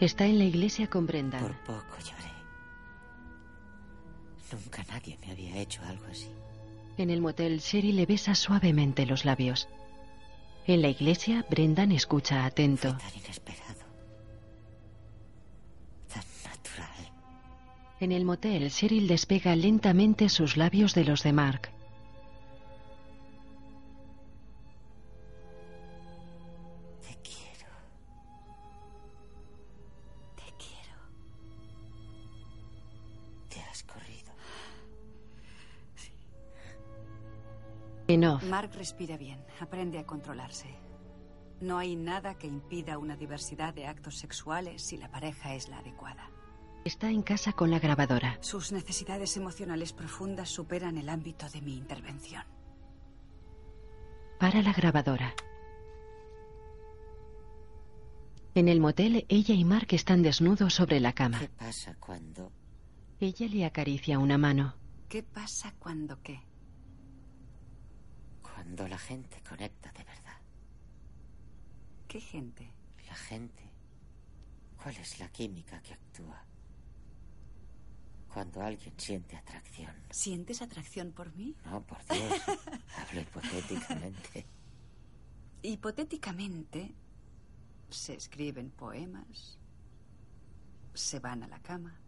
Está 0.00 0.26
en 0.26 0.38
la 0.38 0.44
iglesia 0.44 0.88
con 0.88 1.06
Brendan. 1.06 1.40
Por 1.42 1.56
poco 1.64 1.98
lloré. 1.98 2.32
Nunca 4.52 4.84
nadie 4.88 5.18
me 5.20 5.32
había 5.32 5.56
hecho 5.56 5.82
algo 5.84 6.06
así. 6.06 6.30
En 6.96 7.10
el 7.10 7.20
motel, 7.20 7.58
Sherry 7.58 7.92
le 7.92 8.06
besa 8.06 8.34
suavemente 8.34 9.06
los 9.06 9.24
labios. 9.24 9.68
En 10.68 10.82
la 10.82 10.90
iglesia, 10.90 11.46
Brendan 11.48 11.92
escucha 11.92 12.44
atento. 12.44 12.94
Tan 12.98 13.16
inesperado. 13.24 13.86
Tan 16.12 16.24
natural. 16.44 17.12
En 18.00 18.12
el 18.12 18.26
motel, 18.26 18.70
Cheryl 18.70 19.08
despega 19.08 19.56
lentamente 19.56 20.28
sus 20.28 20.58
labios 20.58 20.92
de 20.92 21.04
los 21.04 21.22
de 21.22 21.32
Mark. 21.32 21.70
En 38.08 38.24
off, 38.24 38.42
Mark 38.44 38.70
respira 38.74 39.18
bien, 39.18 39.44
aprende 39.60 39.98
a 39.98 40.06
controlarse. 40.06 40.74
No 41.60 41.76
hay 41.76 41.94
nada 41.94 42.38
que 42.38 42.46
impida 42.46 42.96
una 42.96 43.16
diversidad 43.16 43.74
de 43.74 43.86
actos 43.86 44.16
sexuales 44.16 44.80
si 44.80 44.96
la 44.96 45.10
pareja 45.10 45.54
es 45.54 45.68
la 45.68 45.78
adecuada. 45.78 46.30
está 46.86 47.10
en 47.10 47.22
casa 47.22 47.52
con 47.52 47.70
la 47.70 47.78
grabadora. 47.78 48.38
Sus 48.40 48.72
necesidades 48.72 49.36
emocionales 49.36 49.92
profundas 49.92 50.48
superan 50.48 50.96
el 50.96 51.10
ámbito 51.10 51.50
de 51.50 51.60
mi 51.60 51.76
intervención. 51.76 52.44
Para 54.40 54.62
la 54.62 54.72
grabadora. 54.72 55.34
En 58.54 58.68
el 58.68 58.80
motel, 58.80 59.26
ella 59.28 59.54
y 59.54 59.64
Mark 59.64 59.88
están 59.90 60.22
desnudos 60.22 60.72
sobre 60.72 60.98
la 60.98 61.12
cama. 61.12 61.40
¿Qué 61.40 61.48
pasa 61.50 61.94
cuando... 62.00 62.52
Ella 63.20 63.48
le 63.48 63.66
acaricia 63.66 64.18
una 64.18 64.38
mano. 64.38 64.74
¿Qué 65.08 65.22
pasa 65.22 65.74
cuando 65.78 66.22
qué? 66.22 66.47
Cuando 68.68 68.86
la 68.86 68.98
gente 68.98 69.42
conecta 69.48 69.90
de 69.92 70.04
verdad. 70.04 70.36
¿Qué 72.06 72.20
gente? 72.20 72.70
La 73.06 73.14
gente. 73.14 73.62
¿Cuál 74.76 74.94
es 74.98 75.18
la 75.18 75.28
química 75.30 75.80
que 75.80 75.94
actúa? 75.94 76.44
Cuando 78.30 78.60
alguien 78.60 78.92
siente 78.98 79.36
atracción. 79.36 79.94
¿Sientes 80.10 80.60
atracción 80.60 81.12
por 81.12 81.34
mí? 81.34 81.56
No, 81.64 81.80
por 81.80 82.04
Dios. 82.08 82.42
Hablo 82.98 83.22
hipotéticamente. 83.22 84.46
Hipotéticamente, 85.62 86.94
se 87.88 88.16
escriben 88.16 88.70
poemas, 88.70 89.58
se 90.92 91.20
van 91.20 91.42
a 91.42 91.48
la 91.48 91.58
cama. 91.60 91.98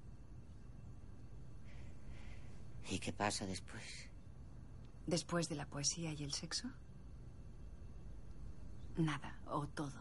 ¿Y 2.91 2.99
qué 2.99 3.15
pasa 3.15 3.47
después? 3.47 4.10
Después 5.11 5.49
de 5.49 5.57
la 5.57 5.67
poesía 5.67 6.13
y 6.13 6.23
el 6.23 6.33
sexo? 6.33 6.69
Nada, 8.97 9.41
o 9.47 9.67
todo. 9.67 10.01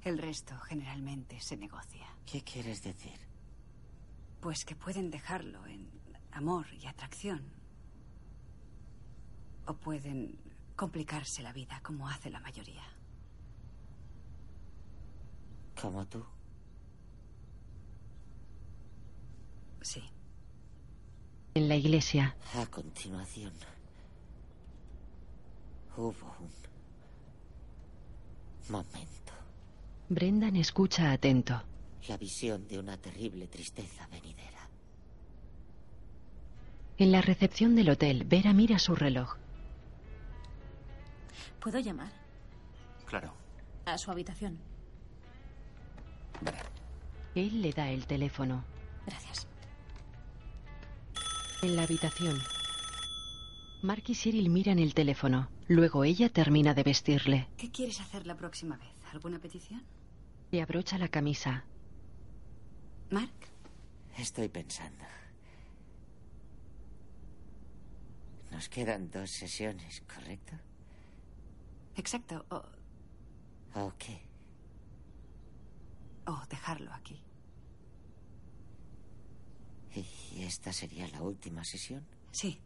El 0.00 0.16
resto 0.16 0.58
generalmente 0.60 1.38
se 1.40 1.58
negocia. 1.58 2.06
¿Qué 2.24 2.42
quieres 2.42 2.82
decir? 2.82 3.20
Pues 4.40 4.64
que 4.64 4.76
pueden 4.76 5.10
dejarlo 5.10 5.66
en 5.66 5.90
amor 6.32 6.64
y 6.72 6.86
atracción. 6.86 7.42
O 9.66 9.74
pueden 9.74 10.38
complicarse 10.74 11.42
la 11.42 11.52
vida 11.52 11.78
como 11.82 12.08
hace 12.08 12.30
la 12.30 12.40
mayoría. 12.40 12.84
¿Como 15.78 16.06
tú? 16.06 16.24
Sí. 19.82 20.02
En 21.52 21.68
la 21.68 21.76
iglesia, 21.76 22.34
A 22.54 22.64
continuación, 22.64 23.52
hubo 25.96 26.36
un 26.40 26.50
momento. 28.68 29.32
Brendan 30.08 30.56
escucha 30.56 31.12
atento. 31.12 31.62
La 32.08 32.16
visión 32.16 32.68
de 32.68 32.78
una 32.78 32.96
terrible 32.96 33.46
tristeza 33.46 34.06
venidera. 34.08 34.68
En 36.98 37.10
la 37.10 37.22
recepción 37.22 37.74
del 37.74 37.90
hotel, 37.90 38.24
Vera 38.24 38.52
mira 38.52 38.78
su 38.78 38.94
reloj. 38.94 39.36
¿Puedo 41.60 41.78
llamar? 41.78 42.12
Claro. 43.06 43.32
A 43.86 43.96
su 43.98 44.10
habitación. 44.10 44.58
Él 47.34 47.62
le 47.62 47.72
da 47.72 47.90
el 47.90 48.06
teléfono. 48.06 48.64
Gracias. 49.06 49.46
En 51.62 51.74
la 51.74 51.82
habitación. 51.82 52.38
Mark 53.82 54.04
y 54.06 54.14
Cyril 54.14 54.50
miran 54.50 54.78
el 54.78 54.94
teléfono. 54.94 55.48
Luego 55.68 56.04
ella 56.04 56.28
termina 56.28 56.74
de 56.74 56.82
vestirle. 56.82 57.48
¿Qué 57.56 57.70
quieres 57.70 58.00
hacer 58.00 58.26
la 58.26 58.36
próxima 58.36 58.76
vez? 58.76 58.92
¿Alguna 59.12 59.38
petición? 59.38 59.82
Le 60.50 60.60
abrocha 60.62 60.98
la 60.98 61.08
camisa. 61.08 61.64
Mark, 63.10 63.30
Estoy 64.18 64.48
pensando. 64.48 65.04
Nos 68.52 68.68
quedan 68.68 69.10
dos 69.10 69.30
sesiones, 69.30 70.02
¿correcto? 70.02 70.54
exacto. 71.96 72.44
O, 72.50 72.62
¿O 73.80 73.92
qué? 73.98 74.20
o 76.26 76.40
dejarlo 76.48 76.92
aquí. 76.94 77.20
¿Y 79.94 80.42
esta 80.42 80.72
sería 80.72 81.06
la 81.08 81.22
última 81.22 81.64
sesión? 81.64 82.04
Sí. 82.32 82.60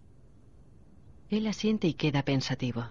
Él 1.31 1.47
asiente 1.47 1.87
y 1.87 1.95
queda 1.95 2.25
pensativo. 2.25 2.85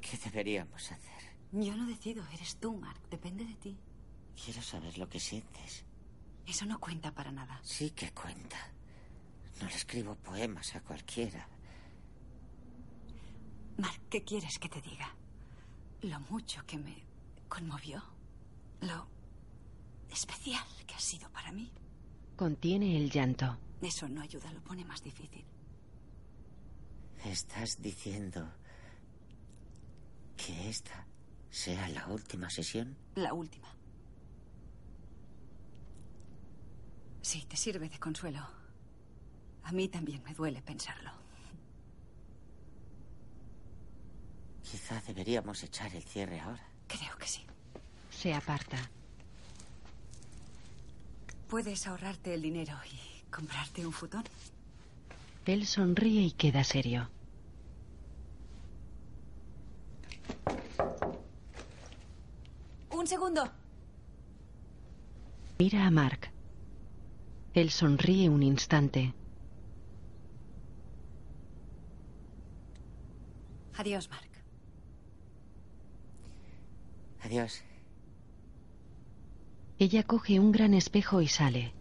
¿Qué 0.00 0.16
deberíamos 0.16 0.90
hacer? 0.90 1.20
Yo 1.52 1.76
no 1.76 1.86
decido, 1.86 2.24
eres 2.32 2.56
tú, 2.56 2.74
Mark. 2.74 3.00
Depende 3.10 3.44
de 3.44 3.54
ti. 3.54 3.78
Quiero 4.44 4.60
saber 4.60 4.98
lo 4.98 5.08
que 5.08 5.20
sientes. 5.20 5.84
Eso 6.46 6.66
no 6.66 6.80
cuenta 6.80 7.14
para 7.14 7.30
nada. 7.30 7.60
Sí 7.62 7.90
que 7.90 8.10
cuenta. 8.12 8.56
No 9.60 9.68
le 9.68 9.74
escribo 9.74 10.16
poemas 10.16 10.74
a 10.74 10.80
cualquiera. 10.80 11.48
Mark, 13.76 14.00
¿qué 14.10 14.24
quieres 14.24 14.58
que 14.58 14.68
te 14.68 14.80
diga? 14.80 15.14
Lo 16.02 16.18
mucho 16.28 16.64
que 16.66 16.76
me 16.76 17.04
conmovió. 17.48 18.02
Lo 18.80 19.06
especial 20.10 20.64
que 20.86 20.94
ha 20.94 21.00
sido 21.00 21.30
para 21.30 21.52
mí. 21.52 21.70
Contiene 22.36 22.96
el 22.96 23.10
llanto. 23.10 23.58
Eso 23.80 24.08
no 24.08 24.20
ayuda, 24.20 24.52
lo 24.52 24.62
pone 24.62 24.84
más 24.84 25.02
difícil. 25.02 25.44
¿Estás 27.24 27.80
diciendo 27.80 28.50
que 30.36 30.68
esta 30.68 31.06
sea 31.50 31.88
la 31.88 32.06
última 32.08 32.50
sesión? 32.50 32.96
La 33.14 33.32
última. 33.32 33.68
Sí, 37.22 37.44
te 37.46 37.56
sirve 37.56 37.88
de 37.88 37.98
consuelo. 37.98 38.46
A 39.64 39.72
mí 39.72 39.88
también 39.88 40.22
me 40.22 40.34
duele 40.34 40.62
pensarlo. 40.62 41.10
Quizá 44.62 45.00
deberíamos 45.06 45.62
echar 45.62 45.94
el 45.94 46.02
cierre 46.04 46.40
ahora. 46.40 46.66
Creo 46.86 47.16
que 47.18 47.26
sí. 47.26 47.44
Se 48.10 48.32
aparta. 48.32 48.78
Puedes 51.48 51.86
ahorrarte 51.86 52.34
el 52.34 52.42
dinero 52.42 52.76
y 52.90 53.09
comprarte 53.30 53.86
un 53.86 53.92
futón. 53.92 54.24
Él 55.46 55.66
sonríe 55.66 56.22
y 56.22 56.32
queda 56.32 56.64
serio. 56.64 57.08
Un 62.90 63.06
segundo. 63.06 63.50
Mira 65.58 65.86
a 65.86 65.90
Mark. 65.90 66.30
Él 67.54 67.70
sonríe 67.70 68.28
un 68.28 68.42
instante. 68.42 69.14
Adiós, 73.76 74.08
Mark. 74.10 74.28
Adiós. 77.22 77.62
Ella 79.78 80.02
coge 80.02 80.38
un 80.38 80.52
gran 80.52 80.74
espejo 80.74 81.22
y 81.22 81.28
sale. 81.28 81.72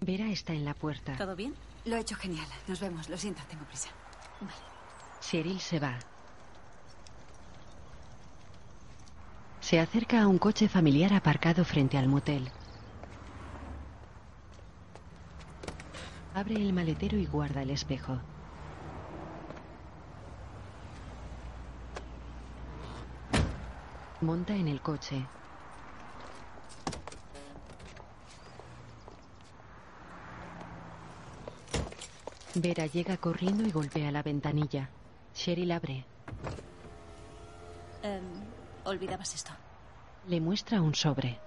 Vera 0.00 0.30
está 0.30 0.54
en 0.54 0.64
la 0.64 0.74
puerta. 0.74 1.16
¿Todo 1.16 1.36
bien? 1.36 1.54
Lo 1.84 1.96
he 1.96 2.00
hecho 2.00 2.16
genial. 2.16 2.46
Nos 2.66 2.80
vemos. 2.80 3.08
Lo 3.08 3.18
siento, 3.18 3.42
tengo 3.48 3.64
prisa. 3.64 3.90
Cheryl 5.20 5.60
se 5.60 5.78
va. 5.78 5.98
Se 9.60 9.78
acerca 9.78 10.22
a 10.22 10.26
un 10.26 10.38
coche 10.38 10.68
familiar 10.68 11.12
aparcado 11.12 11.64
frente 11.64 11.98
al 11.98 12.08
motel. 12.08 12.50
Abre 16.34 16.54
el 16.54 16.72
maletero 16.72 17.18
y 17.18 17.26
guarda 17.26 17.62
el 17.62 17.70
espejo. 17.70 18.18
Monta 24.22 24.54
en 24.54 24.68
el 24.68 24.80
coche. 24.80 25.26
Vera 32.54 32.86
llega 32.86 33.16
corriendo 33.16 33.64
y 33.64 33.70
golpea 33.70 34.10
la 34.10 34.22
ventanilla. 34.22 34.90
Cheryl 35.34 35.70
abre. 35.70 36.04
Em, 38.02 38.24
olvidabas 38.84 39.34
esto. 39.34 39.52
Le 40.26 40.40
muestra 40.40 40.82
un 40.82 40.94
sobre. 40.94 41.38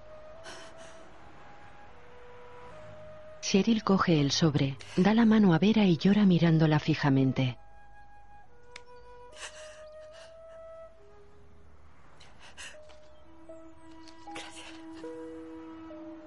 Cheryl 3.42 3.84
coge 3.84 4.20
el 4.20 4.30
sobre, 4.30 4.76
da 4.96 5.12
la 5.12 5.26
mano 5.26 5.52
a 5.52 5.58
Vera 5.58 5.84
y 5.84 5.98
llora 5.98 6.24
mirándola 6.24 6.78
fijamente. 6.78 7.58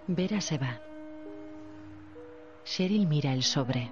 Vera 0.06 0.40
se 0.40 0.58
va. 0.58 0.80
Cheryl 2.64 3.08
mira 3.08 3.34
el 3.34 3.44
sobre. 3.44 3.92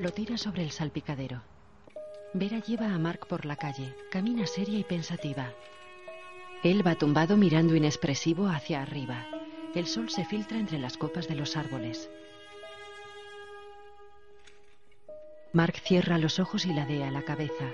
Lo 0.00 0.12
tira 0.12 0.38
sobre 0.38 0.62
el 0.62 0.70
salpicadero. 0.70 1.42
Vera 2.32 2.60
lleva 2.60 2.94
a 2.94 2.98
Mark 2.98 3.26
por 3.26 3.44
la 3.44 3.56
calle. 3.56 3.96
Camina 4.12 4.46
seria 4.46 4.78
y 4.78 4.84
pensativa. 4.84 5.52
Él 6.62 6.86
va 6.86 6.94
tumbado 6.94 7.36
mirando 7.36 7.74
inexpresivo 7.74 8.46
hacia 8.46 8.80
arriba. 8.80 9.26
El 9.74 9.88
sol 9.88 10.08
se 10.08 10.24
filtra 10.24 10.56
entre 10.56 10.78
las 10.78 10.96
copas 10.96 11.26
de 11.26 11.34
los 11.34 11.56
árboles. 11.56 12.08
Mark 15.52 15.74
cierra 15.80 16.18
los 16.18 16.38
ojos 16.38 16.64
y 16.66 16.72
ladea 16.72 17.10
la 17.10 17.22
cabeza. 17.22 17.64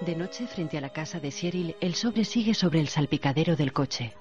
De 0.00 0.14
noche, 0.14 0.46
frente 0.46 0.78
a 0.78 0.80
la 0.80 0.90
casa 0.90 1.18
de 1.18 1.32
Cheryl, 1.32 1.74
el 1.80 1.94
sobre 1.94 2.24
sigue 2.24 2.54
sobre 2.54 2.78
el 2.78 2.88
salpicadero 2.88 3.56
del 3.56 3.72
coche. 3.72 4.12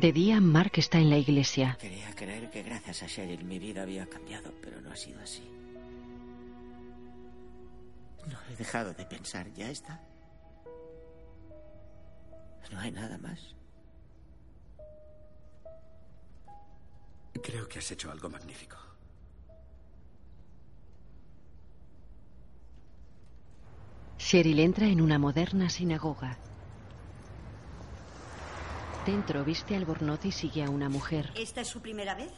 De 0.00 0.12
día, 0.12 0.40
Mark 0.40 0.72
está 0.76 0.96
en 0.96 1.10
la 1.10 1.18
iglesia. 1.18 1.76
Quería 1.78 2.14
creer 2.14 2.50
que 2.50 2.62
gracias 2.62 3.02
a 3.02 3.06
Cheryl 3.06 3.44
mi 3.44 3.58
vida 3.58 3.82
había 3.82 4.06
cambiado, 4.06 4.50
pero 4.62 4.80
no 4.80 4.90
ha 4.90 4.96
sido 4.96 5.20
así. 5.20 5.42
No 8.26 8.38
he 8.48 8.56
dejado 8.56 8.94
de 8.94 9.04
pensar, 9.04 9.52
ya 9.52 9.68
está. 9.68 10.00
No 12.72 12.80
hay 12.80 12.92
nada 12.92 13.18
más. 13.18 13.54
Creo 17.42 17.68
que 17.68 17.80
has 17.80 17.90
hecho 17.90 18.10
algo 18.10 18.30
magnífico. 18.30 18.78
Cheryl 24.16 24.60
entra 24.60 24.86
en 24.86 25.02
una 25.02 25.18
moderna 25.18 25.68
sinagoga. 25.68 26.38
Dentro 29.06 29.44
viste 29.44 29.74
albornoz 29.74 30.26
y 30.26 30.32
sigue 30.32 30.62
a 30.62 30.68
una 30.70 30.88
mujer. 30.90 31.32
¿Esta 31.34 31.62
es 31.62 31.68
su 31.68 31.80
primera 31.80 32.14
vez? 32.14 32.30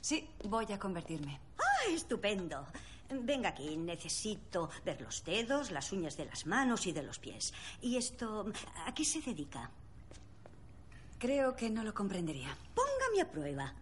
Sí, 0.00 0.28
voy 0.44 0.70
a 0.72 0.78
convertirme. 0.78 1.40
¡Ah, 1.58 1.90
estupendo! 1.90 2.64
Venga 3.10 3.50
aquí, 3.50 3.76
necesito 3.76 4.70
ver 4.84 5.00
los 5.00 5.24
dedos, 5.24 5.70
las 5.72 5.92
uñas 5.92 6.16
de 6.16 6.26
las 6.26 6.46
manos 6.46 6.86
y 6.86 6.92
de 6.92 7.02
los 7.02 7.18
pies. 7.18 7.52
¿Y 7.80 7.96
esto 7.96 8.46
a 8.86 8.94
qué 8.94 9.04
se 9.04 9.20
dedica? 9.20 9.70
Creo 11.18 11.56
que 11.56 11.70
no 11.70 11.82
lo 11.82 11.92
comprendería. 11.92 12.56
Póngame 12.74 13.22
a 13.22 13.30
prueba. 13.30 13.74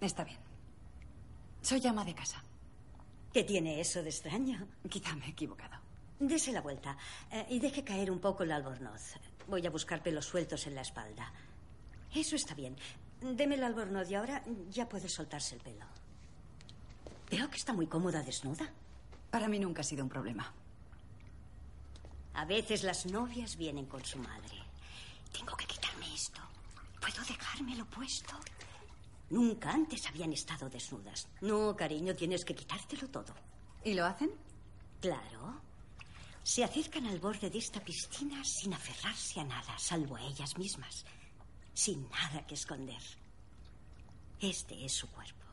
Está 0.00 0.24
bien. 0.24 0.38
Soy 1.62 1.84
ama 1.86 2.04
de 2.04 2.14
casa. 2.14 2.42
¿Qué 3.32 3.44
tiene 3.44 3.80
eso 3.80 4.02
de 4.02 4.10
extraño? 4.10 4.66
Quizá 4.88 5.14
me 5.16 5.26
he 5.26 5.30
equivocado. 5.30 5.76
Dese 6.18 6.52
la 6.52 6.60
vuelta 6.60 6.96
eh, 7.30 7.46
y 7.50 7.58
deje 7.58 7.82
caer 7.82 8.10
un 8.10 8.20
poco 8.20 8.42
el 8.42 8.52
albornoz. 8.52 9.14
Voy 9.50 9.66
a 9.66 9.70
buscar 9.70 10.00
pelos 10.00 10.26
sueltos 10.26 10.68
en 10.68 10.76
la 10.76 10.82
espalda. 10.82 11.32
Eso 12.14 12.36
está 12.36 12.54
bien. 12.54 12.76
Deme 13.20 13.56
el 13.56 13.64
albornoz 13.64 14.08
y 14.08 14.14
ahora 14.14 14.44
ya 14.70 14.88
puede 14.88 15.08
soltarse 15.08 15.56
el 15.56 15.60
pelo. 15.60 15.84
Veo 17.28 17.50
que 17.50 17.56
está 17.56 17.72
muy 17.72 17.88
cómoda 17.88 18.22
desnuda. 18.22 18.70
Para 19.28 19.48
mí 19.48 19.58
nunca 19.58 19.80
ha 19.80 19.84
sido 19.84 20.04
un 20.04 20.08
problema. 20.08 20.54
A 22.34 22.44
veces 22.44 22.84
las 22.84 23.06
novias 23.06 23.56
vienen 23.56 23.86
con 23.86 24.04
su 24.04 24.18
madre. 24.18 24.56
Tengo 25.32 25.56
que 25.56 25.66
quitarme 25.66 26.14
esto. 26.14 26.40
¿Puedo 27.00 27.20
dejármelo 27.24 27.84
puesto? 27.86 28.36
Nunca 29.30 29.72
antes 29.72 30.06
habían 30.06 30.32
estado 30.32 30.70
desnudas. 30.70 31.26
No, 31.40 31.74
cariño, 31.74 32.14
tienes 32.14 32.44
que 32.44 32.54
quitártelo 32.54 33.08
todo. 33.08 33.34
¿Y 33.82 33.94
lo 33.94 34.04
hacen? 34.06 34.30
Claro. 35.00 35.60
Se 36.50 36.64
acercan 36.64 37.06
al 37.06 37.20
borde 37.20 37.48
de 37.48 37.58
esta 37.58 37.78
piscina 37.78 38.42
sin 38.42 38.74
aferrarse 38.74 39.38
a 39.38 39.44
nada, 39.44 39.78
salvo 39.78 40.16
a 40.16 40.22
ellas 40.22 40.58
mismas. 40.58 41.06
Sin 41.72 42.08
nada 42.10 42.44
que 42.44 42.54
esconder. 42.54 43.00
Este 44.40 44.84
es 44.84 44.90
su 44.90 45.08
cuerpo. 45.12 45.44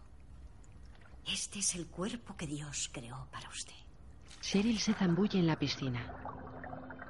Este 1.31 1.59
es 1.59 1.75
el 1.75 1.85
cuerpo 1.85 2.35
que 2.35 2.47
Dios 2.47 2.89
creó 2.91 3.27
para 3.31 3.47
usted. 3.47 3.75
Cheryl 4.41 4.79
se 4.79 4.95
zambulle 4.95 5.37
en 5.37 5.45
la 5.45 5.59
piscina. 5.59 6.01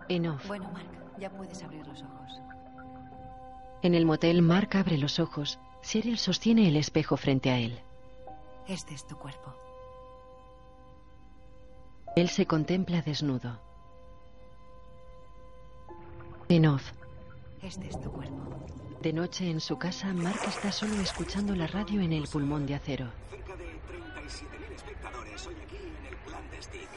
En 0.09 0.27
off. 0.27 0.45
Bueno, 0.47 0.69
Mark, 0.73 1.17
ya 1.17 1.29
puedes 1.29 1.63
abrir 1.63 1.87
los 1.87 2.01
ojos. 2.01 2.41
En 3.83 3.95
el 3.95 4.05
motel, 4.05 4.41
Mark 4.41 4.75
abre 4.75 4.97
los 4.97 5.17
ojos. 5.17 5.59
Cheryl 5.81 6.17
sostiene 6.17 6.67
el 6.67 6.75
espejo 6.75 7.15
frente 7.15 7.51
a 7.51 7.57
él. 7.57 7.81
Este 8.67 8.93
es 8.93 9.07
tu 9.07 9.17
cuerpo. 9.17 9.55
Él 12.17 12.27
se 12.27 12.45
contempla 12.45 13.01
desnudo. 13.01 13.65
En 16.49 16.65
off. 16.65 16.93
Este 17.61 17.89
es 17.89 17.99
tu 17.99 18.09
cuerpo. 18.09 18.55
De 19.01 19.11
noche 19.11 19.49
en 19.49 19.59
su 19.59 19.77
casa, 19.77 20.13
Mark 20.13 20.39
está 20.47 20.71
solo 20.71 20.95
escuchando 21.01 21.53
la 21.53 21.67
radio 21.67 21.99
en 21.99 22.13
el 22.13 22.25
pulmón 22.29 22.65
de 22.65 22.75
acero. 22.75 23.11
Cerca 23.29 23.53
de 23.57 23.67
37.000 23.67 24.71
espectadores 24.71 25.45
hoy 25.45 25.55
aquí 25.59 25.75
en 25.75 26.05
el 26.07 26.15
plan 26.23 26.39
de 26.49 26.61
Stick. 26.63 26.87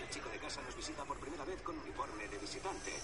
El 0.00 0.08
chico 0.08 0.28
de 0.30 0.38
casa 0.38 0.62
nos 0.64 0.74
visita 0.74 1.04
por 1.04 1.18
primera 1.20 1.44
vez 1.44 1.60
con 1.60 1.76
uniforme 1.76 2.26
de 2.28 2.38
visitante. 2.38 2.96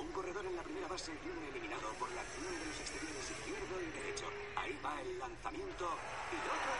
Un 0.00 0.10
corredor 0.10 0.44
en 0.44 0.56
la 0.56 0.62
primera 0.62 0.88
base 0.88 1.12
y 1.14 1.28
un 1.30 1.38
eliminado 1.46 1.86
por 2.02 2.10
la 2.18 2.22
acción 2.26 2.50
de 2.50 2.66
los 2.66 2.80
exteriores 2.82 3.30
izquierdo 3.30 3.74
y 3.78 3.88
derecho. 3.94 4.26
Ahí 4.58 4.74
va 4.82 5.00
el 5.00 5.18
lanzamiento 5.22 5.86
y 6.34 6.38
otro. 6.50 6.72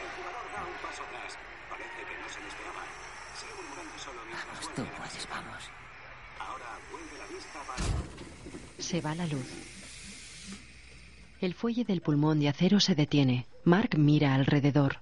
El 0.00 0.08
jugador 0.08 0.46
da 0.56 0.60
un 0.64 0.78
paso 0.80 1.04
atrás. 1.04 1.36
Parece 1.68 2.00
que 2.00 2.16
no 2.16 2.28
se 2.32 2.40
lo 2.40 2.48
esperaba. 2.48 3.05
Sigue 3.38 3.52
murmurando 3.54 3.98
solo 3.98 4.20
mientras 4.26 4.46
Vamos, 4.46 4.74
tú 4.74 4.82
puedes, 4.96 5.28
vamos. 5.28 5.62
Ahora 6.38 6.78
vuelve 6.90 7.18
la 7.18 7.26
vista 7.26 7.58
para... 7.66 8.82
Se 8.82 9.00
va 9.00 9.14
la 9.14 9.26
luz. 9.26 9.46
El 11.40 11.54
fuelle 11.54 11.84
del 11.84 12.00
pulmón 12.00 12.40
de 12.40 12.48
acero 12.48 12.80
se 12.80 12.94
detiene. 12.94 13.46
Mark 13.64 13.98
mira 13.98 14.34
alrededor. 14.34 15.00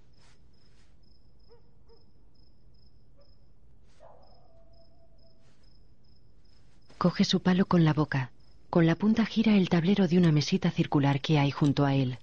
Coge 6.99 7.25
su 7.25 7.41
palo 7.41 7.67
con 7.67 7.85
la 7.85 7.93
boca. 7.93 8.31
Con 8.71 8.87
la 8.87 8.97
punta 8.97 9.27
gira 9.27 9.57
el 9.57 9.69
tablero 9.69 10.09
de 10.09 10.19
una 10.19 10.33
mesita 10.33 10.71
circular 10.71 11.21
que 11.21 11.39
hay 11.39 11.51
junto 11.51 11.85
a 11.85 11.95
él. 11.95 12.19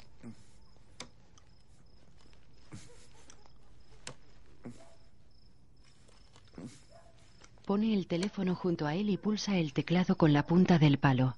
Pone 7.72 7.94
el 7.94 8.06
teléfono 8.06 8.54
junto 8.54 8.86
a 8.86 8.96
él 8.96 9.10
y 9.10 9.16
pulsa 9.16 9.56
el 9.56 9.72
teclado 9.72 10.18
con 10.18 10.34
la 10.34 10.46
punta 10.46 10.78
del 10.78 10.98
palo. 10.98 11.38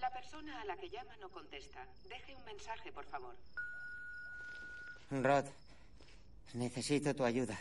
La 0.00 0.10
persona 0.10 0.60
a 0.62 0.64
la 0.64 0.76
que 0.78 0.90
llama 0.90 1.16
no 1.20 1.28
contesta. 1.28 1.86
Deje 2.08 2.34
un 2.34 2.44
mensaje, 2.44 2.90
por 2.90 3.04
favor. 3.04 3.36
Rod, 5.12 5.44
necesito 6.54 7.14
tu 7.14 7.22
ayuda. 7.24 7.56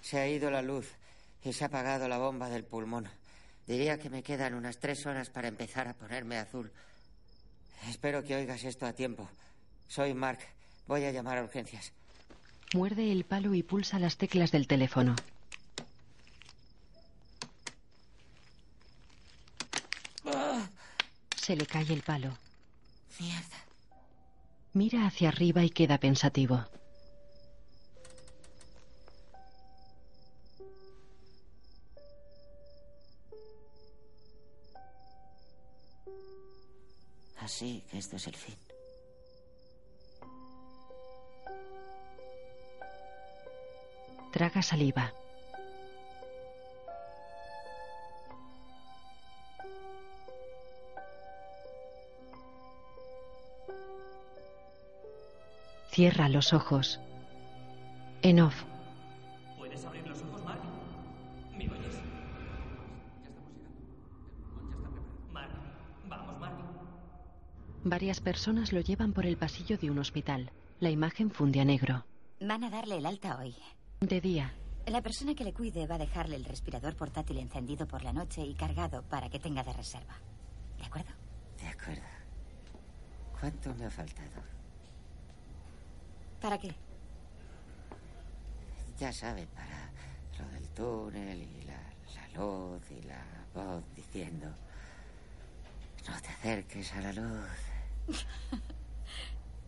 Se 0.00 0.18
ha 0.18 0.26
ido 0.26 0.50
la 0.50 0.62
luz 0.62 0.90
y 1.44 1.52
se 1.52 1.64
ha 1.64 1.66
apagado 1.66 2.08
la 2.08 2.16
bomba 2.16 2.48
del 2.48 2.64
pulmón. 2.64 3.10
Diría 3.66 3.98
que 3.98 4.08
me 4.08 4.22
quedan 4.22 4.54
unas 4.54 4.78
tres 4.78 5.04
horas 5.04 5.28
para 5.28 5.48
empezar 5.48 5.86
a 5.86 5.92
ponerme 5.92 6.38
azul. 6.38 6.72
Espero 7.90 8.24
que 8.24 8.36
oigas 8.36 8.64
esto 8.64 8.86
a 8.86 8.94
tiempo. 8.94 9.28
Soy 9.86 10.14
Mark. 10.14 10.55
Voy 10.86 11.04
a 11.04 11.10
llamar 11.10 11.38
a 11.38 11.44
urgencias. 11.44 11.92
Muerde 12.74 13.10
el 13.10 13.24
palo 13.24 13.54
y 13.54 13.62
pulsa 13.62 13.98
las 13.98 14.16
teclas 14.16 14.52
del 14.52 14.66
teléfono. 14.66 15.16
Se 21.36 21.54
le 21.56 21.66
cae 21.66 21.92
el 21.92 22.02
palo. 22.02 22.36
Mierda. 23.20 23.64
Mira 24.72 25.06
hacia 25.06 25.28
arriba 25.28 25.62
y 25.62 25.70
queda 25.70 25.98
pensativo. 25.98 26.64
Así 37.38 37.84
que 37.90 37.98
esto 37.98 38.16
es 38.16 38.26
el 38.26 38.34
fin. 38.34 38.56
Traga 44.36 44.60
saliva. 44.60 45.14
Cierra 55.90 56.28
los 56.28 56.52
ojos. 56.52 57.00
En 58.20 58.40
off. 58.40 58.62
¿Puedes 59.56 59.82
abrir 59.86 60.06
los 60.06 60.20
ojos, 60.20 60.44
Mark? 60.44 60.60
¿Me 61.56 61.70
oyes? 61.70 61.94
Ya 61.94 63.30
estamos 64.34 64.68
llegando. 64.68 65.00
Mark, 65.32 65.50
vamos, 66.10 66.38
Mark. 66.38 66.56
Varias 67.84 68.20
personas 68.20 68.74
lo 68.74 68.80
llevan 68.80 69.14
por 69.14 69.24
el 69.24 69.38
pasillo 69.38 69.78
de 69.78 69.90
un 69.90 69.98
hospital. 69.98 70.50
La 70.78 70.90
imagen 70.90 71.30
funde 71.30 71.60
a 71.60 71.64
negro. 71.64 72.04
Van 72.38 72.64
a 72.64 72.68
darle 72.68 72.98
el 72.98 73.06
alta 73.06 73.38
hoy. 73.38 73.54
De 74.00 74.20
día. 74.20 74.52
La 74.86 75.00
persona 75.00 75.34
que 75.34 75.42
le 75.42 75.54
cuide 75.54 75.86
va 75.86 75.94
a 75.94 75.98
dejarle 75.98 76.36
el 76.36 76.44
respirador 76.44 76.94
portátil 76.94 77.38
encendido 77.38 77.88
por 77.88 78.04
la 78.04 78.12
noche 78.12 78.42
y 78.42 78.54
cargado 78.54 79.02
para 79.02 79.30
que 79.30 79.40
tenga 79.40 79.64
de 79.64 79.72
reserva. 79.72 80.14
¿De 80.78 80.84
acuerdo? 80.84 81.10
De 81.58 81.66
acuerdo. 81.66 82.02
¿Cuánto 83.40 83.74
me 83.74 83.86
ha 83.86 83.90
faltado? 83.90 84.42
¿Para 86.42 86.58
qué? 86.58 86.74
Ya 88.98 89.12
sabe, 89.12 89.46
para 89.46 89.90
lo 90.38 90.48
del 90.52 90.68
túnel 90.68 91.42
y 91.42 91.62
la, 91.62 91.80
la 92.14 92.38
luz 92.38 92.82
y 92.90 93.02
la 93.02 93.24
voz 93.54 93.82
diciendo... 93.94 94.46
No 96.06 96.20
te 96.20 96.28
acerques 96.28 96.92
a 96.92 97.00
la 97.00 97.12
luz. 97.14 97.50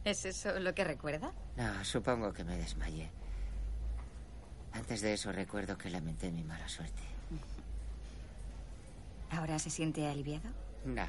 ¿Es 0.04 0.24
eso 0.26 0.60
lo 0.60 0.74
que 0.74 0.84
recuerda? 0.84 1.32
No, 1.56 1.84
supongo 1.84 2.32
que 2.32 2.44
me 2.44 2.56
desmayé. 2.56 3.10
Antes 4.72 5.00
de 5.00 5.14
eso 5.14 5.32
recuerdo 5.32 5.76
que 5.76 5.90
lamenté 5.90 6.30
mi 6.30 6.44
mala 6.44 6.68
suerte. 6.68 7.02
¿Ahora 9.30 9.58
se 9.58 9.70
siente 9.70 10.06
aliviado? 10.06 10.48
No. 10.84 11.06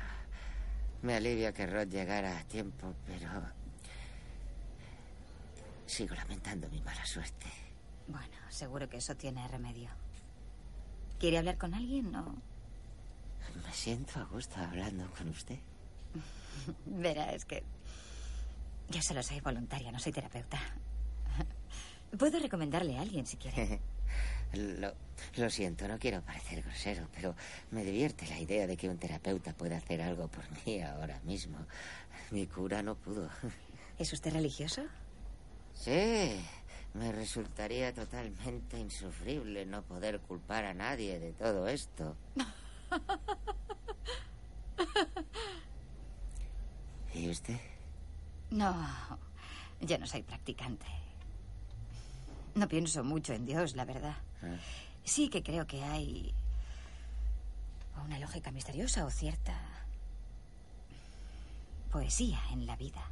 Me 1.02 1.16
alivia 1.16 1.54
que 1.54 1.66
Rod 1.66 1.88
llegara 1.88 2.38
a 2.38 2.44
tiempo, 2.44 2.94
pero... 3.06 3.30
Sigo 5.86 6.14
lamentando 6.14 6.70
mi 6.70 6.82
mala 6.82 7.06
suerte. 7.06 7.48
Bueno, 8.08 8.36
seguro 8.50 8.90
que 8.90 8.98
eso 8.98 9.16
tiene 9.16 9.48
remedio. 9.48 9.90
¿Quiere 11.20 11.38
hablar 11.38 11.58
con 11.58 11.74
alguien 11.74 12.14
o...? 12.16 12.36
Me 13.66 13.74
siento 13.74 14.20
a 14.20 14.24
gusto 14.26 14.60
hablando 14.60 15.10
con 15.12 15.30
usted. 15.30 15.60
Verá, 16.86 17.32
es 17.34 17.46
que... 17.46 17.64
Yo 18.90 19.02
solo 19.02 19.24
soy 19.24 19.40
voluntaria, 19.40 19.92
no 19.92 20.00
soy 20.00 20.12
terapeuta. 20.12 20.60
Puedo 22.18 22.40
recomendarle 22.40 22.98
a 22.98 23.02
alguien 23.02 23.26
si 23.26 23.38
quiere. 23.38 23.80
Lo, 24.54 24.92
lo 25.38 25.50
siento, 25.52 25.88
no 25.88 26.00
quiero 26.00 26.24
parecer 26.24 26.64
grosero, 26.64 27.08
pero 27.14 27.36
me 27.70 27.84
divierte 27.84 28.26
la 28.26 28.40
idea 28.40 28.66
de 28.66 28.76
que 28.76 28.90
un 28.90 28.98
terapeuta 28.98 29.54
pueda 29.54 29.78
hacer 29.78 30.02
algo 30.02 30.28
por 30.28 30.44
mí 30.66 30.82
ahora 30.82 31.20
mismo. 31.24 31.60
Mi 32.32 32.48
cura 32.48 32.82
no 32.82 32.96
pudo. 32.96 33.30
¿Es 34.00 34.12
usted 34.12 34.34
religioso? 34.34 34.82
Sí, 35.76 36.36
me 36.96 37.12
resultaría 37.12 37.94
totalmente 37.94 38.80
insufrible 38.80 39.68
no 39.68 39.84
poder 39.84 40.20
culpar 40.22 40.66
a 40.66 40.74
nadie 40.74 41.20
de 41.20 41.32
todo 41.34 41.68
esto. 41.68 42.16
¿Y 47.14 47.30
usted? 47.30 47.60
No, 48.50 48.88
yo 49.82 49.98
no 50.00 50.08
soy 50.08 50.24
practicante. 50.24 50.88
No 52.56 52.68
pienso 52.68 53.04
mucho 53.04 53.34
en 53.34 53.46
Dios, 53.46 53.76
la 53.76 53.86
verdad. 53.86 54.16
Ah. 54.44 54.56
Sí 55.04 55.30
que 55.30 55.44
creo 55.44 55.66
que 55.68 55.84
hay 55.84 56.34
una 58.06 58.20
lógica 58.20 58.52
misteriosa 58.52 59.06
o 59.06 59.12
cierta 59.12 59.54
poesía 61.92 62.40
en 62.52 62.66
la 62.66 62.76
vida. 62.76 63.04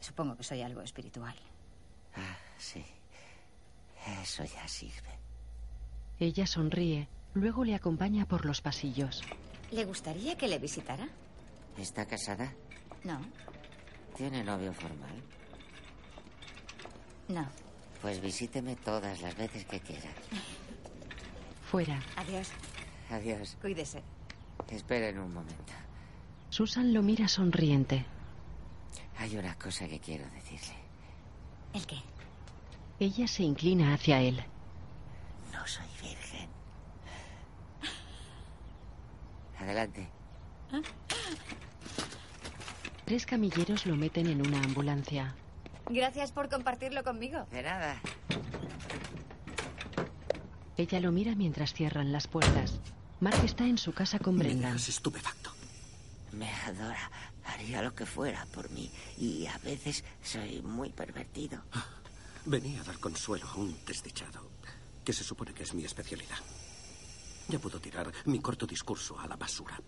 Supongo 0.00 0.36
que 0.36 0.44
soy 0.44 0.62
algo 0.62 0.82
espiritual. 0.82 1.34
Ah, 2.14 2.36
sí. 2.58 2.84
Eso 4.22 4.44
ya 4.44 4.66
sirve. 4.68 5.18
Ella 6.20 6.46
sonríe, 6.46 7.08
luego 7.34 7.64
le 7.64 7.74
acompaña 7.74 8.26
por 8.26 8.46
los 8.46 8.60
pasillos. 8.60 9.22
¿Le 9.70 9.84
gustaría 9.84 10.36
que 10.38 10.48
le 10.48 10.58
visitara? 10.58 11.08
¿Está 11.76 12.06
casada? 12.06 12.52
No, 13.04 13.20
¿Tiene 14.16 14.42
novio 14.42 14.72
formal? 14.72 15.22
no. 17.28 17.65
Pues 18.06 18.20
visíteme 18.20 18.76
todas 18.76 19.20
las 19.20 19.36
veces 19.36 19.64
que 19.64 19.80
quiera. 19.80 20.08
Fuera. 21.68 22.00
Adiós. 22.14 22.50
Adiós. 23.10 23.56
Cuídese. 23.60 24.00
Esperen 24.70 25.18
un 25.18 25.34
momento. 25.34 25.72
Susan 26.48 26.94
lo 26.94 27.02
mira 27.02 27.26
sonriente. 27.26 28.06
Hay 29.18 29.36
una 29.36 29.56
cosa 29.56 29.88
que 29.88 29.98
quiero 29.98 30.24
decirle. 30.30 30.76
¿El 31.74 31.84
qué? 31.84 31.96
Ella 33.00 33.26
se 33.26 33.42
inclina 33.42 33.92
hacia 33.94 34.20
él. 34.20 34.40
No 35.52 35.66
soy 35.66 35.88
virgen. 36.00 36.48
Adelante. 39.58 40.08
Tres 43.04 43.26
camilleros 43.26 43.84
lo 43.84 43.96
meten 43.96 44.28
en 44.28 44.46
una 44.46 44.62
ambulancia. 44.62 45.34
Gracias 45.88 46.32
por 46.32 46.48
compartirlo 46.48 47.02
conmigo. 47.04 47.46
De 47.50 47.62
nada. 47.62 48.00
Ella 50.76 51.00
lo 51.00 51.12
mira 51.12 51.34
mientras 51.34 51.72
cierran 51.72 52.12
las 52.12 52.26
puertas. 52.26 52.80
Mark 53.20 53.38
está 53.44 53.64
en 53.64 53.78
su 53.78 53.92
casa 53.92 54.18
con 54.18 54.38
Brenda. 54.38 54.74
estupefacto. 54.74 55.50
Me 56.32 56.50
adora. 56.52 57.10
Haría 57.44 57.80
lo 57.80 57.94
que 57.94 58.04
fuera 58.04 58.44
por 58.52 58.68
mí. 58.70 58.90
Y 59.16 59.46
a 59.46 59.56
veces 59.58 60.04
soy 60.22 60.60
muy 60.62 60.90
pervertido. 60.90 61.62
Venía 62.44 62.80
a 62.80 62.84
dar 62.84 62.98
consuelo 62.98 63.48
a 63.48 63.54
un 63.56 63.76
desdichado, 63.86 64.50
que 65.04 65.12
se 65.12 65.24
supone 65.24 65.54
que 65.54 65.62
es 65.62 65.72
mi 65.72 65.84
especialidad. 65.84 66.38
Ya 67.48 67.58
puedo 67.58 67.80
tirar 67.80 68.12
mi 68.26 68.40
corto 68.40 68.66
discurso 68.66 69.18
a 69.18 69.26
la 69.26 69.36
basura. 69.36 69.80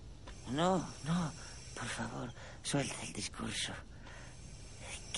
No, 0.53 0.79
no. 1.05 1.33
Por 1.75 1.87
favor, 1.89 2.33
suelta 2.63 2.95
el 3.03 3.13
discurso. 3.13 3.73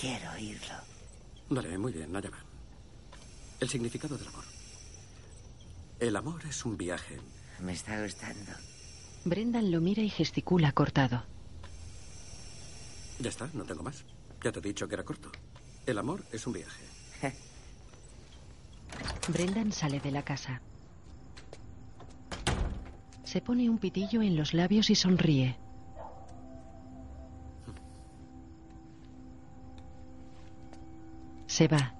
Quiero 0.01 0.31
oírlo. 0.31 0.73
Vale, 1.49 1.77
muy 1.77 1.93
bien, 1.93 2.11
Nayama. 2.11 2.43
El 3.59 3.69
significado 3.69 4.17
del 4.17 4.27
amor. 4.29 4.45
El 5.99 6.15
amor 6.15 6.41
es 6.49 6.65
un 6.65 6.75
viaje. 6.75 7.19
Me 7.59 7.73
está 7.73 8.01
gustando. 8.01 8.51
Brendan 9.25 9.69
lo 9.69 9.79
mira 9.79 10.01
y 10.01 10.09
gesticula 10.09 10.71
cortado. 10.71 11.23
Ya 13.19 13.29
está, 13.29 13.47
no 13.53 13.63
tengo 13.63 13.83
más. 13.83 14.03
Ya 14.43 14.51
te 14.51 14.57
he 14.57 14.63
dicho 14.63 14.87
que 14.87 14.95
era 14.95 15.03
corto. 15.03 15.31
El 15.85 15.99
amor 15.99 16.25
es 16.31 16.47
un 16.47 16.53
viaje. 16.53 16.83
Brendan 19.27 19.71
sale 19.71 19.99
de 19.99 20.09
la 20.09 20.23
casa. 20.23 20.63
Se 23.23 23.39
pone 23.39 23.69
un 23.69 23.77
pitillo 23.77 24.23
en 24.23 24.35
los 24.35 24.55
labios 24.55 24.89
y 24.89 24.95
sonríe. 24.95 25.60
Se 31.61 31.67
va. 31.67 31.93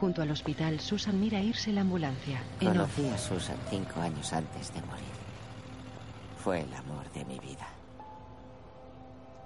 Junto 0.00 0.22
al 0.22 0.30
hospital, 0.30 0.80
Susan 0.80 1.20
mira 1.20 1.38
irse 1.38 1.70
la 1.70 1.82
ambulancia. 1.82 2.42
Conocí 2.58 3.06
a 3.08 3.18
Susan 3.18 3.58
cinco 3.68 4.00
años 4.00 4.32
antes 4.32 4.72
de 4.72 4.80
morir. 4.80 5.04
Fue 6.42 6.62
el 6.62 6.72
amor 6.72 7.12
de 7.12 7.26
mi 7.26 7.38
vida. 7.38 7.68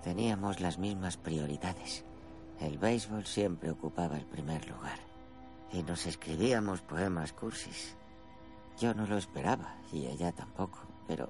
Teníamos 0.04 0.60
las 0.60 0.78
mismas 0.78 1.16
prioridades. 1.16 2.04
El 2.60 2.78
béisbol 2.78 3.26
siempre 3.26 3.72
ocupaba 3.72 4.18
el 4.18 4.24
primer 4.24 4.68
lugar. 4.68 5.00
Y 5.72 5.82
nos 5.82 6.06
escribíamos 6.06 6.82
poemas 6.82 7.32
cursis. 7.32 7.96
Yo 8.80 8.94
no 8.94 9.04
lo 9.04 9.18
esperaba, 9.18 9.74
y 9.92 10.06
ella 10.06 10.30
tampoco, 10.30 10.78
pero 11.08 11.28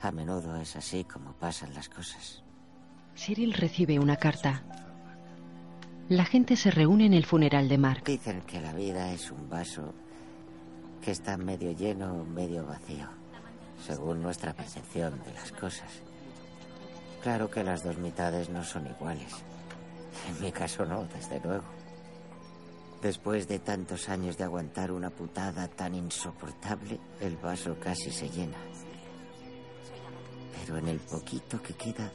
a 0.00 0.10
menudo 0.10 0.56
es 0.56 0.74
así 0.74 1.04
como 1.04 1.34
pasan 1.34 1.74
las 1.74 1.90
cosas. 1.90 2.42
Cyril 3.14 3.52
recibe 3.52 3.98
una 3.98 4.16
carta. 4.16 4.85
La 6.08 6.24
gente 6.24 6.54
se 6.54 6.70
reúne 6.70 7.06
en 7.06 7.14
el 7.14 7.26
funeral 7.26 7.68
de 7.68 7.78
Mark. 7.78 8.04
Dicen 8.04 8.42
que 8.42 8.60
la 8.60 8.72
vida 8.72 9.12
es 9.12 9.32
un 9.32 9.48
vaso 9.48 9.92
que 11.02 11.10
está 11.10 11.36
medio 11.36 11.72
lleno 11.72 12.14
o 12.14 12.24
medio 12.24 12.64
vacío, 12.64 13.08
según 13.84 14.22
nuestra 14.22 14.54
percepción 14.54 15.20
de 15.24 15.32
las 15.32 15.50
cosas. 15.50 15.90
Claro 17.24 17.50
que 17.50 17.64
las 17.64 17.82
dos 17.82 17.98
mitades 17.98 18.48
no 18.50 18.62
son 18.62 18.86
iguales. 18.86 19.32
En 20.28 20.40
mi 20.40 20.52
caso 20.52 20.86
no, 20.86 21.08
desde 21.12 21.40
luego. 21.40 21.64
Después 23.02 23.48
de 23.48 23.58
tantos 23.58 24.08
años 24.08 24.38
de 24.38 24.44
aguantar 24.44 24.92
una 24.92 25.10
putada 25.10 25.66
tan 25.66 25.96
insoportable, 25.96 27.00
el 27.20 27.36
vaso 27.36 27.76
casi 27.80 28.12
se 28.12 28.28
llena. 28.28 28.58
Pero 30.54 30.78
en 30.78 30.86
el 30.86 31.00
poquito 31.00 31.60
que 31.60 31.74
queda, 31.74 32.12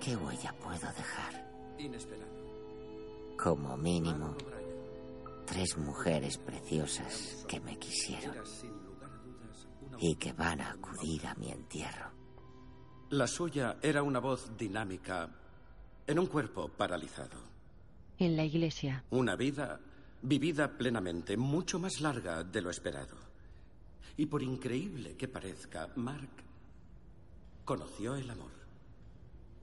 ¿qué 0.00 0.16
huella 0.16 0.52
puedo 0.60 0.88
dejar? 0.88 1.46
Inesperado. 1.78 2.27
Como 3.38 3.76
mínimo, 3.76 4.36
tres 5.46 5.78
mujeres 5.78 6.38
preciosas 6.38 7.44
que 7.48 7.60
me 7.60 7.78
quisieron 7.78 8.34
y 10.00 10.16
que 10.16 10.32
van 10.32 10.60
a 10.60 10.72
acudir 10.72 11.24
a 11.26 11.34
mi 11.36 11.50
entierro. 11.50 12.10
La 13.10 13.28
suya 13.28 13.78
era 13.80 14.02
una 14.02 14.18
voz 14.18 14.56
dinámica 14.56 15.30
en 16.06 16.18
un 16.18 16.26
cuerpo 16.26 16.68
paralizado. 16.68 17.38
En 18.18 18.36
la 18.36 18.44
iglesia, 18.44 19.04
Una 19.10 19.36
vida 19.36 19.80
vivida 20.22 20.76
plenamente, 20.76 21.36
mucho 21.36 21.78
más 21.78 22.00
larga 22.00 22.42
de 22.42 22.60
lo 22.60 22.70
esperado. 22.70 23.16
Y 24.16 24.26
por 24.26 24.42
increíble 24.42 25.16
que 25.16 25.28
parezca, 25.28 25.88
Mark 25.94 26.28
conoció 27.64 28.16
el 28.16 28.28
amor. 28.28 28.50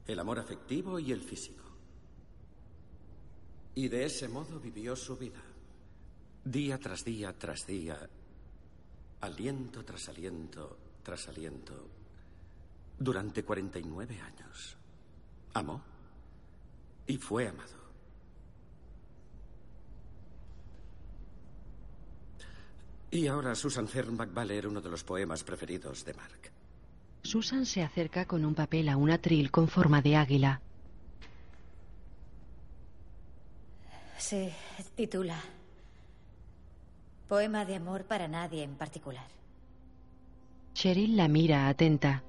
El 0.07 0.19
amor 0.19 0.39
afectivo 0.39 0.97
y 0.97 1.11
el 1.11 1.19
físico. 1.19 1.64
Y 3.75 3.89
de 3.89 4.05
ese 4.05 4.27
modo 4.27 4.59
vivió 4.59 4.95
su 4.95 5.17
vida. 5.17 5.41
Día 6.43 6.79
tras 6.79 7.03
día 7.03 7.33
tras 7.37 7.67
día. 7.67 7.97
Aliento 9.21 9.83
tras 9.83 10.09
aliento 10.09 10.77
tras 11.03 11.27
aliento. 11.27 11.87
Durante 12.97 13.43
49 13.43 14.21
años. 14.21 14.77
Amó 15.53 15.81
y 17.07 17.17
fue 17.17 17.47
amado. 17.47 17.85
Y 23.11 23.27
ahora 23.27 23.55
Susan 23.55 23.87
Fernbach 23.87 24.35
va 24.35 24.41
a 24.41 24.45
leer 24.45 24.67
uno 24.67 24.81
de 24.81 24.89
los 24.89 25.03
poemas 25.03 25.43
preferidos 25.43 26.03
de 26.03 26.13
Mark. 26.13 26.51
Susan 27.23 27.65
se 27.65 27.81
acerca 27.81 28.25
con 28.25 28.43
un 28.43 28.55
papel 28.55 28.89
a 28.89 28.97
un 28.97 29.09
atril 29.09 29.51
con 29.51 29.67
forma 29.67 30.01
de 30.01 30.15
águila. 30.15 30.61
Se 34.17 34.53
titula 34.95 35.39
Poema 37.27 37.65
de 37.65 37.75
amor 37.75 38.05
para 38.05 38.27
nadie 38.27 38.63
en 38.63 38.75
particular. 38.75 39.27
Cheryl 40.73 41.15
la 41.17 41.27
mira 41.27 41.67
atenta. 41.67 42.23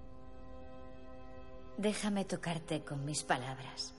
Déjame 1.77 2.25
tocarte 2.25 2.83
con 2.83 3.05
mis 3.05 3.23
palabras. 3.23 3.93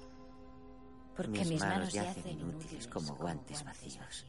Porque 1.15 1.45
mis, 1.45 1.61
manos 1.61 1.93
yacen 1.93 2.39
inútiles 2.39 2.87
como 2.87 3.15
guantes 3.15 3.63
vacíos. 3.63 4.25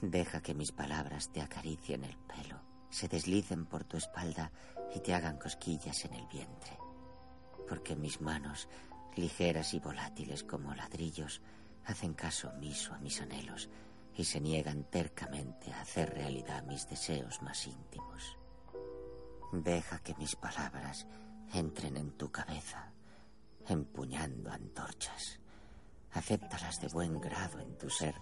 Deja 0.00 0.40
que 0.40 0.54
mis 0.54 0.72
palabras 0.72 1.30
te 1.30 1.40
acaricien 1.40 2.04
el 2.04 2.16
pelo, 2.16 2.60
se 2.88 3.08
deslicen 3.08 3.66
por 3.66 3.84
tu 3.84 3.96
espalda 3.96 4.50
y 4.94 5.00
te 5.00 5.14
hagan 5.14 5.36
cosquillas 5.38 6.04
en 6.04 6.14
el 6.14 6.26
vientre. 6.26 6.78
Porque 7.68 7.94
mis 7.94 8.20
manos, 8.20 8.68
ligeras 9.16 9.74
y 9.74 9.80
volátiles 9.80 10.42
como 10.42 10.74
ladrillos, 10.74 11.42
hacen 11.84 12.14
caso 12.14 12.50
omiso 12.50 12.94
a 12.94 12.98
mis 12.98 13.20
anhelos 13.20 13.68
y 14.16 14.24
se 14.24 14.40
niegan 14.40 14.84
tercamente 14.84 15.72
a 15.72 15.80
hacer 15.80 16.14
realidad 16.14 16.64
mis 16.64 16.88
deseos 16.88 17.42
más 17.42 17.66
íntimos. 17.66 18.36
Deja 19.52 19.98
que 20.00 20.14
mis 20.14 20.36
palabras 20.36 21.06
entren 21.52 21.96
en 21.96 22.12
tu 22.12 22.30
cabeza, 22.30 22.92
empuñando 23.68 24.50
antorchas. 24.50 25.40
Acéptalas 26.12 26.80
de 26.80 26.88
buen 26.88 27.20
grado 27.20 27.60
en 27.60 27.78
tu 27.78 27.88
ser 27.88 28.14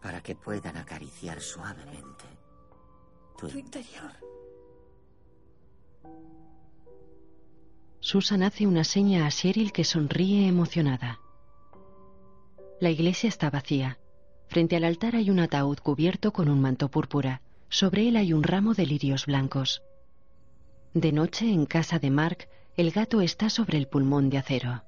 para 0.00 0.20
que 0.22 0.34
puedan 0.34 0.76
acariciar 0.76 1.40
suavemente 1.40 2.24
tu, 3.38 3.48
interior. 3.48 4.12
Susan 8.00 8.42
hace 8.42 8.66
una 8.66 8.84
seña 8.84 9.26
a 9.26 9.30
Cheryl 9.30 9.72
que 9.72 9.84
sonríe 9.84 10.46
emocionada. 10.46 11.23
La 12.80 12.90
iglesia 12.90 13.28
está 13.28 13.50
vacía. 13.50 13.98
Frente 14.48 14.76
al 14.76 14.84
altar 14.84 15.16
hay 15.16 15.30
un 15.30 15.38
ataúd 15.38 15.78
cubierto 15.78 16.32
con 16.32 16.48
un 16.48 16.60
manto 16.60 16.90
púrpura. 16.90 17.40
Sobre 17.68 18.08
él 18.08 18.16
hay 18.16 18.32
un 18.32 18.42
ramo 18.42 18.74
de 18.74 18.86
lirios 18.86 19.26
blancos. 19.26 19.82
De 20.92 21.12
noche, 21.12 21.50
en 21.50 21.66
casa 21.66 21.98
de 21.98 22.10
Mark, 22.10 22.48
el 22.76 22.90
gato 22.90 23.20
está 23.20 23.50
sobre 23.50 23.78
el 23.78 23.88
pulmón 23.88 24.30
de 24.30 24.38
acero. 24.38 24.82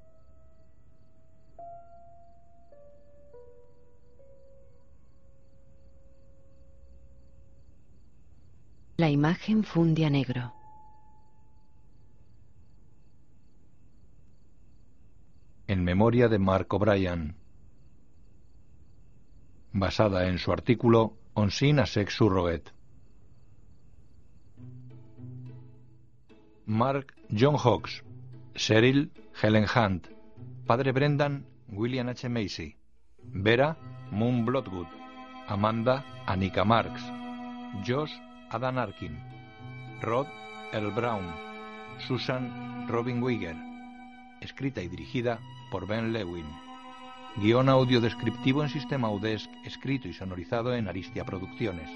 La 8.97 9.09
imagen 9.09 9.63
funde 9.63 10.05
a 10.05 10.09
negro. 10.09 10.53
En 15.67 15.83
memoria 15.83 16.27
de 16.27 16.39
Mark 16.39 16.73
O'Brien. 16.73 17.36
Basada 19.79 20.27
en 20.27 20.39
su 20.39 20.51
artículo 20.51 21.13
On 21.35 21.51
Sin 21.51 21.77
a 21.77 21.85
Sex 21.85 22.15
Surrogate. 22.15 22.71
Mark 26.65 27.13
John 27.29 27.55
Hawks. 27.63 28.03
Cheryl 28.55 29.11
Helen 29.39 29.67
Hunt. 29.67 30.07
Padre 30.65 30.91
Brendan 30.93 31.45
William 31.67 32.09
H. 32.09 32.27
Macy. 32.27 32.75
Vera 33.21 33.77
Moon 34.09 34.45
Bloodwood. 34.45 34.87
Amanda 35.47 36.03
Anika 36.25 36.65
Marks. 36.65 37.03
Josh 37.85 38.13
Adam 38.49 38.79
Arkin. 38.79 39.15
Rod 40.01 40.27
L. 40.71 40.89
Brown. 40.89 41.35
Susan 42.07 42.87
Robin 42.87 43.21
Wigger. 43.21 43.55
Escrita 44.41 44.81
y 44.81 44.87
dirigida 44.87 45.39
por 45.69 45.85
Ben 45.85 46.13
Lewin. 46.13 46.66
Guión 47.39 47.69
audio 47.69 48.01
descriptivo 48.01 48.63
en 48.63 48.69
sistema 48.69 49.11
UDESC, 49.11 49.51
escrito 49.63 50.07
y 50.07 50.13
sonorizado 50.13 50.73
en 50.73 50.87
Aristia 50.87 51.23
Producciones. 51.23 51.87